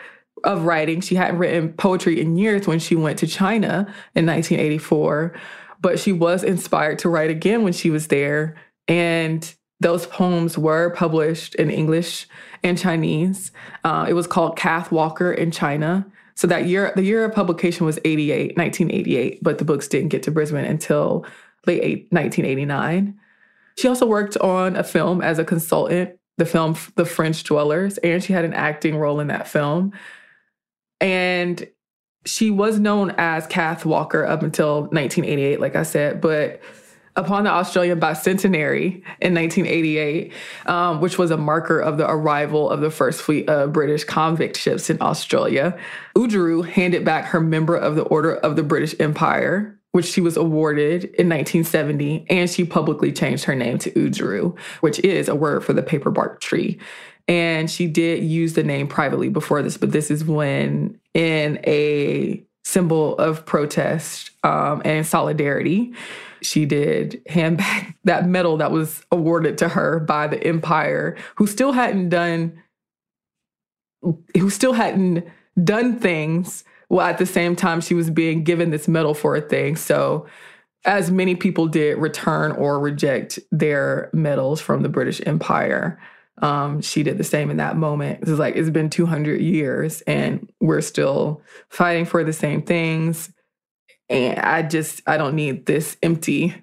of 0.45 0.65
writing. 0.65 1.01
She 1.03 1.17
hadn't 1.17 1.39
written 1.39 1.73
poetry 1.75 2.19
in 2.19 2.37
years 2.37 2.67
when 2.67 2.79
she 2.79 2.97
went 2.97 3.19
to 3.19 3.27
China 3.27 3.93
in 4.15 4.25
1984 4.25 5.35
but 5.81 5.99
she 5.99 6.13
was 6.13 6.45
inspired 6.45 6.99
to 7.01 7.09
write 7.09 7.31
again 7.31 7.63
when 7.63 7.73
she 7.73 7.91
was 7.91 8.09
there. 8.09 8.57
And 8.89 9.53
those 9.81 10.07
poems 10.07 10.59
were 10.59 10.91
published 10.91 11.55
in 11.55 11.71
English 11.71 12.27
and 12.63 12.79
Chinese. 12.79 13.51
Uh, 13.83 14.07
it 14.09 14.13
was 14.13 14.27
called 14.27 14.57
Kath 14.57 14.93
Walker 14.93 15.33
in 15.33 15.51
China. 15.51 16.07
So 16.35 16.47
that 16.47 16.67
year, 16.67 16.93
the 16.97 17.03
year 17.03 17.25
of 17.25 17.35
publication 17.35 17.87
was 17.87 17.99
88, 18.05 18.57
1988, 18.57 19.43
but 19.43 19.59
the 19.59 19.65
books 19.65 19.89
didn't 19.89 20.09
get 20.09 20.23
to 20.25 20.31
Brisbane 20.31 20.65
until 20.65 21.25
late 21.67 22.07
1989. 22.11 23.19
She 23.79 23.89
also 23.89 24.07
worked 24.07 24.37
on 24.39 24.77
a 24.77 24.85
film 24.85 25.23
as 25.23 25.39
a 25.39 25.45
consultant, 25.45 26.19
the 26.37 26.47
film 26.47 26.77
The 26.97 27.05
Fringe 27.05 27.43
Dwellers, 27.45 27.99
and 27.99 28.23
she 28.23 28.33
had 28.33 28.45
an 28.45 28.55
acting 28.55 28.97
role 28.97 29.21
in 29.21 29.29
that 29.29 29.49
film. 29.49 29.93
And 31.01 31.67
she 32.25 32.51
was 32.51 32.79
known 32.79 33.15
as 33.17 33.47
Kath 33.47 33.85
Walker 33.85 34.27
up 34.27 34.43
until 34.43 34.83
1988, 34.83 35.61
like 35.61 35.77
I 35.77 35.83
said, 35.83 36.21
but 36.21 36.61
upon 37.17 37.45
the 37.45 37.51
Australian 37.51 37.99
bicentenary 37.99 39.03
in 39.21 39.35
1988, 39.35 40.33
um, 40.67 41.01
which 41.01 41.19
was 41.19 41.31
a 41.31 41.37
marker 41.37 41.79
of 41.79 41.99
the 41.99 42.09
arrival 42.09 42.71
of 42.71 42.81
the 42.81 42.91
first 42.91 43.23
fleet 43.23 43.49
of 43.49 43.73
British 43.73 44.05
convict 44.05 44.57
ships 44.57 44.91
in 44.91 44.99
Australia, 45.01 45.77
Oodgeroo 46.15 46.67
handed 46.67 47.05
back 47.05 47.27
her 47.27 47.41
Member 47.41 47.77
of 47.77 47.97
the 47.97 48.03
Order 48.03 48.37
of 48.37 48.57
the 48.57 48.63
British 48.63 48.95
Empire, 49.01 49.79
which 49.93 50.07
she 50.07 50.21
was 50.21 50.37
awarded 50.37 51.05
in 51.05 51.29
1970, 51.29 52.27
and 52.31 52.49
she 52.49 52.65
publicly 52.65 53.13
changed 53.13 53.45
her 53.45 53.55
name 53.55 53.79
to 53.79 53.91
Oodgeroo, 53.93 54.57
which 54.81 54.99
is 55.01 55.29
a 55.29 55.35
word 55.35 55.65
for 55.65 55.73
the 55.73 55.83
paperbark 55.83 56.41
tree. 56.41 56.79
And 57.27 57.71
she 57.71 57.87
did 57.87 58.25
use 58.25 58.55
the 58.55 58.63
name 58.63 58.89
privately 58.89 59.29
before 59.29 59.63
this, 59.63 59.77
but 59.77 59.93
this 59.93 60.11
is 60.11 60.25
when, 60.25 61.00
in 61.15 61.61
a 61.67 62.45
symbol 62.65 63.17
of 63.19 63.45
protest 63.47 64.31
um, 64.45 64.83
and 64.85 65.07
solidarity, 65.07 65.93
she 66.43 66.65
did 66.67 67.23
hand 67.29 67.59
back 67.59 67.97
that 68.05 68.27
medal 68.27 68.57
that 68.59 68.71
was 68.71 69.05
awarded 69.11 69.59
to 69.59 69.69
her 69.69 70.01
by 70.01 70.27
the 70.27 70.43
empire, 70.45 71.17
who 71.37 71.47
still 71.47 71.73
hadn't 71.73 72.09
done, 72.09 72.63
who 74.03 74.51
still 74.51 74.73
hadn't 74.73 75.25
done 75.63 75.99
things. 75.99 76.65
Well, 76.89 77.07
at 77.07 77.19
the 77.19 77.27
same 77.27 77.55
time, 77.55 77.81
she 77.81 77.95
was 77.95 78.11
being 78.11 78.43
given 78.43 78.71
this 78.71 78.89
medal 78.89 79.15
for 79.15 79.37
a 79.37 79.41
thing. 79.41 79.77
So, 79.77 80.27
as 80.87 81.11
many 81.11 81.37
people 81.37 81.67
did 81.67 81.99
return 81.99 82.53
or 82.53 82.81
reject 82.81 83.39
their 83.53 84.09
medals 84.15 84.63
from 84.63 84.83
the 84.83 84.89
British 84.89 85.21
Empire. 85.27 86.01
Um, 86.41 86.81
she 86.81 87.03
did 87.03 87.19
the 87.19 87.25
same 87.25 87.51
in 87.51 87.59
that 87.59 87.77
moment. 87.77 88.21
It's 88.23 88.31
like 88.31 88.57
it's 88.57 88.71
been 88.71 88.91
200 88.91 89.41
years 89.41 90.01
and 90.03 90.51
we're 90.61 90.81
still 90.81 91.43
fighting 91.69 92.05
for 92.05 92.25
the 92.25 92.33
same 92.33 92.63
things. 92.63 93.33
And 94.09 94.39
I 94.39 94.63
just, 94.63 95.03
I 95.07 95.17
don't 95.17 95.35
need 95.35 95.67
this 95.67 95.97
empty 96.03 96.55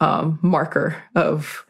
um, 0.00 0.38
marker 0.42 1.02
of 1.14 1.64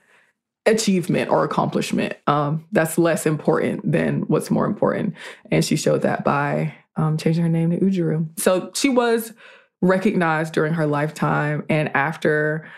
achievement 0.67 1.31
or 1.31 1.45
accomplishment. 1.45 2.15
Um, 2.27 2.67
that's 2.73 2.99
less 2.99 3.27
important 3.27 3.91
than 3.91 4.23
what's 4.23 4.51
more 4.51 4.67
important. 4.67 5.15
And 5.51 5.65
she 5.65 5.77
showed 5.77 6.03
that 6.03 6.25
by 6.25 6.75
um, 6.97 7.17
changing 7.17 7.43
her 7.43 7.49
name 7.49 7.71
to 7.71 7.79
Oodgeroo. 7.79 8.39
So 8.39 8.71
she 8.75 8.89
was 8.89 9.33
recognized 9.81 10.53
during 10.53 10.75
her 10.75 10.87
lifetime 10.87 11.65
and 11.69 11.95
after 11.95 12.69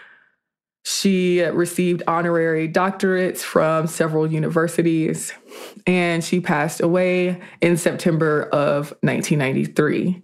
she 0.85 1.43
received 1.43 2.03
honorary 2.07 2.68
doctorates 2.68 3.39
from 3.39 3.87
several 3.87 4.31
universities, 4.31 5.33
and 5.87 6.24
she 6.24 6.41
passed 6.41 6.81
away 6.81 7.41
in 7.61 7.76
September 7.76 8.45
of 8.45 8.91
1993. 9.03 10.22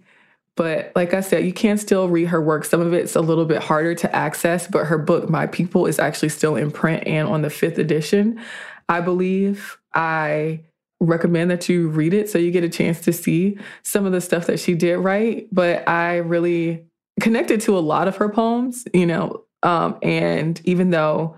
But 0.55 0.91
like 0.95 1.13
I 1.13 1.21
said, 1.21 1.45
you 1.45 1.53
can 1.53 1.77
still 1.77 2.09
read 2.09 2.29
her 2.29 2.41
work. 2.41 2.65
Some 2.65 2.81
of 2.81 2.91
it's 2.91 3.15
a 3.15 3.21
little 3.21 3.45
bit 3.45 3.61
harder 3.61 3.93
to 3.93 4.15
access, 4.15 4.67
but 4.67 4.87
her 4.87 4.97
book, 4.97 5.29
My 5.29 5.45
People, 5.45 5.85
is 5.85 5.99
actually 5.99 6.29
still 6.29 6.55
in 6.55 6.71
print 6.71 7.03
and 7.05 7.27
on 7.27 7.43
the 7.43 7.51
fifth 7.51 7.77
edition, 7.77 8.41
I 8.89 9.01
believe. 9.01 9.77
I 9.93 10.61
recommend 10.99 11.51
that 11.51 11.69
you 11.69 11.89
read 11.89 12.15
it 12.15 12.27
so 12.27 12.39
you 12.39 12.49
get 12.49 12.63
a 12.63 12.69
chance 12.69 13.01
to 13.01 13.13
see 13.13 13.59
some 13.83 14.07
of 14.07 14.11
the 14.11 14.21
stuff 14.21 14.47
that 14.47 14.59
she 14.59 14.73
did 14.73 14.97
write. 14.97 15.47
But 15.51 15.87
I 15.87 16.17
really 16.17 16.83
connected 17.19 17.61
to 17.61 17.77
a 17.77 17.79
lot 17.79 18.07
of 18.07 18.15
her 18.15 18.29
poems. 18.29 18.87
You 18.95 19.05
know, 19.05 19.43
um, 19.63 19.97
and 20.01 20.61
even 20.65 20.89
though 20.89 21.37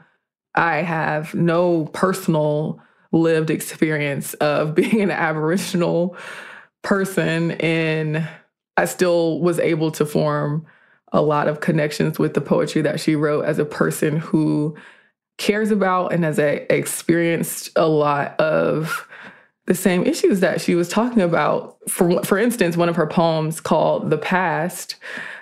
I 0.55 0.77
have 0.77 1.33
no 1.33 1.85
personal 1.85 2.81
lived 3.11 3.49
experience 3.49 4.33
of 4.35 4.75
being 4.75 5.01
an 5.01 5.11
Aboriginal 5.11 6.15
person, 6.81 7.51
and 7.51 8.27
I 8.77 8.85
still 8.85 9.39
was 9.39 9.59
able 9.59 9.91
to 9.91 10.05
form 10.05 10.65
a 11.11 11.21
lot 11.21 11.47
of 11.47 11.59
connections 11.59 12.19
with 12.19 12.33
the 12.33 12.41
poetry 12.41 12.81
that 12.83 12.99
she 12.99 13.15
wrote 13.15 13.45
as 13.45 13.59
a 13.59 13.65
person 13.65 14.17
who 14.17 14.75
cares 15.37 15.71
about 15.71 16.13
and 16.13 16.23
has 16.23 16.37
experienced 16.37 17.71
a 17.75 17.87
lot 17.87 18.39
of 18.39 19.07
the 19.65 19.73
same 19.73 20.03
issues 20.03 20.41
that 20.41 20.61
she 20.61 20.75
was 20.75 20.89
talking 20.89 21.21
about. 21.21 21.77
For 21.87 22.23
for 22.23 22.37
instance, 22.37 22.77
one 22.77 22.89
of 22.89 22.95
her 22.95 23.07
poems 23.07 23.59
called 23.59 24.09
"The 24.09 24.17
Past." 24.17 24.95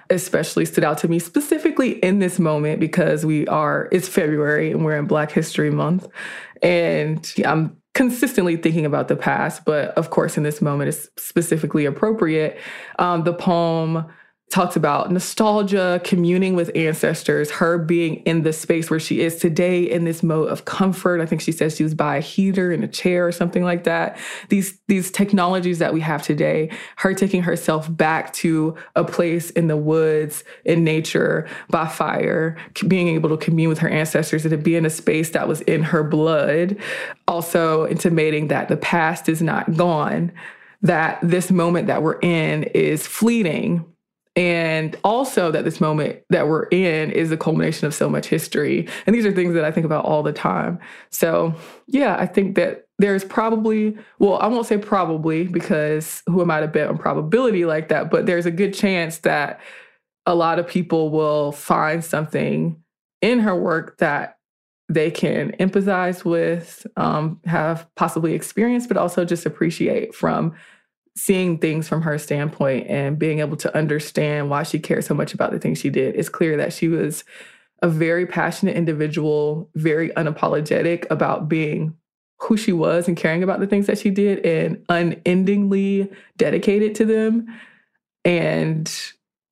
Especially 0.10 0.66
stood 0.66 0.84
out 0.84 0.98
to 1.00 1.08
me 1.08 1.20
specifically 1.20 1.94
in 2.00 2.20
this 2.20 2.40
moment 2.40 2.80
because 2.80 3.26
we 3.26 3.48
are 3.48 3.90
it's 3.92 4.08
February 4.08 4.72
and 4.72 4.86
we're 4.86 4.98
in 4.98 5.06
Black 5.06 5.32
History 5.32 5.72
Month. 5.72 6.08
And 6.62 7.34
I'm 7.46 7.78
consistently 7.94 8.58
thinking 8.58 8.86
about 8.86 9.08
the 9.08 9.16
past 9.16 9.66
but 9.66 9.90
of 9.98 10.12
course 10.12 10.38
in 10.38 10.44
this 10.44 10.62
moment 10.62 10.90
it's 10.90 11.10
specifically 11.18 11.86
appropriate. 11.86 12.60
Um, 13.00 13.24
the 13.24 13.34
poem 13.34 14.06
talks 14.50 14.78
about 14.78 15.12
nostalgia, 15.12 16.00
communing 16.06 16.56
with 16.56 16.72
ancestors, 16.74 17.52
her 17.52 17.78
being 17.78 18.16
in 18.24 18.44
the 18.44 18.54
space 18.54 18.90
where 18.90 19.00
she 19.00 19.20
is 19.20 19.36
today 19.36 19.84
in 19.84 20.06
this 20.06 20.24
mode 20.24 20.48
of 20.48 20.64
comfort. 20.64 21.20
I 21.20 21.26
think 21.26 21.42
she 21.42 21.52
says 21.52 21.76
she 21.76 21.84
was 21.84 21.94
by 21.94 22.16
a 22.16 22.22
heater 22.22 22.72
in 22.72 22.82
a 22.82 22.88
chair 22.88 23.28
or 23.28 23.34
something 23.34 23.64
like 23.64 23.84
that. 23.84 24.18
These 24.48 24.80
these 24.88 25.12
technologies 25.12 25.80
that 25.80 25.94
we 25.94 26.00
have 26.00 26.24
today, 26.24 26.72
her 26.96 27.14
taking 27.14 27.44
herself 27.44 27.94
back 27.94 28.32
to 28.34 28.76
a 28.96 29.04
place 29.04 29.50
in 29.52 29.68
the 29.68 29.76
woods, 29.76 30.46
in 30.64 30.86
nature, 30.86 31.46
by 31.70 31.86
fire, 31.86 32.58
being 32.88 33.10
able 33.10 33.30
to 33.30 33.38
commune 33.38 33.68
with 33.68 33.80
her 33.80 33.90
ancestors 33.90 34.46
and 34.46 34.52
to 34.52 34.58
be 34.58 34.78
in 34.78 34.86
a 34.86 34.90
space 34.90 35.32
that 35.32 35.50
was 35.50 35.60
in 35.62 35.84
her 35.84 36.04
blood, 36.04 36.78
also 37.28 37.86
intimating 37.88 38.48
that 38.48 38.70
the 38.70 38.78
past 38.78 39.28
is 39.28 39.42
not 39.42 39.76
gone, 39.76 40.32
that 40.82 41.20
this 41.22 41.52
moment 41.52 41.88
that 41.88 42.02
we're 42.02 42.20
in 42.22 42.64
is 42.64 43.06
fleeting 43.06 43.86
and 44.38 44.96
also 45.04 45.50
that 45.50 45.66
this 45.66 45.82
moment 45.82 46.20
that 46.30 46.48
we're 46.48 46.68
in 46.68 47.10
is 47.10 47.32
the 47.32 47.38
culmination 47.38 47.88
of 47.88 47.94
so 47.96 48.08
much 48.08 48.28
history. 48.28 48.88
And 49.08 49.16
these 49.16 49.26
are 49.26 49.32
things 49.32 49.56
that 49.56 49.66
I 49.66 49.72
think 49.72 49.86
about 49.86 50.06
all 50.06 50.22
the 50.22 50.32
time. 50.32 50.78
So, 51.10 51.56
yeah, 51.88 52.16
I 52.20 52.28
think 52.28 52.56
that 52.56 52.86
there's 53.00 53.26
probably, 53.26 53.98
well, 54.20 54.38
I 54.38 54.46
won't 54.46 54.68
say 54.68 54.78
probably 54.78 55.48
because 55.48 56.22
who 56.28 56.40
am 56.42 56.52
I 56.52 56.60
to 56.60 56.68
bet 56.68 56.88
on 56.88 57.00
probability 57.00 57.66
like 57.66 57.90
that, 57.90 58.12
but 58.12 58.28
there's 58.28 58.46
a 58.46 58.52
good 58.52 58.76
chance 58.76 59.18
that 59.20 59.60
a 60.28 60.36
lot 60.36 60.60
of 60.60 60.68
people 60.68 61.10
will 61.10 61.52
find 61.52 62.06
something 62.06 62.80
in 63.24 63.40
her 63.40 63.56
work 63.56 63.98
that 63.98 64.38
they 64.88 65.10
can 65.10 65.52
empathize 65.54 66.24
with, 66.24 66.86
um, 66.96 67.42
have 67.46 67.88
possibly 67.96 68.34
experienced, 68.34 68.88
but 68.88 68.98
also 68.98 69.26
just 69.26 69.48
appreciate 69.48 70.14
from 70.14 70.54
seeing 71.18 71.58
things 71.58 71.88
from 71.88 72.04
her 72.04 72.18
standpoint 72.18 72.88
and 72.88 73.18
being 73.18 73.40
able 73.40 73.58
to 73.58 73.76
understand 73.76 74.50
why 74.50 74.64
she 74.64 74.78
cared 74.78 75.04
so 75.04 75.16
much 75.16 75.34
about 75.34 75.52
the 75.52 75.60
things 75.60 75.80
she 75.80 75.90
did, 75.90 76.16
it's 76.16 76.30
clear 76.30 76.56
that 76.56 76.72
she 76.72 76.88
was 76.88 77.24
a 77.82 77.90
very 77.90 78.26
passionate 78.26 78.76
individual, 78.76 79.70
very 79.76 80.10
unapologetic 80.12 81.06
about 81.10 81.50
being 81.50 81.96
who 82.40 82.56
she 82.56 82.72
was 82.72 83.08
and 83.08 83.18
caring 83.18 83.42
about 83.42 83.60
the 83.60 83.68
things 83.68 83.88
that 83.88 83.98
she 83.98 84.12
did 84.12 84.46
and 84.46 84.84
unendingly 84.90 86.10
dedicated 86.38 86.94
to 86.94 87.06
them. 87.06 87.48
And 88.24 88.92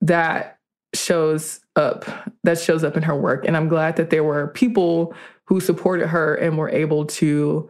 that 0.01 0.59
shows 0.93 1.61
up 1.75 2.05
that 2.43 2.57
shows 2.57 2.83
up 2.83 2.95
in 2.95 3.03
her 3.03 3.15
work 3.15 3.45
and 3.45 3.57
i'm 3.57 3.67
glad 3.67 3.97
that 3.97 4.11
there 4.11 4.23
were 4.23 4.47
people 4.47 5.13
who 5.43 5.59
supported 5.59 6.07
her 6.07 6.35
and 6.35 6.57
were 6.57 6.69
able 6.69 7.05
to 7.05 7.69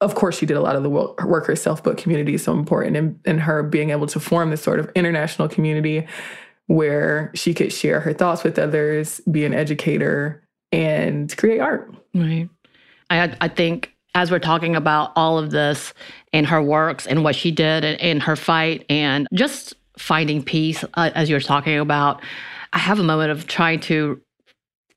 of 0.00 0.14
course, 0.14 0.36
she 0.36 0.46
did 0.46 0.56
a 0.56 0.60
lot 0.60 0.76
of 0.76 0.82
the 0.82 0.90
work 0.90 1.46
herself, 1.46 1.82
but 1.82 1.96
community 1.96 2.34
is 2.34 2.44
so 2.44 2.52
important. 2.52 2.96
And, 2.96 3.18
and 3.24 3.40
her 3.40 3.62
being 3.62 3.90
able 3.90 4.06
to 4.08 4.20
form 4.20 4.50
this 4.50 4.62
sort 4.62 4.78
of 4.78 4.90
international 4.94 5.48
community 5.48 6.06
where 6.66 7.30
she 7.34 7.54
could 7.54 7.72
share 7.72 8.00
her 8.00 8.12
thoughts 8.12 8.44
with 8.44 8.58
others, 8.58 9.20
be 9.30 9.44
an 9.44 9.54
educator, 9.54 10.42
and 10.72 11.34
create 11.36 11.60
art. 11.60 11.94
Right. 12.14 12.48
I, 13.08 13.34
I 13.40 13.48
think 13.48 13.94
as 14.14 14.30
we're 14.30 14.38
talking 14.38 14.76
about 14.76 15.12
all 15.16 15.38
of 15.38 15.50
this 15.50 15.94
and 16.32 16.46
her 16.46 16.60
works 16.60 17.06
and 17.06 17.22
what 17.22 17.36
she 17.36 17.50
did 17.50 17.84
and 17.84 18.22
her 18.22 18.36
fight 18.36 18.84
and 18.90 19.26
just 19.32 19.74
finding 19.96 20.42
peace, 20.42 20.84
uh, 20.94 21.10
as 21.14 21.30
you're 21.30 21.40
talking 21.40 21.78
about, 21.78 22.20
I 22.72 22.78
have 22.78 22.98
a 22.98 23.02
moment 23.02 23.30
of 23.30 23.46
trying 23.46 23.80
to 23.80 24.20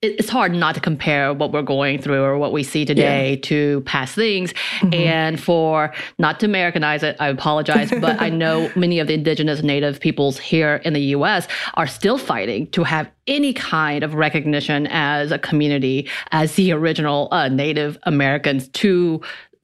it's 0.02 0.30
hard 0.30 0.54
not 0.54 0.76
to 0.76 0.82
compare 0.82 1.34
what 1.34 1.52
we're 1.52 1.62
going 1.62 2.02
through 2.02 2.24
or 2.24 2.38
what 2.38 2.54
we 2.54 2.64
see 2.64 2.86
today 2.86 3.32
yeah. 3.32 3.42
to 3.42 3.82
past 3.82 4.16
things. 4.16 4.54
Mm-hmm. 4.80 4.94
And 4.94 5.40
for 5.40 5.94
not 6.18 6.40
to 6.40 6.46
Americanize 6.46 7.04
it, 7.04 7.18
I 7.20 7.28
apologize, 7.28 7.92
but 7.92 8.22
I 8.22 8.30
know 8.30 8.72
many 8.78 9.00
of 9.00 9.08
the 9.08 9.14
indigenous 9.14 9.62
native 9.62 10.00
peoples 10.00 10.40
here 10.40 10.76
in 10.86 10.94
the 10.94 11.02
US 11.02 11.48
are 11.74 11.88
still 11.88 12.18
fighting 12.18 12.68
to 12.68 12.84
have 12.86 13.12
any 13.28 13.52
kind 13.52 14.04
of 14.04 14.14
recognition 14.14 14.88
as 14.88 15.32
a 15.32 15.38
community, 15.38 16.08
as 16.32 16.56
the 16.56 16.72
original 16.72 17.28
uh, 17.32 17.50
Native 17.50 17.98
Americans 18.04 18.70
to 18.70 19.22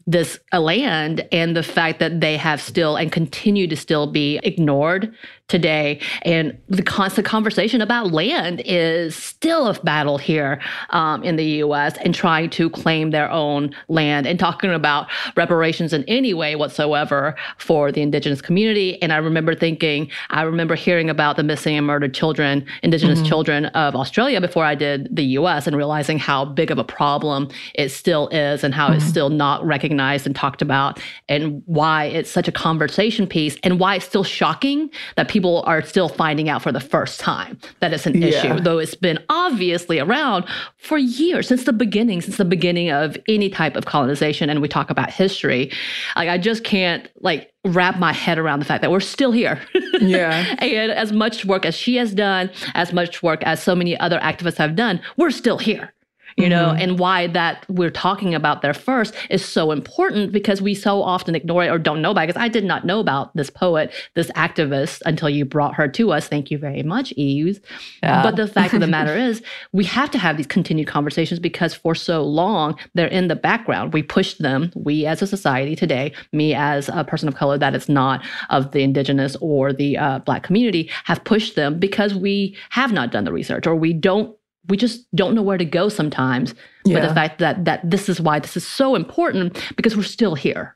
this 0.07 0.39
land 0.53 1.27
and 1.31 1.55
the 1.55 1.63
fact 1.63 1.99
that 1.99 2.21
they 2.21 2.37
have 2.37 2.61
still 2.61 2.95
and 2.95 3.11
continue 3.11 3.67
to 3.67 3.75
still 3.75 4.05
be 4.05 4.39
ignored 4.43 5.15
today. 5.47 5.99
And 6.23 6.57
the 6.69 6.81
constant 6.81 7.27
conversation 7.27 7.81
about 7.81 8.11
land 8.11 8.63
is 8.65 9.15
still 9.15 9.67
a 9.67 9.79
battle 9.81 10.17
here 10.17 10.59
um, 10.89 11.23
in 11.23 11.35
the 11.35 11.45
US 11.63 11.97
and 11.97 12.15
trying 12.15 12.49
to 12.51 12.69
claim 12.69 13.11
their 13.11 13.29
own 13.29 13.75
land 13.87 14.25
and 14.25 14.39
talking 14.39 14.71
about 14.71 15.07
reparations 15.35 15.93
in 15.93 16.03
any 16.05 16.33
way 16.33 16.55
whatsoever 16.55 17.35
for 17.57 17.91
the 17.91 18.01
indigenous 18.01 18.41
community. 18.41 18.99
And 19.03 19.13
I 19.13 19.17
remember 19.17 19.53
thinking, 19.53 20.09
I 20.31 20.41
remember 20.41 20.73
hearing 20.73 21.11
about 21.11 21.35
the 21.35 21.43
missing 21.43 21.77
and 21.77 21.85
murdered 21.85 22.15
children, 22.15 22.65
indigenous 22.81 23.19
mm-hmm. 23.19 23.27
children 23.27 23.65
of 23.67 23.95
Australia 23.95 24.41
before 24.41 24.65
I 24.65 24.73
did 24.73 25.15
the 25.15 25.25
US 25.39 25.67
and 25.67 25.75
realizing 25.75 26.17
how 26.17 26.43
big 26.45 26.71
of 26.71 26.79
a 26.79 26.83
problem 26.83 27.49
it 27.75 27.89
still 27.89 28.29
is 28.29 28.63
and 28.63 28.73
how 28.73 28.87
mm-hmm. 28.87 28.97
it's 28.97 29.05
still 29.05 29.29
not 29.29 29.63
recognized 29.63 30.25
and 30.25 30.35
talked 30.35 30.63
about 30.63 30.99
and 31.29 31.61
why 31.67 32.05
it's 32.05 32.31
such 32.31 32.47
a 32.47 32.51
conversation 32.51 33.27
piece 33.27 33.57
and 33.61 33.79
why 33.79 33.95
it's 33.95 34.05
still 34.05 34.23
shocking 34.23 34.89
that 35.17 35.34
people 35.35 35.63
are 35.65 35.81
still 35.81 36.07
finding 36.07 36.47
out 36.47 36.61
for 36.61 36.71
the 36.71 36.79
first 36.79 37.19
time 37.19 37.59
that 37.81 37.91
it's 37.91 38.05
an 38.05 38.21
yeah. 38.21 38.29
issue, 38.29 38.57
though 38.61 38.77
it's 38.77 38.95
been 38.95 39.19
obviously 39.27 39.99
around 39.99 40.45
for 40.77 40.97
years, 40.97 41.45
since 41.45 41.65
the 41.65 41.73
beginning, 41.73 42.21
since 42.21 42.37
the 42.37 42.45
beginning 42.45 42.89
of 42.89 43.17
any 43.27 43.49
type 43.49 43.75
of 43.75 43.85
colonization. 43.85 44.49
And 44.49 44.61
we 44.61 44.69
talk 44.69 44.89
about 44.89 45.09
history. 45.09 45.73
Like, 46.15 46.29
I 46.29 46.37
just 46.37 46.63
can't, 46.63 47.09
like, 47.19 47.51
wrap 47.65 47.99
my 47.99 48.13
head 48.13 48.37
around 48.37 48.59
the 48.59 48.65
fact 48.65 48.81
that 48.81 48.91
we're 48.91 49.01
still 49.01 49.33
here. 49.33 49.59
Yeah. 50.01 50.55
and 50.59 50.91
as 50.91 51.13
much 51.13 51.45
work 51.45 51.65
as 51.65 51.73
she 51.73 51.95
has 51.95 52.13
done, 52.13 52.51
as 52.73 52.91
much 52.91 53.23
work 53.23 53.41
as 53.43 53.63
so 53.63 53.75
many 53.75 53.97
other 53.97 54.19
activists 54.19 54.57
have 54.57 54.75
done, 54.75 55.01
we're 55.15 55.31
still 55.31 55.57
here 55.57 55.93
you 56.37 56.49
know, 56.49 56.67
mm-hmm. 56.69 56.81
and 56.81 56.99
why 56.99 57.27
that 57.27 57.65
we're 57.69 57.89
talking 57.89 58.35
about 58.35 58.61
there 58.61 58.73
first 58.73 59.13
is 59.29 59.43
so 59.43 59.71
important 59.71 60.33
because 60.33 60.61
we 60.61 60.75
so 60.75 61.01
often 61.01 61.33
ignore 61.33 61.63
it 61.63 61.69
or 61.69 61.79
don't 61.79 62.01
know 62.01 62.11
about 62.11 62.23
it. 62.23 62.27
Because 62.27 62.41
I 62.41 62.49
did 62.49 62.65
not 62.65 62.85
know 62.85 62.99
about 62.99 63.33
this 63.35 63.49
poet, 63.49 63.93
this 64.15 64.29
activist 64.31 65.01
until 65.05 65.29
you 65.29 65.45
brought 65.45 65.75
her 65.75 65.87
to 65.87 66.11
us. 66.11 66.27
Thank 66.27 66.51
you 66.51 66.57
very 66.57 66.83
much, 66.83 67.13
Eves. 67.13 67.61
Yeah. 68.03 68.21
But 68.21 68.35
the 68.35 68.47
fact 68.47 68.73
of 68.73 68.81
the 68.81 68.87
matter 68.87 69.15
is, 69.15 69.41
we 69.71 69.85
have 69.85 70.11
to 70.11 70.17
have 70.17 70.35
these 70.35 70.47
continued 70.47 70.87
conversations 70.87 71.39
because 71.39 71.73
for 71.73 71.95
so 71.95 72.21
long 72.23 72.77
they're 72.95 73.07
in 73.07 73.29
the 73.29 73.35
background. 73.35 73.93
We 73.93 74.03
pushed 74.03 74.41
them, 74.41 74.71
we 74.75 75.05
as 75.05 75.21
a 75.21 75.27
society 75.27 75.75
today, 75.75 76.11
me 76.33 76.53
as 76.53 76.89
a 76.89 77.05
person 77.05 77.29
of 77.29 77.35
color 77.35 77.57
that 77.57 77.75
is 77.75 77.87
not 77.87 78.25
of 78.49 78.71
the 78.71 78.83
indigenous 78.83 79.37
or 79.39 79.71
the 79.71 79.97
uh, 79.97 80.19
black 80.19 80.43
community, 80.43 80.89
have 81.05 81.23
pushed 81.23 81.55
them 81.55 81.79
because 81.79 82.13
we 82.13 82.57
have 82.71 82.91
not 82.91 83.11
done 83.11 83.23
the 83.23 83.31
research 83.31 83.65
or 83.65 83.75
we 83.75 83.93
don't 83.93 84.35
we 84.67 84.77
just 84.77 85.05
don't 85.15 85.35
know 85.35 85.41
where 85.41 85.57
to 85.57 85.65
go 85.65 85.89
sometimes. 85.89 86.53
Yeah. 86.85 86.99
But 86.99 87.07
the 87.07 87.13
fact 87.13 87.39
that 87.39 87.65
that 87.65 87.89
this 87.89 88.09
is 88.09 88.19
why 88.19 88.39
this 88.39 88.57
is 88.57 88.65
so 88.65 88.95
important 88.95 89.61
because 89.75 89.95
we're 89.95 90.03
still 90.03 90.35
here. 90.35 90.75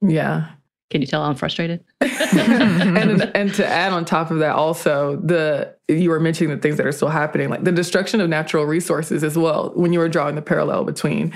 Yeah. 0.00 0.48
Can 0.90 1.00
you 1.00 1.06
tell 1.06 1.22
I'm 1.22 1.36
frustrated? 1.36 1.82
and 2.02 3.22
and 3.34 3.54
to 3.54 3.66
add 3.66 3.94
on 3.94 4.04
top 4.04 4.30
of 4.30 4.40
that, 4.40 4.54
also 4.54 5.16
the 5.16 5.74
you 5.88 6.10
were 6.10 6.20
mentioning 6.20 6.54
the 6.54 6.60
things 6.60 6.76
that 6.76 6.86
are 6.86 6.92
still 6.92 7.08
happening, 7.08 7.48
like 7.48 7.64
the 7.64 7.72
destruction 7.72 8.20
of 8.20 8.28
natural 8.28 8.64
resources 8.64 9.24
as 9.24 9.38
well. 9.38 9.72
When 9.74 9.94
you 9.94 10.00
were 10.00 10.08
drawing 10.08 10.34
the 10.34 10.42
parallel 10.42 10.84
between 10.84 11.32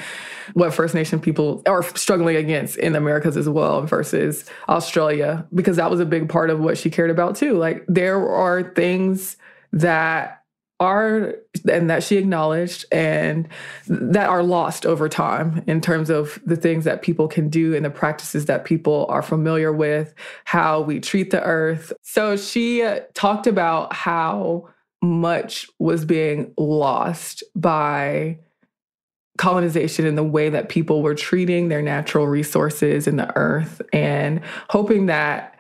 what 0.53 0.75
First 0.75 0.95
Nation 0.95 1.21
people 1.21 1.63
are 1.67 1.83
struggling 1.97 2.37
against 2.37 2.77
in 2.77 2.93
the 2.93 2.99
Americas 2.99 3.37
as 3.37 3.49
well 3.49 3.83
versus 3.83 4.45
Australia, 4.69 5.47
because 5.55 5.77
that 5.77 5.91
was 5.91 6.01
a 6.01 6.07
big 6.07 6.29
part 6.29 6.51
of 6.51 6.61
what 6.61 6.77
she 6.77 6.91
cared 6.91 7.11
about 7.11 7.35
too. 7.35 7.55
Like 7.55 7.83
there 7.89 8.29
are 8.29 8.63
things 8.75 9.39
that 9.73 10.43
are 10.79 11.35
and 11.71 11.89
that 11.89 12.03
she 12.03 12.17
acknowledged 12.17 12.85
and 12.93 13.49
that 13.89 14.29
are 14.29 14.43
lost 14.43 14.85
over 14.85 15.09
time 15.09 15.63
in 15.67 15.81
terms 15.81 16.11
of 16.11 16.39
the 16.45 16.57
things 16.57 16.85
that 16.85 17.03
people 17.03 17.29
can 17.29 17.49
do 17.49 17.75
and 17.75 17.85
the 17.85 17.91
practices 17.91 18.45
that 18.47 18.65
people 18.65 19.07
are 19.09 19.23
familiar 19.23 19.73
with 19.73 20.15
how 20.45 20.81
we 20.81 21.01
treat 21.01 21.31
the 21.31 21.43
earth. 21.43 21.93
So 22.03 22.37
she 22.37 22.83
uh, 22.83 23.01
talked 23.15 23.47
about 23.47 23.95
how 23.95 24.69
much 25.03 25.69
was 25.79 26.05
being 26.05 26.53
lost 26.59 27.43
by 27.55 28.39
colonization 29.39 30.07
and 30.07 30.17
the 30.17 30.25
way 30.25 30.49
that 30.49 30.69
people 30.69 31.03
were 31.03 31.15
treating 31.15 31.69
their 31.69 31.83
natural 31.83 32.27
resources 32.27 33.07
in 33.07 33.17
the 33.17 33.35
earth 33.37 33.83
and 33.93 34.41
hoping 34.71 35.07
that 35.07 35.56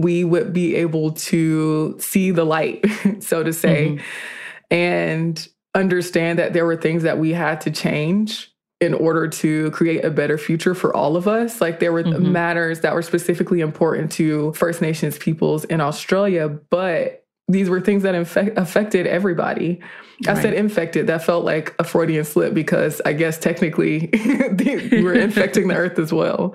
we 0.00 0.24
would 0.24 0.52
be 0.52 0.76
able 0.76 1.12
to 1.12 1.96
see 1.98 2.30
the 2.30 2.44
light, 2.44 2.84
so 3.20 3.42
to 3.42 3.52
say, 3.52 3.88
mm-hmm. 3.88 4.74
and 4.74 5.48
understand 5.74 6.38
that 6.38 6.52
there 6.52 6.66
were 6.66 6.76
things 6.76 7.02
that 7.02 7.18
we 7.18 7.32
had 7.32 7.60
to 7.62 7.70
change 7.70 8.52
in 8.80 8.94
order 8.94 9.28
to 9.28 9.70
create 9.70 10.04
a 10.04 10.10
better 10.10 10.36
future 10.36 10.74
for 10.74 10.94
all 10.94 11.16
of 11.16 11.28
us. 11.28 11.60
Like 11.60 11.78
there 11.78 11.92
were 11.92 12.02
mm-hmm. 12.02 12.32
matters 12.32 12.80
that 12.80 12.94
were 12.94 13.02
specifically 13.02 13.60
important 13.60 14.10
to 14.12 14.52
First 14.54 14.82
Nations 14.82 15.16
peoples 15.16 15.64
in 15.64 15.80
Australia, 15.80 16.48
but 16.48 17.24
these 17.48 17.68
were 17.68 17.80
things 17.80 18.02
that 18.02 18.14
infect, 18.14 18.58
affected 18.58 19.06
everybody. 19.06 19.80
I 20.26 20.32
right. 20.32 20.42
said 20.42 20.54
infected. 20.54 21.06
That 21.06 21.22
felt 21.22 21.44
like 21.44 21.74
a 21.78 21.84
Freudian 21.84 22.24
slip 22.24 22.54
because 22.54 23.00
I 23.04 23.12
guess 23.12 23.38
technically 23.38 24.10
we're 24.14 25.14
infecting 25.14 25.68
the 25.68 25.74
earth 25.76 25.98
as 25.98 26.12
well. 26.12 26.54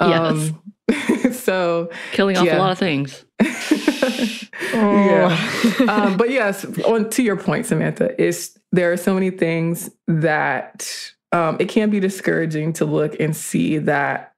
yes. 0.00 0.52
So 1.32 1.90
killing 2.12 2.36
off 2.36 2.44
yeah. 2.44 2.56
a 2.56 2.60
lot 2.60 2.72
of 2.72 2.78
things. 2.78 3.24
oh. 3.42 4.48
Yeah. 4.72 5.86
Um, 5.88 6.16
but 6.16 6.30
yes, 6.30 6.64
on 6.82 7.10
to 7.10 7.22
your 7.22 7.36
point, 7.36 7.66
Samantha, 7.66 8.20
is 8.20 8.58
there 8.72 8.92
are 8.92 8.96
so 8.96 9.14
many 9.14 9.30
things 9.30 9.90
that 10.06 11.12
um, 11.32 11.56
it 11.58 11.68
can 11.68 11.90
be 11.90 12.00
discouraging 12.00 12.72
to 12.74 12.84
look 12.84 13.18
and 13.20 13.34
see 13.34 13.78
that 13.78 14.34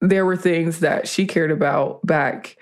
there 0.00 0.26
were 0.26 0.36
things 0.36 0.80
that 0.80 1.08
she 1.08 1.26
cared 1.26 1.50
about 1.50 2.04
back 2.06 2.56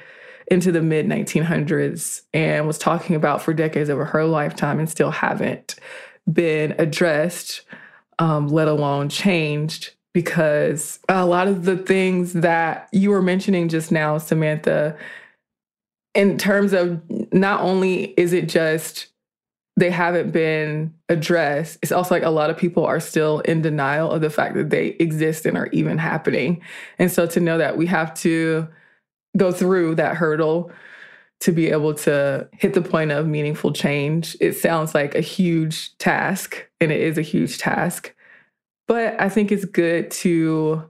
into 0.49 0.71
the 0.71 0.83
mid 0.83 1.07
1900s 1.07 2.23
and 2.35 2.67
was 2.67 2.79
talking 2.79 3.17
about 3.17 3.43
for 3.43 3.55
decades 3.55 3.91
over 3.91 4.05
her 4.05 4.25
lifetime 4.25 4.79
and 4.79 4.89
still 4.89 5.11
haven't 5.11 5.77
been 6.31 6.75
addressed, 6.79 7.63
um, 8.19 8.49
let 8.49 8.69
alone 8.69 9.09
changed. 9.09 9.95
Because 10.15 10.99
a 11.09 11.25
lot 11.25 11.49
of 11.49 11.65
the 11.65 11.77
things 11.77 12.35
that 12.35 12.89
you 12.93 13.11
were 13.11 13.23
mentioning 13.23 13.69
just 13.69 13.91
now, 13.91 14.19
Samantha, 14.19 14.97
in 16.15 16.37
terms 16.37 16.75
of 16.75 17.01
not 17.33 17.61
only 17.63 18.13
is 18.19 18.33
it 18.33 18.49
just 18.49 19.07
they 19.77 19.91
haven't 19.91 20.33
been 20.33 20.93
addressed. 21.09 21.79
It's 21.83 21.93
also 21.93 22.15
like 22.15 22.23
a 22.23 22.31
lot 22.31 22.51
of 22.51 22.59
people 22.59 22.85
are 22.85 23.01
still 23.01 23.41
in 23.41 23.63
denial 23.63 24.11
of 24.11 24.21
the 24.21 24.31
fact 24.31 24.55
that 24.55 24.71
they 24.71 24.89
exist 24.99 25.47
and 25.47 25.57
are 25.57 25.69
even 25.69 25.97
happening. 25.97 26.61
And 26.99 27.11
so 27.11 27.27
to 27.29 27.41
know 27.41 27.59
that 27.59 27.77
we 27.79 27.87
have 27.87 28.13
to 28.17 28.69
go 29.37 29.51
through 29.51 29.95
that 29.95 30.17
hurdle 30.17 30.71
to 31.41 31.53
be 31.53 31.71
able 31.71 31.95
to 31.95 32.49
hit 32.53 32.75
the 32.75 32.83
point 32.83 33.13
of 33.13 33.27
meaningful 33.27 33.73
change, 33.73 34.37
it 34.41 34.53
sounds 34.53 34.95
like 34.95 35.15
a 35.15 35.21
huge 35.21 35.97
task, 35.99 36.69
and 36.81 36.93
it 36.93 37.01
is 37.01 37.17
a 37.17 37.23
huge 37.23 37.59
task. 37.59 38.15
But 38.89 39.21
I 39.21 39.29
think 39.29 39.53
it's 39.53 39.65
good 39.65 40.11
to 40.11 40.85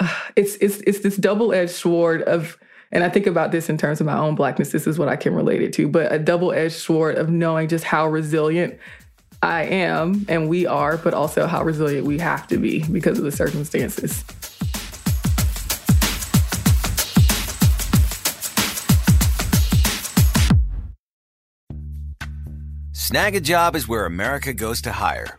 it's 0.36 0.56
it's 0.56 0.78
it's 0.78 1.00
this 1.00 1.16
double-edged 1.16 1.72
sword 1.72 2.22
of 2.22 2.58
and 2.90 3.04
I 3.04 3.10
think 3.10 3.26
about 3.26 3.52
this 3.52 3.68
in 3.68 3.76
terms 3.76 4.00
of 4.00 4.06
my 4.06 4.16
own 4.16 4.34
blackness. 4.34 4.72
This 4.72 4.86
is 4.86 4.98
what 4.98 5.08
I 5.08 5.16
can 5.16 5.34
relate 5.34 5.60
it 5.60 5.72
to, 5.74 5.88
but 5.88 6.10
a 6.10 6.18
double 6.18 6.52
edged 6.52 6.76
sword 6.76 7.18
of 7.18 7.28
knowing 7.28 7.68
just 7.68 7.84
how 7.84 8.08
resilient 8.08 8.78
I 9.42 9.64
am 9.64 10.24
and 10.28 10.48
we 10.48 10.66
are, 10.66 10.96
but 10.96 11.14
also 11.14 11.46
how 11.46 11.62
resilient 11.62 12.06
we 12.06 12.18
have 12.18 12.46
to 12.48 12.56
be 12.56 12.82
because 12.84 13.18
of 13.18 13.24
the 13.24 13.32
circumstances. 13.32 14.24
Snagajob 22.92 23.74
is 23.74 23.88
where 23.88 24.04
America 24.04 24.52
goes 24.52 24.82
to 24.82 24.92
hire, 24.92 25.38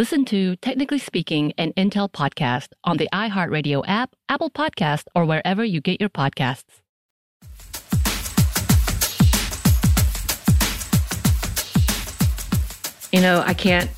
Listen 0.00 0.24
to 0.24 0.56
Technically 0.56 0.96
Speaking, 0.98 1.52
an 1.58 1.74
Intel 1.74 2.10
podcast 2.10 2.68
on 2.84 2.96
the 2.96 3.06
iHeartRadio 3.12 3.84
app, 3.86 4.16
Apple 4.30 4.50
Podcast, 4.50 5.02
or 5.14 5.26
wherever 5.26 5.62
you 5.62 5.82
get 5.82 6.00
your 6.00 6.08
podcasts. 6.08 6.64
You 13.12 13.20
know, 13.20 13.44
I 13.44 13.52
can't 13.52 13.90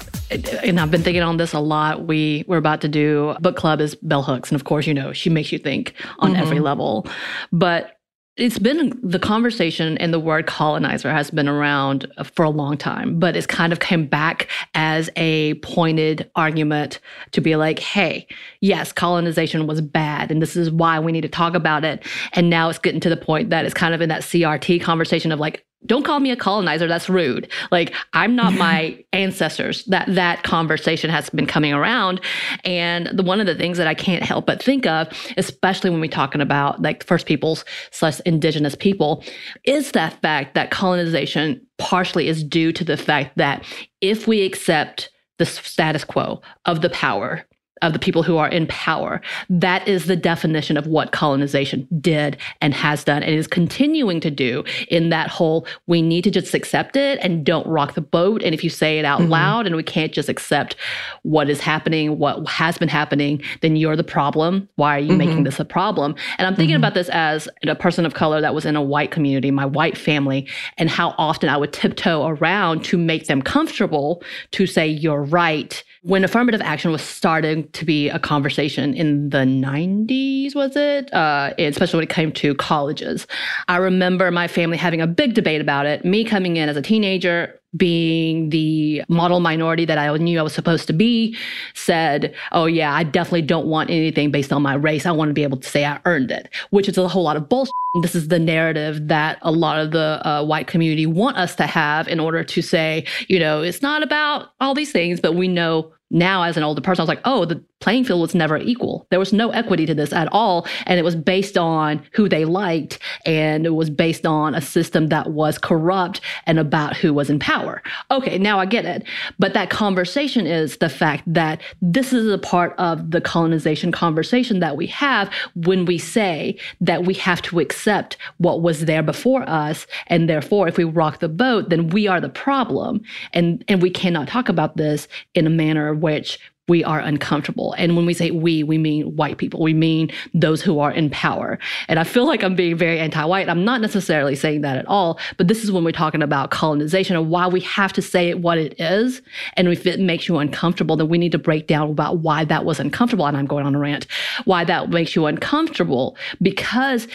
and 0.64 0.80
I've 0.80 0.90
been 0.90 1.04
thinking 1.04 1.22
on 1.22 1.36
this 1.36 1.52
a 1.52 1.60
lot. 1.60 2.04
We 2.04 2.44
we're 2.48 2.56
about 2.56 2.80
to 2.80 2.88
do 2.88 3.36
book 3.40 3.54
club 3.54 3.80
is 3.80 3.94
Bell 3.94 4.24
Hooks, 4.24 4.50
and 4.50 4.60
of 4.60 4.64
course, 4.64 4.88
you 4.88 4.94
know 4.94 5.12
she 5.12 5.30
makes 5.30 5.52
you 5.52 5.58
think 5.60 5.94
on 6.18 6.32
mm-hmm. 6.32 6.42
every 6.42 6.58
level. 6.58 7.06
But 7.52 8.00
it's 8.36 8.58
been 8.58 8.98
the 9.02 9.18
conversation 9.18 9.98
and 9.98 10.12
the 10.12 10.18
word 10.18 10.46
colonizer 10.46 11.10
has 11.10 11.30
been 11.30 11.48
around 11.48 12.10
uh, 12.16 12.24
for 12.24 12.44
a 12.44 12.50
long 12.50 12.78
time, 12.78 13.18
but 13.18 13.36
it's 13.36 13.46
kind 13.46 13.72
of 13.72 13.80
came 13.80 14.06
back 14.06 14.48
as 14.74 15.10
a 15.16 15.54
pointed 15.54 16.30
argument 16.34 16.98
to 17.32 17.42
be 17.42 17.56
like, 17.56 17.78
hey, 17.78 18.26
yes, 18.60 18.90
colonization 18.90 19.66
was 19.66 19.82
bad, 19.82 20.30
and 20.30 20.40
this 20.40 20.56
is 20.56 20.70
why 20.70 20.98
we 20.98 21.12
need 21.12 21.20
to 21.20 21.28
talk 21.28 21.54
about 21.54 21.84
it. 21.84 22.06
And 22.32 22.48
now 22.48 22.70
it's 22.70 22.78
getting 22.78 23.00
to 23.00 23.10
the 23.10 23.18
point 23.18 23.50
that 23.50 23.66
it's 23.66 23.74
kind 23.74 23.94
of 23.94 24.00
in 24.00 24.08
that 24.08 24.22
CRT 24.22 24.80
conversation 24.80 25.30
of 25.30 25.38
like, 25.38 25.66
don't 25.86 26.04
call 26.04 26.20
me 26.20 26.30
a 26.30 26.36
colonizer 26.36 26.86
that's 26.86 27.08
rude. 27.08 27.50
Like 27.70 27.94
i'm 28.12 28.36
not 28.36 28.54
my 28.54 29.04
ancestors. 29.12 29.84
That 29.86 30.12
that 30.14 30.42
conversation 30.42 31.10
has 31.10 31.30
been 31.30 31.46
coming 31.46 31.72
around. 31.72 32.20
And 32.64 33.06
the, 33.12 33.22
one 33.22 33.40
of 33.40 33.46
the 33.46 33.54
things 33.54 33.78
that 33.78 33.86
i 33.86 33.94
can't 33.94 34.22
help 34.22 34.46
but 34.46 34.62
think 34.62 34.86
of 34.86 35.08
especially 35.36 35.90
when 35.90 36.00
we're 36.00 36.08
talking 36.08 36.40
about 36.40 36.82
like 36.82 37.04
first 37.04 37.26
peoples 37.26 37.64
slash 37.90 38.20
indigenous 38.20 38.74
people 38.74 39.24
is 39.64 39.92
that 39.92 40.20
fact 40.22 40.54
that 40.54 40.70
colonization 40.70 41.60
partially 41.78 42.28
is 42.28 42.44
due 42.44 42.72
to 42.72 42.84
the 42.84 42.96
fact 42.96 43.36
that 43.36 43.64
if 44.00 44.26
we 44.26 44.42
accept 44.42 45.10
the 45.38 45.46
status 45.46 46.04
quo 46.04 46.40
of 46.66 46.82
the 46.82 46.90
power 46.90 47.44
of 47.82 47.92
the 47.92 47.98
people 47.98 48.22
who 48.22 48.36
are 48.36 48.48
in 48.48 48.66
power. 48.68 49.20
That 49.50 49.86
is 49.86 50.06
the 50.06 50.16
definition 50.16 50.76
of 50.76 50.86
what 50.86 51.12
colonization 51.12 51.86
did 52.00 52.36
and 52.60 52.72
has 52.72 53.04
done 53.04 53.22
and 53.22 53.34
is 53.34 53.46
continuing 53.46 54.20
to 54.20 54.30
do 54.30 54.64
in 54.88 55.10
that 55.10 55.28
whole 55.28 55.66
we 55.86 56.00
need 56.00 56.24
to 56.24 56.30
just 56.30 56.54
accept 56.54 56.96
it 56.96 57.18
and 57.22 57.44
don't 57.44 57.66
rock 57.66 57.94
the 57.94 58.00
boat. 58.00 58.42
And 58.42 58.54
if 58.54 58.64
you 58.64 58.70
say 58.70 58.98
it 58.98 59.04
out 59.04 59.20
mm-hmm. 59.20 59.30
loud 59.30 59.66
and 59.66 59.76
we 59.76 59.82
can't 59.82 60.12
just 60.12 60.28
accept 60.28 60.76
what 61.22 61.50
is 61.50 61.60
happening, 61.60 62.18
what 62.18 62.48
has 62.48 62.78
been 62.78 62.88
happening, 62.88 63.42
then 63.60 63.76
you're 63.76 63.96
the 63.96 64.04
problem. 64.04 64.68
Why 64.76 64.96
are 64.96 65.00
you 65.00 65.10
mm-hmm. 65.10 65.18
making 65.18 65.44
this 65.44 65.60
a 65.60 65.64
problem? 65.64 66.14
And 66.38 66.46
I'm 66.46 66.54
thinking 66.54 66.74
mm-hmm. 66.74 66.84
about 66.84 66.94
this 66.94 67.08
as 67.10 67.48
a 67.66 67.74
person 67.74 68.06
of 68.06 68.14
color 68.14 68.40
that 68.40 68.54
was 68.54 68.64
in 68.64 68.76
a 68.76 68.82
white 68.82 69.10
community, 69.10 69.50
my 69.50 69.66
white 69.66 69.98
family, 69.98 70.48
and 70.78 70.88
how 70.88 71.14
often 71.18 71.48
I 71.48 71.56
would 71.56 71.72
tiptoe 71.72 72.26
around 72.26 72.84
to 72.84 72.98
make 72.98 73.26
them 73.26 73.42
comfortable 73.42 74.22
to 74.52 74.66
say, 74.66 74.86
you're 74.86 75.22
right 75.22 75.82
when 76.02 76.24
affirmative 76.24 76.60
action 76.60 76.90
was 76.90 77.02
starting 77.02 77.68
to 77.72 77.84
be 77.84 78.08
a 78.08 78.18
conversation 78.18 78.94
in 78.94 79.30
the 79.30 79.38
90s, 79.38 80.54
was 80.54 80.76
it? 80.76 81.12
Uh, 81.12 81.52
especially 81.58 81.98
when 81.98 82.04
it 82.04 82.10
came 82.10 82.32
to 82.32 82.54
colleges. 82.54 83.26
I 83.68 83.76
remember 83.76 84.30
my 84.30 84.48
family 84.48 84.76
having 84.76 85.00
a 85.00 85.06
big 85.06 85.34
debate 85.34 85.60
about 85.60 85.86
it, 85.86 86.04
me 86.04 86.24
coming 86.24 86.56
in 86.56 86.68
as 86.68 86.76
a 86.76 86.82
teenager, 86.82 87.58
being 87.76 88.50
the 88.50 89.02
model 89.08 89.40
minority 89.40 89.84
that 89.86 89.96
I 89.96 90.14
knew 90.18 90.38
I 90.38 90.42
was 90.42 90.52
supposed 90.52 90.86
to 90.88 90.92
be, 90.92 91.36
said, 91.74 92.34
Oh, 92.52 92.66
yeah, 92.66 92.92
I 92.92 93.02
definitely 93.02 93.42
don't 93.42 93.66
want 93.66 93.90
anything 93.90 94.30
based 94.30 94.52
on 94.52 94.62
my 94.62 94.74
race. 94.74 95.06
I 95.06 95.12
want 95.12 95.30
to 95.30 95.34
be 95.34 95.42
able 95.42 95.56
to 95.58 95.68
say 95.68 95.84
I 95.84 95.98
earned 96.04 96.30
it, 96.30 96.50
which 96.70 96.88
is 96.88 96.98
a 96.98 97.08
whole 97.08 97.22
lot 97.22 97.36
of 97.36 97.48
bullshit. 97.48 97.72
This 98.02 98.14
is 98.14 98.28
the 98.28 98.38
narrative 98.38 99.08
that 99.08 99.38
a 99.42 99.50
lot 99.50 99.78
of 99.78 99.90
the 99.90 100.20
uh, 100.26 100.44
white 100.44 100.66
community 100.66 101.06
want 101.06 101.36
us 101.36 101.54
to 101.56 101.66
have 101.66 102.08
in 102.08 102.20
order 102.20 102.44
to 102.44 102.62
say, 102.62 103.06
you 103.28 103.38
know, 103.38 103.62
it's 103.62 103.82
not 103.82 104.02
about 104.02 104.50
all 104.60 104.74
these 104.74 104.92
things, 104.92 105.20
but 105.20 105.34
we 105.34 105.48
know 105.48 105.92
now 106.12 106.42
as 106.42 106.56
an 106.56 106.62
older 106.62 106.80
person, 106.80 107.00
I 107.00 107.04
was 107.04 107.08
like, 107.08 107.22
oh, 107.24 107.44
the 107.44 107.64
playing 107.82 108.04
field 108.04 108.20
was 108.20 108.34
never 108.34 108.56
equal. 108.56 109.06
There 109.10 109.18
was 109.18 109.32
no 109.32 109.50
equity 109.50 109.84
to 109.86 109.94
this 109.94 110.12
at 110.12 110.28
all. 110.32 110.66
And 110.86 110.98
it 110.98 111.02
was 111.02 111.16
based 111.16 111.58
on 111.58 112.02
who 112.12 112.28
they 112.28 112.44
liked. 112.44 112.98
And 113.26 113.66
it 113.66 113.74
was 113.74 113.90
based 113.90 114.24
on 114.24 114.54
a 114.54 114.60
system 114.60 115.08
that 115.08 115.30
was 115.30 115.58
corrupt 115.58 116.20
and 116.46 116.58
about 116.58 116.96
who 116.96 117.12
was 117.12 117.28
in 117.28 117.38
power. 117.38 117.82
Okay, 118.10 118.38
now 118.38 118.58
I 118.58 118.66
get 118.66 118.84
it. 118.84 119.04
But 119.38 119.52
that 119.54 119.68
conversation 119.68 120.46
is 120.46 120.78
the 120.78 120.88
fact 120.88 121.24
that 121.26 121.60
this 121.82 122.12
is 122.12 122.32
a 122.32 122.38
part 122.38 122.74
of 122.78 123.10
the 123.10 123.20
colonization 123.20 123.92
conversation 123.92 124.60
that 124.60 124.76
we 124.76 124.86
have 124.86 125.30
when 125.54 125.84
we 125.84 125.98
say 125.98 126.56
that 126.80 127.04
we 127.04 127.14
have 127.14 127.42
to 127.42 127.60
accept 127.60 128.16
what 128.38 128.62
was 128.62 128.84
there 128.84 129.02
before 129.02 129.48
us. 129.48 129.86
And 130.06 130.28
therefore, 130.28 130.68
if 130.68 130.76
we 130.76 130.84
rock 130.84 131.18
the 131.18 131.28
boat, 131.28 131.68
then 131.68 131.88
we 131.88 132.06
are 132.06 132.20
the 132.20 132.28
problem. 132.28 133.02
And, 133.32 133.64
and 133.68 133.82
we 133.82 133.90
cannot 133.90 134.28
talk 134.28 134.48
about 134.48 134.76
this 134.76 135.08
in 135.34 135.46
a 135.46 135.50
manner 135.50 135.94
which 135.94 136.38
we 136.68 136.84
are 136.84 137.00
uncomfortable. 137.00 137.74
And 137.76 137.96
when 137.96 138.06
we 138.06 138.14
say 138.14 138.30
we, 138.30 138.62
we 138.62 138.78
mean 138.78 139.16
white 139.16 139.38
people. 139.38 139.60
We 139.60 139.74
mean 139.74 140.10
those 140.32 140.62
who 140.62 140.78
are 140.78 140.92
in 140.92 141.10
power. 141.10 141.58
And 141.88 141.98
I 141.98 142.04
feel 142.04 142.24
like 142.24 142.44
I'm 142.44 142.54
being 142.54 142.76
very 142.76 143.00
anti 143.00 143.24
white. 143.24 143.48
I'm 143.48 143.64
not 143.64 143.80
necessarily 143.80 144.36
saying 144.36 144.60
that 144.60 144.76
at 144.76 144.86
all, 144.86 145.18
but 145.38 145.48
this 145.48 145.64
is 145.64 145.72
when 145.72 145.82
we're 145.82 145.90
talking 145.90 146.22
about 146.22 146.50
colonization 146.50 147.16
and 147.16 147.30
why 147.30 147.48
we 147.48 147.60
have 147.60 147.92
to 147.94 148.02
say 148.02 148.28
it 148.28 148.40
what 148.40 148.58
it 148.58 148.78
is. 148.80 149.22
And 149.56 149.68
if 149.68 149.86
it 149.86 149.98
makes 149.98 150.28
you 150.28 150.38
uncomfortable, 150.38 150.96
then 150.96 151.08
we 151.08 151.18
need 151.18 151.32
to 151.32 151.38
break 151.38 151.66
down 151.66 151.90
about 151.90 152.18
why 152.18 152.44
that 152.44 152.64
was 152.64 152.78
uncomfortable. 152.78 153.26
And 153.26 153.36
I'm 153.36 153.46
going 153.46 153.66
on 153.66 153.74
a 153.74 153.78
rant, 153.78 154.06
why 154.44 154.64
that 154.64 154.90
makes 154.90 155.16
you 155.16 155.26
uncomfortable 155.26 156.16
because 156.40 157.08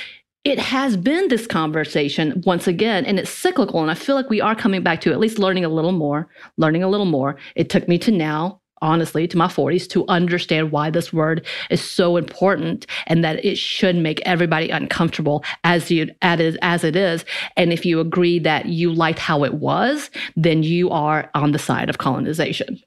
it 0.43 0.59
has 0.59 0.95
been 0.95 1.27
this 1.27 1.45
conversation 1.45 2.41
once 2.45 2.67
again, 2.67 3.05
and 3.05 3.19
it's 3.19 3.29
cyclical. 3.29 3.81
And 3.81 3.91
I 3.91 3.95
feel 3.95 4.15
like 4.15 4.29
we 4.29 4.39
are 4.39 4.55
coming 4.55 4.81
back 4.81 5.01
to 5.01 5.11
at 5.11 5.19
least 5.19 5.39
learning 5.39 5.65
a 5.65 5.69
little 5.69 5.91
more, 5.91 6.29
learning 6.55 6.83
a 6.83 6.87
little 6.87 7.05
more. 7.05 7.35
It 7.55 7.69
took 7.69 7.87
me 7.89 7.97
to 7.97 8.11
now, 8.11 8.61
honestly, 8.81 9.27
to 9.27 9.37
my 9.37 9.47
40s 9.47 9.87
to 9.89 10.05
understand 10.07 10.71
why 10.71 10.89
this 10.89 11.11
word 11.11 11.45
is 11.69 11.81
so 11.81 12.17
important 12.17 12.85
and 13.07 13.23
that 13.23 13.43
it 13.43 13.57
should 13.57 13.95
make 13.95 14.21
everybody 14.25 14.69
uncomfortable 14.69 15.43
as 15.63 15.91
you 15.91 16.09
as 16.21 16.83
it 16.83 16.95
is. 16.95 17.25
And 17.55 17.71
if 17.73 17.85
you 17.85 17.99
agree 17.99 18.39
that 18.39 18.67
you 18.67 18.93
liked 18.93 19.19
how 19.19 19.43
it 19.43 19.55
was, 19.55 20.09
then 20.35 20.63
you 20.63 20.89
are 20.89 21.29
on 21.33 21.51
the 21.51 21.59
side 21.59 21.89
of 21.89 21.97
colonization. 21.97 22.79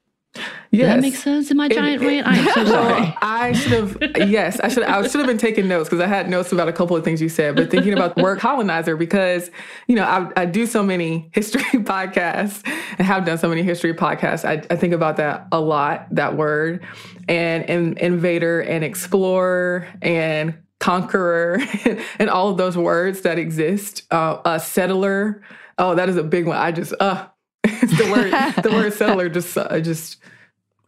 Yes. 0.71 0.87
Does 0.87 0.95
that 0.95 1.01
make 1.01 1.15
sense 1.15 1.51
in 1.51 1.57
my 1.57 1.67
giant 1.67 2.01
it, 2.01 2.07
rant? 2.07 2.27
I 2.27 2.37
am 2.37 2.45
so 2.53 2.65
sorry. 2.65 3.17
I 3.21 3.51
should 3.51 3.71
have, 3.73 4.29
yes, 4.29 4.59
I 4.61 4.69
should, 4.69 4.83
I 4.83 5.01
should 5.07 5.19
have 5.19 5.27
been 5.27 5.37
taking 5.37 5.67
notes 5.67 5.89
because 5.89 6.01
I 6.01 6.07
had 6.07 6.29
notes 6.29 6.51
about 6.51 6.69
a 6.69 6.73
couple 6.73 6.95
of 6.95 7.03
things 7.03 7.21
you 7.21 7.29
said, 7.29 7.55
but 7.55 7.69
thinking 7.69 7.93
about 7.93 8.15
the 8.15 8.23
word 8.23 8.39
colonizer 8.39 8.95
because, 8.95 9.51
you 9.87 9.95
know, 9.95 10.03
I, 10.03 10.41
I, 10.41 10.45
do 10.45 10.65
so 10.65 10.81
many 10.81 11.29
history 11.33 11.61
podcasts 11.83 12.65
and 12.97 13.05
have 13.05 13.25
done 13.25 13.37
so 13.37 13.49
many 13.49 13.63
history 13.63 13.93
podcasts. 13.93 14.45
I, 14.45 14.63
I 14.69 14.77
think 14.77 14.93
about 14.93 15.17
that 15.17 15.47
a 15.51 15.59
lot, 15.59 16.07
that 16.11 16.37
word, 16.37 16.85
and, 17.27 17.69
and 17.69 17.97
invader 17.97 18.61
and 18.61 18.83
explorer 18.83 19.87
and 20.01 20.57
conqueror 20.79 21.59
and 22.19 22.29
all 22.29 22.49
of 22.49 22.57
those 22.57 22.77
words 22.77 23.21
that 23.21 23.37
exist. 23.37 24.03
Uh, 24.11 24.41
a 24.45 24.59
settler. 24.59 25.41
Oh, 25.77 25.95
that 25.95 26.09
is 26.09 26.17
a 26.17 26.23
big 26.23 26.47
one. 26.47 26.57
I 26.57 26.71
just, 26.71 26.93
uh, 26.99 27.27
the 27.63 28.09
word, 28.11 28.63
the 28.63 28.71
word 28.71 28.93
settler 28.93 29.29
just, 29.29 29.57
uh, 29.57 29.79
just, 29.79 30.17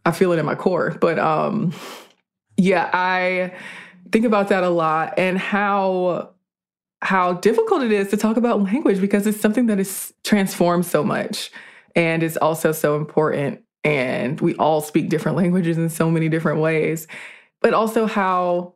I 0.04 0.12
feel 0.12 0.32
it 0.32 0.38
in 0.38 0.46
my 0.46 0.54
core. 0.54 0.96
But 1.00 1.18
um, 1.18 1.72
yeah, 2.56 2.90
I 2.92 3.54
think 4.12 4.24
about 4.24 4.48
that 4.48 4.64
a 4.64 4.70
lot 4.70 5.14
and 5.18 5.38
how 5.38 6.30
how 7.02 7.34
difficult 7.34 7.82
it 7.82 7.92
is 7.92 8.08
to 8.08 8.16
talk 8.16 8.38
about 8.38 8.62
language 8.62 8.98
because 8.98 9.26
it's 9.26 9.38
something 9.38 9.66
that 9.66 9.78
is 9.78 10.14
transformed 10.24 10.86
so 10.86 11.04
much 11.04 11.50
and 11.94 12.22
is 12.22 12.38
also 12.38 12.72
so 12.72 12.96
important. 12.96 13.62
And 13.84 14.40
we 14.40 14.54
all 14.54 14.80
speak 14.80 15.10
different 15.10 15.36
languages 15.36 15.76
in 15.76 15.90
so 15.90 16.10
many 16.10 16.30
different 16.30 16.60
ways, 16.60 17.06
but 17.60 17.74
also 17.74 18.06
how 18.06 18.74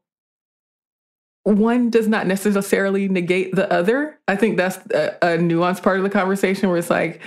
one 1.44 1.88
does 1.88 2.06
not 2.06 2.26
necessarily 2.26 3.08
negate 3.08 3.54
the 3.54 3.72
other. 3.72 4.18
I 4.28 4.36
think 4.36 4.58
that's 4.58 4.76
a, 4.92 5.16
a 5.22 5.38
nuanced 5.38 5.82
part 5.82 5.96
of 5.96 6.02
the 6.02 6.10
conversation 6.10 6.68
where 6.68 6.76
it's 6.76 6.90
like, 6.90 7.22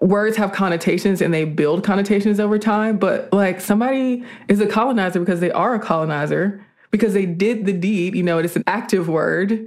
words 0.00 0.36
have 0.36 0.52
connotations 0.52 1.20
and 1.20 1.32
they 1.32 1.44
build 1.44 1.84
connotations 1.84 2.38
over 2.38 2.58
time, 2.58 2.98
but 2.98 3.32
like 3.32 3.60
somebody 3.60 4.24
is 4.48 4.60
a 4.60 4.66
colonizer 4.66 5.20
because 5.20 5.40
they 5.40 5.50
are 5.50 5.74
a 5.74 5.80
colonizer, 5.80 6.64
because 6.90 7.14
they 7.14 7.26
did 7.26 7.66
the 7.66 7.72
deed, 7.72 8.14
you 8.14 8.22
know, 8.22 8.38
it's 8.38 8.56
an 8.56 8.64
active 8.66 9.08
word. 9.08 9.66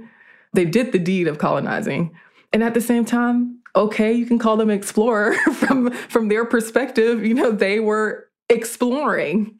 They 0.52 0.64
did 0.64 0.92
the 0.92 0.98
deed 0.98 1.26
of 1.26 1.38
colonizing. 1.38 2.14
And 2.52 2.62
at 2.62 2.74
the 2.74 2.80
same 2.80 3.04
time, 3.04 3.58
okay, 3.76 4.12
you 4.12 4.26
can 4.26 4.38
call 4.38 4.56
them 4.56 4.70
explorer 4.70 5.34
from 5.54 5.90
from 5.92 6.28
their 6.28 6.44
perspective, 6.44 7.24
you 7.24 7.34
know, 7.34 7.50
they 7.50 7.80
were 7.80 8.28
exploring. 8.48 9.56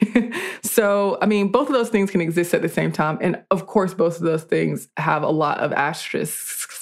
so, 0.62 1.16
I 1.22 1.26
mean, 1.26 1.52
both 1.52 1.68
of 1.68 1.74
those 1.74 1.90
things 1.90 2.10
can 2.10 2.20
exist 2.20 2.52
at 2.54 2.62
the 2.62 2.68
same 2.68 2.90
time. 2.90 3.18
And 3.20 3.42
of 3.50 3.66
course, 3.66 3.94
both 3.94 4.16
of 4.16 4.22
those 4.22 4.42
things 4.42 4.88
have 4.96 5.22
a 5.22 5.30
lot 5.30 5.60
of 5.60 5.72
asterisks 5.72 6.79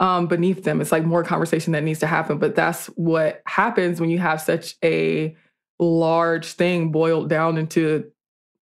um, 0.00 0.26
beneath 0.26 0.64
them. 0.64 0.80
It's 0.80 0.92
like 0.92 1.04
more 1.04 1.24
conversation 1.24 1.72
that 1.72 1.82
needs 1.82 2.00
to 2.00 2.06
happen. 2.06 2.38
But 2.38 2.54
that's 2.54 2.86
what 2.88 3.42
happens 3.46 4.00
when 4.00 4.10
you 4.10 4.18
have 4.18 4.40
such 4.40 4.76
a 4.84 5.36
large 5.78 6.52
thing 6.52 6.90
boiled 6.90 7.28
down 7.28 7.58
into 7.58 8.10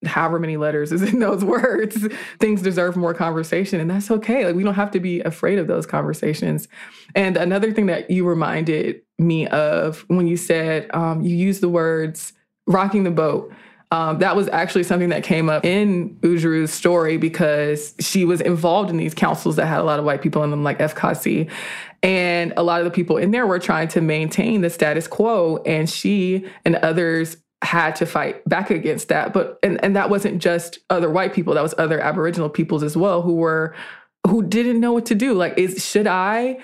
however 0.04 0.38
many 0.38 0.56
letters 0.56 0.92
is 0.92 1.02
in 1.02 1.18
those 1.20 1.44
words. 1.44 2.06
Things 2.38 2.62
deserve 2.62 2.96
more 2.96 3.14
conversation, 3.14 3.80
and 3.80 3.90
that's 3.90 4.10
okay. 4.10 4.46
Like 4.46 4.54
we 4.54 4.62
don't 4.62 4.74
have 4.74 4.90
to 4.92 5.00
be 5.00 5.20
afraid 5.20 5.58
of 5.58 5.66
those 5.66 5.86
conversations. 5.86 6.68
And 7.14 7.36
another 7.36 7.72
thing 7.72 7.86
that 7.86 8.10
you 8.10 8.26
reminded 8.26 9.02
me 9.18 9.46
of 9.48 10.04
when 10.08 10.26
you 10.26 10.36
said 10.36 10.94
um, 10.94 11.22
you 11.22 11.34
used 11.34 11.60
the 11.60 11.68
words 11.68 12.32
rocking 12.66 13.04
the 13.04 13.10
boat. 13.10 13.52
Um, 13.92 14.18
that 14.18 14.34
was 14.34 14.48
actually 14.48 14.82
something 14.82 15.10
that 15.10 15.22
came 15.22 15.48
up 15.48 15.64
in 15.64 16.18
Oodgeroo's 16.24 16.72
story 16.72 17.18
because 17.18 17.94
she 18.00 18.24
was 18.24 18.40
involved 18.40 18.90
in 18.90 18.96
these 18.96 19.14
councils 19.14 19.56
that 19.56 19.66
had 19.66 19.78
a 19.78 19.84
lot 19.84 20.00
of 20.00 20.04
white 20.04 20.22
people 20.22 20.42
in 20.42 20.50
them, 20.50 20.64
like 20.64 20.78
FCAATSI. 20.78 21.50
And 22.02 22.52
a 22.56 22.64
lot 22.64 22.80
of 22.80 22.84
the 22.84 22.90
people 22.90 23.16
in 23.16 23.30
there 23.30 23.46
were 23.46 23.60
trying 23.60 23.88
to 23.88 24.00
maintain 24.00 24.60
the 24.60 24.70
status 24.70 25.06
quo. 25.06 25.62
And 25.64 25.88
she 25.88 26.46
and 26.64 26.76
others 26.76 27.36
had 27.62 27.96
to 27.96 28.06
fight 28.06 28.46
back 28.48 28.70
against 28.70 29.08
that. 29.08 29.32
But 29.32 29.58
and, 29.62 29.82
and 29.84 29.94
that 29.94 30.10
wasn't 30.10 30.42
just 30.42 30.80
other 30.90 31.08
white 31.08 31.32
people, 31.32 31.54
that 31.54 31.62
was 31.62 31.74
other 31.78 32.00
Aboriginal 32.00 32.50
peoples 32.50 32.82
as 32.82 32.96
well 32.96 33.22
who 33.22 33.34
were 33.34 33.74
who 34.26 34.42
didn't 34.42 34.80
know 34.80 34.92
what 34.92 35.06
to 35.06 35.14
do. 35.14 35.34
Like, 35.34 35.56
is 35.56 35.84
should 35.84 36.06
I 36.08 36.58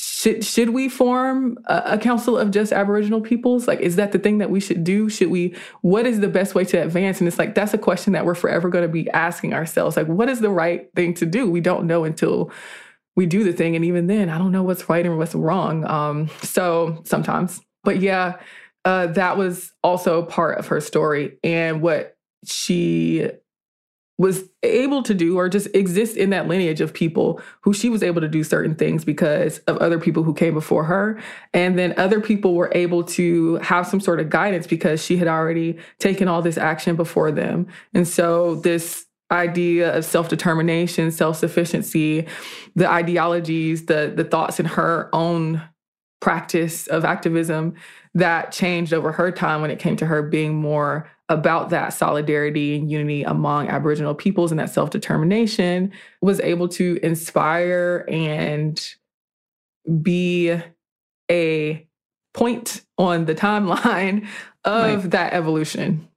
should 0.00 0.44
should 0.44 0.70
we 0.70 0.88
form 0.88 1.58
a, 1.64 1.82
a, 1.86 1.98
council 1.98 2.38
of 2.38 2.52
just 2.52 2.72
aboriginal 2.72 3.20
peoples? 3.20 3.66
Like 3.66 3.80
is 3.80 3.96
that 3.96 4.12
the 4.12 4.18
thing 4.20 4.38
that 4.38 4.48
we 4.48 4.60
should 4.60 4.84
do? 4.84 5.08
Should 5.08 5.28
we 5.28 5.56
what 5.80 6.06
is 6.06 6.20
the 6.20 6.28
best 6.28 6.54
way 6.54 6.64
to 6.66 6.76
advance? 6.76 7.18
And 7.18 7.26
it's 7.26 7.38
like 7.38 7.56
that's 7.56 7.74
a 7.74 7.78
question 7.78 8.12
that 8.12 8.24
we're 8.24 8.36
forever 8.36 8.68
going 8.68 8.82
to 8.82 8.88
be 8.88 9.10
asking 9.10 9.54
ourselves. 9.54 9.96
Like 9.96 10.06
what 10.06 10.28
is 10.28 10.38
the 10.38 10.50
right 10.50 10.88
thing 10.94 11.14
to 11.14 11.26
do? 11.26 11.50
We 11.50 11.60
don't 11.60 11.88
know 11.88 12.04
until 12.04 12.52
we 13.16 13.26
do 13.26 13.42
the 13.42 13.52
thing. 13.52 13.74
And 13.74 13.84
even 13.84 14.06
then, 14.06 14.28
I 14.28 14.38
don't 14.38 14.52
know 14.52 14.62
what's 14.62 14.88
right 14.88 15.04
and 15.04 15.18
what's 15.18 15.34
wrong. 15.34 15.84
Um, 15.84 16.30
so 16.42 17.02
sometimes, 17.04 17.60
but 17.82 18.00
yeah, 18.00 18.36
uh, 18.84 19.08
that 19.08 19.36
was 19.36 19.72
also 19.82 20.22
part 20.22 20.58
of 20.58 20.68
her 20.68 20.80
story. 20.80 21.38
And 21.42 21.82
what 21.82 22.16
she 22.44 23.28
was 24.18 24.42
able 24.64 25.02
to 25.04 25.14
do 25.14 25.38
or 25.38 25.48
just 25.48 25.74
exist 25.76 26.16
in 26.16 26.30
that 26.30 26.48
lineage 26.48 26.80
of 26.80 26.92
people 26.92 27.40
who 27.60 27.72
she 27.72 27.88
was 27.88 28.02
able 28.02 28.20
to 28.20 28.28
do 28.28 28.42
certain 28.42 28.74
things 28.74 29.04
because 29.04 29.58
of 29.60 29.76
other 29.78 29.98
people 29.98 30.24
who 30.24 30.34
came 30.34 30.54
before 30.54 30.84
her. 30.84 31.20
And 31.54 31.78
then 31.78 31.94
other 31.96 32.20
people 32.20 32.54
were 32.54 32.70
able 32.74 33.04
to 33.04 33.56
have 33.56 33.86
some 33.86 34.00
sort 34.00 34.18
of 34.18 34.28
guidance 34.28 34.66
because 34.66 35.02
she 35.02 35.16
had 35.18 35.28
already 35.28 35.78
taken 36.00 36.26
all 36.26 36.42
this 36.42 36.58
action 36.58 36.96
before 36.96 37.30
them. 37.30 37.68
And 37.94 38.06
so 38.08 38.56
this 38.56 39.06
idea 39.30 39.96
of 39.96 40.04
self-determination, 40.04 41.12
self-sufficiency, 41.12 42.26
the 42.74 42.90
ideologies, 42.90 43.86
the 43.86 44.12
the 44.14 44.24
thoughts 44.24 44.58
in 44.58 44.66
her 44.66 45.10
own 45.12 45.62
practice 46.20 46.86
of 46.88 47.04
activism 47.04 47.74
that 48.14 48.50
changed 48.50 48.92
over 48.92 49.12
her 49.12 49.30
time 49.30 49.60
when 49.60 49.70
it 49.70 49.78
came 49.78 49.96
to 49.96 50.06
her 50.06 50.22
being 50.22 50.54
more 50.56 51.08
about 51.28 51.70
that 51.70 51.92
solidarity 51.92 52.76
and 52.76 52.90
unity 52.90 53.22
among 53.22 53.68
Aboriginal 53.68 54.14
peoples 54.14 54.50
and 54.50 54.58
that 54.58 54.70
self 54.70 54.90
determination 54.90 55.92
was 56.22 56.40
able 56.40 56.68
to 56.68 56.98
inspire 57.02 58.04
and 58.08 58.94
be 60.02 60.58
a 61.30 61.86
point 62.34 62.82
on 62.96 63.26
the 63.26 63.34
timeline 63.34 64.26
of 64.64 65.02
right. 65.02 65.10
that 65.10 65.32
evolution. 65.32 66.08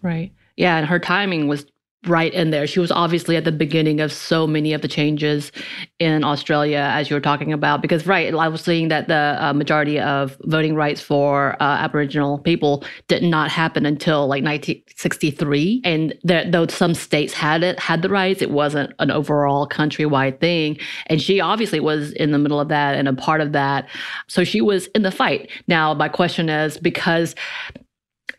Right. 0.00 0.32
Yeah. 0.56 0.76
And 0.76 0.86
her 0.86 0.98
timing 0.98 1.48
was 1.48 1.66
right 2.06 2.32
in 2.34 2.50
there. 2.50 2.66
She 2.66 2.80
was 2.80 2.90
obviously 2.90 3.36
at 3.36 3.44
the 3.44 3.52
beginning 3.52 4.00
of 4.00 4.12
so 4.12 4.46
many 4.46 4.72
of 4.72 4.82
the 4.82 4.88
changes 4.88 5.52
in 6.00 6.24
Australia, 6.24 6.90
as 6.92 7.08
you 7.08 7.14
were 7.14 7.20
talking 7.20 7.52
about. 7.52 7.80
Because, 7.80 8.06
right, 8.06 8.34
I 8.34 8.48
was 8.48 8.60
seeing 8.62 8.88
that 8.88 9.06
the 9.06 9.36
uh, 9.38 9.52
majority 9.52 10.00
of 10.00 10.36
voting 10.42 10.74
rights 10.74 11.00
for 11.00 11.54
uh, 11.60 11.64
Aboriginal 11.64 12.38
people 12.38 12.84
did 13.06 13.22
not 13.22 13.50
happen 13.50 13.86
until 13.86 14.22
like 14.26 14.42
1963. 14.42 15.82
And 15.84 16.14
there, 16.24 16.50
though 16.50 16.66
some 16.66 16.94
states 16.94 17.32
had 17.32 17.62
it, 17.62 17.78
had 17.78 18.02
the 18.02 18.08
rights, 18.08 18.42
it 18.42 18.50
wasn't 18.50 18.92
an 18.98 19.12
overall 19.12 19.68
countrywide 19.68 20.40
thing. 20.40 20.78
And 21.06 21.22
she 21.22 21.40
obviously 21.40 21.78
was 21.78 22.12
in 22.12 22.32
the 22.32 22.38
middle 22.38 22.58
of 22.58 22.68
that 22.68 22.96
and 22.96 23.06
a 23.06 23.12
part 23.12 23.40
of 23.40 23.52
that. 23.52 23.88
So 24.26 24.42
she 24.42 24.60
was 24.60 24.86
in 24.88 25.02
the 25.02 25.12
fight. 25.12 25.50
Now, 25.68 25.94
my 25.94 26.08
question 26.08 26.48
is 26.48 26.78
because 26.78 27.36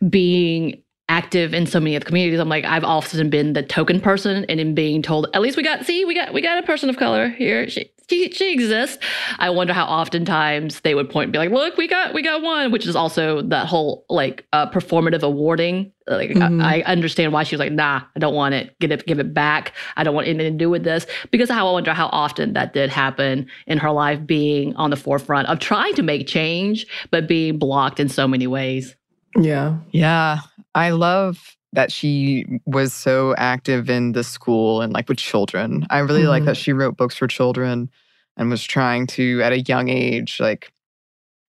being 0.08 0.82
active 1.08 1.52
in 1.52 1.66
so 1.66 1.78
many 1.78 1.96
of 1.96 2.02
the 2.02 2.06
communities. 2.06 2.40
I'm 2.40 2.48
like, 2.48 2.64
I've 2.64 2.84
often 2.84 3.28
been 3.28 3.52
the 3.52 3.62
token 3.62 4.00
person 4.00 4.44
and 4.48 4.58
in 4.58 4.74
being 4.74 5.02
told, 5.02 5.28
at 5.34 5.42
least 5.42 5.56
we 5.56 5.62
got, 5.62 5.84
see, 5.84 6.04
we 6.04 6.14
got, 6.14 6.32
we 6.32 6.40
got 6.40 6.62
a 6.62 6.66
person 6.66 6.88
of 6.88 6.96
color 6.96 7.28
here. 7.28 7.68
She, 7.68 7.90
she, 8.08 8.30
she 8.30 8.52
exists. 8.52 9.02
I 9.38 9.50
wonder 9.50 9.72
how 9.72 9.84
oftentimes 9.84 10.80
they 10.80 10.94
would 10.94 11.10
point 11.10 11.24
and 11.24 11.32
be 11.32 11.38
like, 11.38 11.50
look, 11.50 11.76
we 11.76 11.88
got, 11.88 12.14
we 12.14 12.22
got 12.22 12.42
one, 12.42 12.72
which 12.72 12.86
is 12.86 12.96
also 12.96 13.42
that 13.42 13.66
whole 13.66 14.06
like 14.08 14.46
uh, 14.52 14.70
performative 14.70 15.22
awarding. 15.22 15.92
Like, 16.06 16.30
mm-hmm. 16.30 16.60
I, 16.60 16.80
I, 16.80 16.82
understand 16.82 17.32
why 17.32 17.44
she 17.44 17.54
was 17.54 17.60
like, 17.60 17.72
nah, 17.72 18.02
I 18.14 18.18
don't 18.18 18.34
want 18.34 18.54
it. 18.54 18.78
Get 18.78 18.92
it, 18.92 19.06
give 19.06 19.18
it 19.20 19.32
back. 19.32 19.72
I 19.96 20.04
don't 20.04 20.14
want 20.14 20.28
anything 20.28 20.52
to 20.52 20.58
do 20.58 20.68
with 20.68 20.84
this 20.84 21.06
because 21.30 21.48
how 21.48 21.66
I 21.66 21.72
wonder 21.72 21.94
how 21.94 22.08
often 22.08 22.52
that 22.54 22.74
did 22.74 22.90
happen 22.90 23.46
in 23.66 23.78
her 23.78 23.90
life 23.90 24.26
being 24.26 24.74
on 24.76 24.90
the 24.90 24.96
forefront 24.96 25.48
of 25.48 25.60
trying 25.60 25.94
to 25.94 26.02
make 26.02 26.26
change, 26.26 26.86
but 27.10 27.26
being 27.26 27.58
blocked 27.58 28.00
in 28.00 28.10
so 28.10 28.28
many 28.28 28.46
ways. 28.46 28.96
Yeah. 29.38 29.78
Yeah. 29.90 30.40
I 30.74 30.90
love 30.90 31.56
that 31.72 31.90
she 31.90 32.60
was 32.66 32.92
so 32.92 33.34
active 33.36 33.90
in 33.90 34.12
the 34.12 34.24
school 34.24 34.80
and 34.80 34.92
like 34.92 35.08
with 35.08 35.18
children. 35.18 35.86
I 35.90 35.98
really 35.98 36.20
mm-hmm. 36.20 36.28
like 36.28 36.44
that 36.44 36.56
she 36.56 36.72
wrote 36.72 36.96
books 36.96 37.16
for 37.16 37.26
children 37.26 37.90
and 38.36 38.50
was 38.50 38.64
trying 38.64 39.06
to 39.08 39.42
at 39.42 39.52
a 39.52 39.60
young 39.60 39.88
age 39.88 40.38
like 40.40 40.72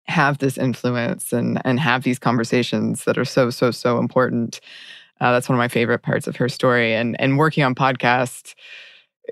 have 0.05 0.37
this 0.37 0.57
influence 0.57 1.31
and 1.31 1.61
and 1.65 1.79
have 1.79 2.03
these 2.03 2.19
conversations 2.19 3.03
that 3.05 3.17
are 3.17 3.25
so 3.25 3.49
so 3.49 3.71
so 3.71 3.97
important. 3.97 4.59
Uh, 5.19 5.31
that's 5.31 5.47
one 5.47 5.55
of 5.55 5.59
my 5.59 5.67
favorite 5.67 5.99
parts 5.99 6.27
of 6.27 6.35
her 6.35 6.49
story 6.49 6.93
and 6.93 7.19
and 7.19 7.37
working 7.37 7.63
on 7.63 7.73
podcasts 7.75 8.53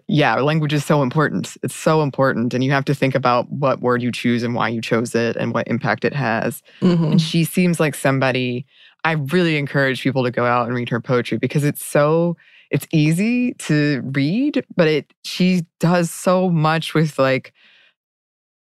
yeah, 0.08 0.36
language 0.36 0.74
is 0.74 0.86
so 0.86 1.02
important. 1.02 1.58
It's 1.64 1.76
so 1.76 2.02
important. 2.02 2.54
And 2.54 2.64
you 2.64 2.72
have 2.72 2.86
to 2.86 2.96
think 2.96 3.16
about 3.16 3.50
what 3.52 3.82
word 3.82 4.02
you 4.02 4.12
choose 4.12 4.44
and 4.44 4.54
why 4.56 4.70
you 4.70 4.82
chose 4.82 5.16
it 5.16 5.36
and 5.36 5.54
what 5.54 5.68
impact 5.68 6.06
it 6.06 6.14
has. 6.14 6.62
Mm-hmm. 6.82 7.04
And 7.06 7.22
she 7.22 7.44
seems 7.44 7.80
like 7.80 7.96
somebody 7.96 8.66
I 9.04 9.14
really 9.14 9.58
encourage 9.58 10.02
people 10.02 10.24
to 10.24 10.32
go 10.32 10.46
out 10.46 10.68
and 10.68 10.76
read 10.76 10.90
her 10.90 11.00
poetry 11.00 11.38
because 11.38 11.64
it's 11.64 11.84
so 11.84 12.36
it's 12.70 12.86
easy 12.92 13.54
to 13.56 14.02
read, 14.14 14.64
but 14.76 14.88
it 14.88 15.14
she 15.24 15.66
does 15.80 16.12
so 16.12 16.50
much 16.50 16.94
with 16.94 17.18
like 17.18 17.54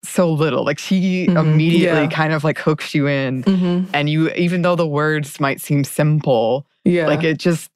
so 0.03 0.31
little. 0.31 0.63
Like 0.63 0.79
she 0.79 1.27
mm-hmm. 1.27 1.37
immediately 1.37 2.01
yeah. 2.03 2.09
kind 2.09 2.33
of 2.33 2.43
like 2.43 2.57
hooks 2.57 2.93
you 2.93 3.07
in. 3.07 3.43
Mm-hmm. 3.43 3.89
And 3.93 4.09
you 4.09 4.29
even 4.31 4.61
though 4.61 4.75
the 4.75 4.87
words 4.87 5.39
might 5.39 5.59
seem 5.59 5.83
simple, 5.83 6.67
yeah. 6.85 7.07
like 7.07 7.23
it 7.23 7.37
just 7.37 7.71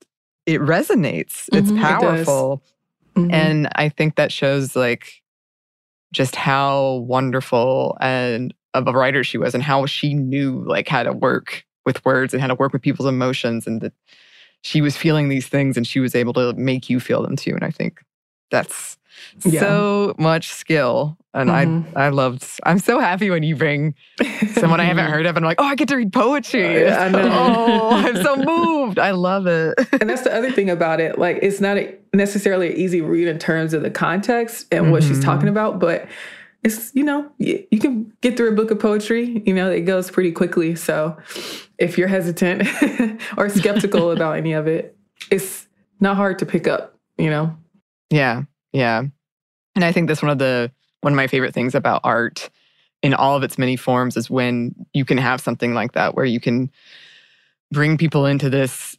it 0.46 0.62
resonates. 0.62 1.50
It's 1.54 1.72
mm-hmm, 1.72 1.82
powerful. 1.82 2.54
It 2.54 2.81
mm-hmm. 3.24 3.34
and 3.34 3.70
I 3.76 3.90
think 3.90 4.16
that 4.16 4.32
shows 4.32 4.76
like 4.76 5.22
just 6.12 6.36
how 6.36 7.04
wonderful 7.08 7.98
and 8.02 8.54
of 8.74 8.88
a 8.88 8.94
writer 8.94 9.24
she 9.24 9.38
was 9.38 9.54
and 9.54 9.64
how 9.64 9.86
she 9.86 10.14
knew 10.14 10.64
like 10.66 10.88
how 10.88 11.04
to 11.04 11.14
work 11.14 11.66
with 11.86 12.04
words 12.06 12.34
and 12.34 12.42
how 12.42 12.48
to 12.48 12.56
work 12.56 12.74
with 12.74 12.82
people's 12.82 13.08
emotions 13.08 13.68
and 13.68 13.82
that 13.82 13.94
she 14.62 14.82
was 14.82 14.96
feeling 14.96 15.30
these 15.30 15.48
things 15.48 15.76
and 15.76 15.88
she 15.88 16.00
was 16.00 16.16
able 16.16 16.34
to 16.34 16.54
make 16.54 16.90
you 16.90 17.00
feel 17.00 17.22
them 17.22 17.36
too 17.36 17.54
and 17.54 17.64
i 17.64 17.72
think 17.72 18.02
that's 18.50 18.98
yeah. 19.44 19.60
so 19.60 20.16
much 20.18 20.54
skill 20.54 21.18
and 21.34 21.50
mm-hmm. 21.50 21.98
i 21.98 22.06
i 22.06 22.10
loved 22.10 22.46
i'm 22.64 22.80
so 22.80 23.00
happy 23.00 23.30
when 23.30 23.44
you 23.44 23.56
bring 23.56 23.96
someone 24.54 24.80
i 24.80 24.84
haven't 24.84 25.10
heard 25.10 25.26
of 25.26 25.36
and 25.38 25.46
i'm 25.46 25.50
like 25.50 25.60
oh 25.62 25.66
i 25.66 25.76
get 25.76 25.88
to 25.88 25.96
read 25.96 26.12
poetry 26.12 26.62
know. 26.86 27.12
oh 27.14 27.90
i'm 27.92 28.22
so 28.22 28.36
moved 28.36 29.00
i 29.00 29.12
love 29.12 29.48
it 29.48 29.74
and 30.00 30.10
that's 30.10 30.24
the 30.24 30.36
other 30.36 30.52
thing 30.52 30.70
about 30.70 31.00
it 31.00 31.18
like 31.18 31.40
it's 31.42 31.62
not 31.62 31.78
necessarily 32.14 32.72
an 32.72 32.78
easy 32.78 33.02
read 33.02 33.28
in 33.28 33.40
terms 33.40 33.74
of 33.74 33.82
the 33.82 33.92
context 33.92 34.68
and 34.72 34.84
mm-hmm. 34.84 34.92
what 34.92 35.04
she's 35.04 35.24
talking 35.24 35.48
mm-hmm. 35.48 35.50
about 35.50 35.80
but 35.80 36.08
it's 36.64 36.94
you 36.94 37.04
know 37.04 37.30
you, 37.38 37.66
you, 37.72 37.80
can 37.80 38.12
get 38.22 38.38
through 38.38 38.50
a 38.50 38.56
book 38.56 38.70
of 38.70 38.80
poetry 38.80 39.42
you 39.46 39.54
know 39.54 39.72
it 39.72 39.82
goes 39.82 40.12
pretty 40.12 40.32
quickly 40.32 40.76
so 40.76 41.18
if 41.78 41.98
you're 41.98 42.08
hesitant 42.08 42.68
or 43.38 43.50
skeptical 43.50 44.12
about 44.12 44.38
any 44.38 44.54
of 44.54 44.68
it 44.68 44.96
it's 45.32 45.68
not 46.00 46.16
hard 46.16 46.38
to 46.38 46.46
pick 46.46 46.68
up 46.68 46.98
you 47.18 47.30
know 47.30 47.56
yeah 48.10 48.44
yeah 48.74 49.04
and 49.76 49.84
i 49.84 49.92
think 49.92 50.08
that's 50.08 50.22
one 50.22 50.32
of 50.32 50.38
the 50.38 50.72
one 51.02 51.14
of 51.14 51.18
my 51.18 51.28
favorite 51.28 51.54
things 51.54 51.76
about 51.76 52.02
art 52.04 52.50
in 53.02 53.14
all 53.14 53.36
of 53.36 53.44
its 53.44 53.58
many 53.58 53.76
forms 53.76 54.16
is 54.16 54.30
when 54.30 54.74
you 54.94 55.06
can 55.06 55.18
have 55.18 55.42
something 55.42 55.74
like 55.74 55.94
that 55.94 56.16
where 56.16 56.26
you 56.26 56.40
can 56.40 56.70
bring 57.72 57.98
people 57.98 58.26
into 58.26 58.50
this 58.50 58.98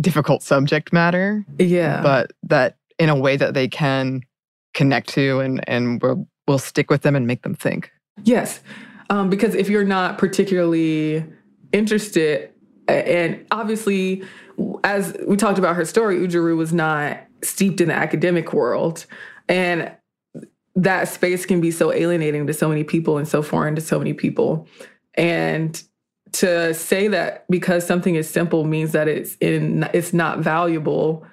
difficult 0.00 0.42
subject 0.42 0.92
matter 0.92 1.44
yeah 1.58 2.02
but 2.02 2.32
that 2.42 2.76
in 2.98 3.08
a 3.08 3.14
way 3.14 3.36
that 3.36 3.54
they 3.54 3.68
can 3.68 4.22
connect 4.74 5.08
to 5.08 5.40
and 5.40 5.68
and 5.68 6.02
will 6.02 6.26
will 6.46 6.58
stick 6.58 6.90
with 6.90 7.02
them 7.02 7.16
and 7.16 7.26
make 7.26 7.42
them 7.42 7.54
think. 7.54 7.92
Yes. 8.24 8.60
Um, 9.08 9.30
because 9.30 9.54
if 9.54 9.68
you're 9.68 9.84
not 9.84 10.18
particularly 10.18 11.24
interested, 11.72 12.50
and 12.88 13.44
obviously, 13.50 14.22
as 14.84 15.16
we 15.26 15.36
talked 15.36 15.58
about 15.58 15.76
her 15.76 15.84
story, 15.84 16.18
Oodgeroo 16.18 16.56
was 16.56 16.72
not 16.72 17.18
steeped 17.42 17.80
in 17.80 17.88
the 17.88 17.94
academic 17.94 18.52
world. 18.52 19.06
And 19.48 19.92
that 20.82 21.08
space 21.08 21.44
can 21.44 21.60
be 21.60 21.70
so 21.70 21.92
alienating 21.92 22.46
to 22.46 22.54
so 22.54 22.68
many 22.68 22.84
people 22.84 23.18
and 23.18 23.28
so 23.28 23.42
foreign 23.42 23.74
to 23.74 23.80
so 23.80 23.98
many 23.98 24.14
people. 24.14 24.66
And 25.14 25.82
to 26.32 26.72
say 26.74 27.08
that 27.08 27.44
because 27.50 27.86
something 27.86 28.14
is 28.14 28.28
simple 28.28 28.64
means 28.64 28.92
that 28.92 29.08
it's 29.08 29.36
in 29.40 29.88
it's 29.92 30.12
not 30.12 30.38
valuable, 30.38 31.26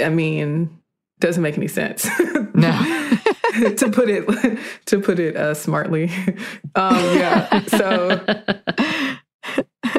I 0.00 0.08
mean, 0.08 0.78
doesn't 1.20 1.42
make 1.42 1.56
any 1.56 1.68
sense. 1.68 2.08
No. 2.56 2.72
to 3.76 3.90
put 3.90 4.08
it 4.08 4.58
to 4.86 4.98
put 4.98 5.18
it 5.18 5.36
uh, 5.36 5.52
smartly. 5.52 6.10
Um, 6.74 6.96
yeah, 7.14 7.62
so 7.66 8.24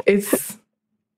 it's 0.07 0.57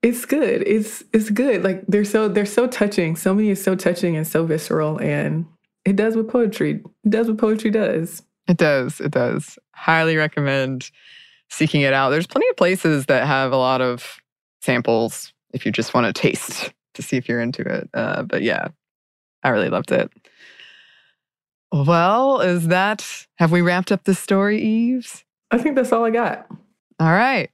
it's 0.02 0.26
good. 0.26 0.64
It's 0.68 1.02
it's 1.14 1.30
good. 1.30 1.64
Like 1.64 1.86
they're 1.88 2.04
so 2.04 2.28
they're 2.28 2.46
so 2.46 2.68
touching. 2.68 3.16
So 3.16 3.34
many 3.34 3.52
is 3.52 3.64
so 3.64 3.74
touching 3.74 4.18
and 4.18 4.28
so 4.28 4.46
visceral, 4.46 5.00
and 5.00 5.46
it 5.86 5.96
does 5.96 6.16
what 6.16 6.28
poetry 6.28 6.84
it 7.04 7.10
does 7.10 7.28
what 7.28 7.38
poetry 7.38 7.72
does. 7.72 8.24
It 8.48 8.58
does. 8.58 9.00
It 9.00 9.12
does. 9.12 9.60
Highly 9.74 10.18
recommend 10.18 10.90
seeking 11.50 11.82
it 11.82 11.94
out. 11.94 12.10
There's 12.10 12.28
plenty 12.28 12.50
of 12.50 12.58
places 12.58 13.06
that 13.06 13.28
have 13.28 13.52
a 13.52 13.58
lot 13.58 13.82
of 13.82 14.18
samples 14.62 15.34
if 15.54 15.66
you 15.66 15.72
just 15.72 15.94
want 15.94 16.08
to 16.08 16.14
taste 16.14 16.74
to 16.96 17.02
see 17.02 17.18
if 17.18 17.30
you're 17.30 17.42
into 17.42 17.62
it. 17.62 17.90
Uh, 17.94 18.24
but 18.24 18.42
yeah, 18.42 18.68
I 19.44 19.50
really 19.50 19.70
loved 19.70 19.92
it. 19.92 20.12
Well, 21.72 22.42
is 22.42 22.68
that, 22.68 23.28
have 23.36 23.52
we 23.52 23.62
wrapped 23.62 23.92
up 23.92 24.04
the 24.04 24.16
story, 24.16 24.60
Eves? 24.60 25.24
I 25.52 25.60
think 25.60 25.76
that's 25.76 25.92
all 25.92 26.04
I 26.04 26.10
got. 26.10 26.48
All 27.00 27.12
right. 27.12 27.52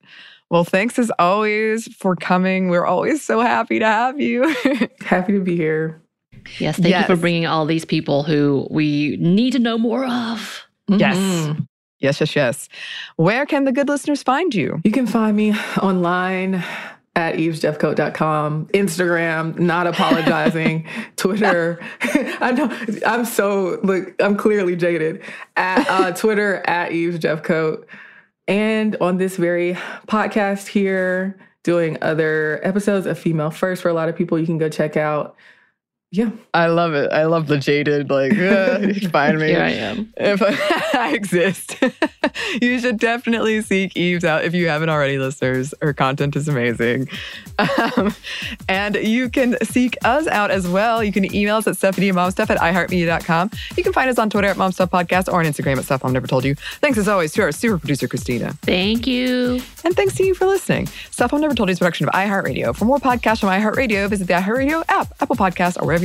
Well, 0.50 0.64
thanks 0.64 0.98
as 0.98 1.12
always 1.20 1.94
for 1.96 2.16
coming. 2.16 2.70
We're 2.70 2.86
always 2.86 3.22
so 3.22 3.42
happy 3.42 3.80
to 3.80 3.86
have 3.86 4.20
you. 4.20 4.56
happy 5.02 5.34
to 5.34 5.42
be 5.42 5.58
here. 5.58 6.02
Yes, 6.60 6.78
thank 6.78 6.90
yes. 6.90 7.08
you 7.08 7.16
for 7.16 7.20
bringing 7.20 7.46
all 7.46 7.66
these 7.66 7.86
people 7.86 8.24
who 8.24 8.68
we 8.70 9.18
need 9.18 9.52
to 9.52 9.60
know 9.60 9.78
more 9.78 10.06
of. 10.06 10.66
Yes. 10.88 11.18
Mm-hmm. 11.18 11.64
Yes, 12.00 12.20
yes, 12.20 12.36
yes. 12.36 12.70
Where 13.16 13.46
can 13.46 13.64
the 13.64 13.72
good 13.72 13.88
listeners 13.88 14.22
find 14.22 14.54
you? 14.54 14.80
You 14.84 14.92
can 14.92 15.08
find 15.08 15.36
me 15.36 15.54
online 15.82 16.64
at 17.16 17.36
evesjeffcoat.com, 17.36 18.68
Instagram, 18.68 19.58
not 19.58 19.88
apologizing, 19.88 20.86
Twitter. 21.16 21.80
I 22.02 22.52
know 22.52 22.70
I'm 23.06 23.26
so 23.26 23.80
look, 23.84 24.14
I'm 24.22 24.36
clearly 24.36 24.76
jaded. 24.76 25.24
At 25.56 25.90
uh, 25.90 26.12
Twitter 26.16 26.58
at 26.68 26.92
evesjeffcoat. 26.92 27.86
And 28.48 28.96
on 28.98 29.18
this 29.18 29.38
very 29.38 29.74
podcast 30.08 30.68
here, 30.68 31.40
doing 31.64 31.98
other 32.02 32.60
episodes 32.64 33.08
of 33.08 33.18
Female 33.18 33.50
First 33.50 33.82
for 33.82 33.90
a 33.90 33.94
lot 33.94 34.10
of 34.10 34.16
people 34.16 34.38
you 34.38 34.46
can 34.46 34.58
go 34.58 34.70
check 34.70 34.98
out. 34.98 35.36
Yeah. 36.16 36.30
I 36.54 36.68
love 36.68 36.94
it. 36.94 37.12
I 37.12 37.26
love 37.26 37.48
the 37.48 37.58
jaded, 37.58 38.10
like, 38.10 38.32
uh, 38.40 39.10
find 39.10 39.38
me. 39.38 39.48
Here 39.48 39.62
I 39.62 39.72
am. 39.72 40.14
If 40.16 40.42
I, 40.42 40.58
I 41.10 41.14
exist. 41.14 41.76
you 42.62 42.80
should 42.80 43.00
definitely 43.00 43.62
seek 43.62 43.98
Eves 43.98 44.24
out 44.24 44.46
if 44.46 44.54
you 44.54 44.70
haven't 44.70 44.88
already, 44.88 45.18
listeners. 45.18 45.74
Her 45.82 45.92
content 45.94 46.38
is 46.38 46.48
amazing. 46.48 47.10
Um, 47.60 48.16
and 48.70 48.96
you 48.96 49.30
can 49.30 49.58
seek 49.66 49.98
us 50.06 50.26
out 50.28 50.52
as 50.52 50.66
well. 50.70 51.04
You 51.04 51.12
can 51.12 51.36
email 51.36 51.58
us 51.58 51.68
at 51.68 51.76
stephanieandmomstuff 51.76 52.50
at 52.50 52.60
iheartmedia.com. 52.60 53.52
You 53.76 53.84
can 53.84 53.92
find 53.92 54.10
us 54.10 54.18
on 54.18 54.30
Twitter 54.30 54.48
at 54.48 54.56
momstuffpodcast 54.56 55.28
or 55.28 55.40
on 55.40 55.46
Instagram 55.46 55.78
at 55.78 55.84
stuff 55.84 56.02
Mom 56.04 56.14
Never 56.14 56.28
Told 56.28 56.46
You. 56.46 56.56
Thanks 56.56 56.98
as 56.98 57.10
always 57.10 57.34
to 57.34 57.42
our 57.42 57.52
super 57.52 57.78
producer, 57.78 58.08
Christina. 58.08 58.54
Thank 58.62 59.06
you. 59.06 59.62
And 59.84 59.94
thanks 59.98 60.16
to 60.16 60.26
you 60.26 60.34
for 60.34 60.46
listening. 60.46 60.88
Stuff 61.12 61.34
Mom 61.34 61.42
Never 61.42 61.56
Told 61.56 61.68
You 61.68 61.74
is 61.74 61.80
a 61.80 61.80
production 61.80 62.08
of 62.08 62.14
iHeartRadio. 62.14 62.74
For 62.74 62.86
more 62.86 63.00
podcasts 63.00 63.42
from 63.42 63.50
iHeartRadio, 63.50 64.10
visit 64.10 64.28
the 64.28 64.34
iHeartRadio 64.36 64.86
app, 64.88 65.14
Apple 65.20 65.36
Podcasts, 65.36 65.82
or 65.82 65.86
wherever 65.86 66.05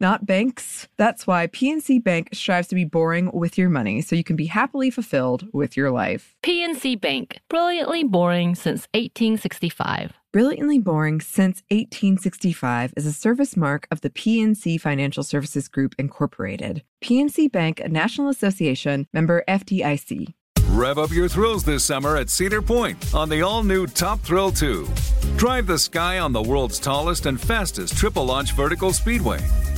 not 0.00 0.26
banks. 0.26 0.88
That's 0.96 1.26
why 1.26 1.46
PNC 1.46 2.02
Bank 2.02 2.30
strives 2.32 2.68
to 2.68 2.74
be 2.74 2.84
boring 2.84 3.30
with 3.32 3.56
your 3.58 3.68
money 3.68 4.00
so 4.00 4.16
you 4.16 4.24
can 4.24 4.36
be 4.36 4.46
happily 4.46 4.90
fulfilled 4.90 5.48
with 5.52 5.76
your 5.76 5.90
life. 5.90 6.34
PNC 6.42 7.00
Bank, 7.00 7.40
brilliantly 7.48 8.04
boring 8.04 8.54
since 8.54 8.86
1865. 8.94 10.12
Brilliantly 10.34 10.80
Boring 10.80 11.20
Since 11.20 11.62
1865 11.70 12.94
is 12.96 13.06
a 13.06 13.12
service 13.12 13.56
mark 13.56 13.86
of 13.92 14.00
the 14.00 14.10
PNC 14.10 14.80
Financial 14.80 15.22
Services 15.22 15.68
Group, 15.68 15.94
Incorporated. 15.96 16.82
PNC 17.04 17.52
Bank, 17.52 17.78
a 17.78 17.88
National 17.88 18.30
Association 18.30 19.06
member 19.12 19.44
FDIC. 19.46 20.34
Rev 20.70 20.98
up 20.98 21.12
your 21.12 21.28
thrills 21.28 21.62
this 21.62 21.84
summer 21.84 22.16
at 22.16 22.30
Cedar 22.30 22.60
Point 22.60 23.14
on 23.14 23.28
the 23.28 23.42
all 23.42 23.62
new 23.62 23.86
Top 23.86 24.18
Thrill 24.22 24.50
2. 24.50 24.88
Drive 25.36 25.68
the 25.68 25.78
sky 25.78 26.18
on 26.18 26.32
the 26.32 26.42
world's 26.42 26.80
tallest 26.80 27.26
and 27.26 27.40
fastest 27.40 27.96
triple 27.96 28.24
launch 28.24 28.54
vertical 28.54 28.92
speedway. 28.92 29.38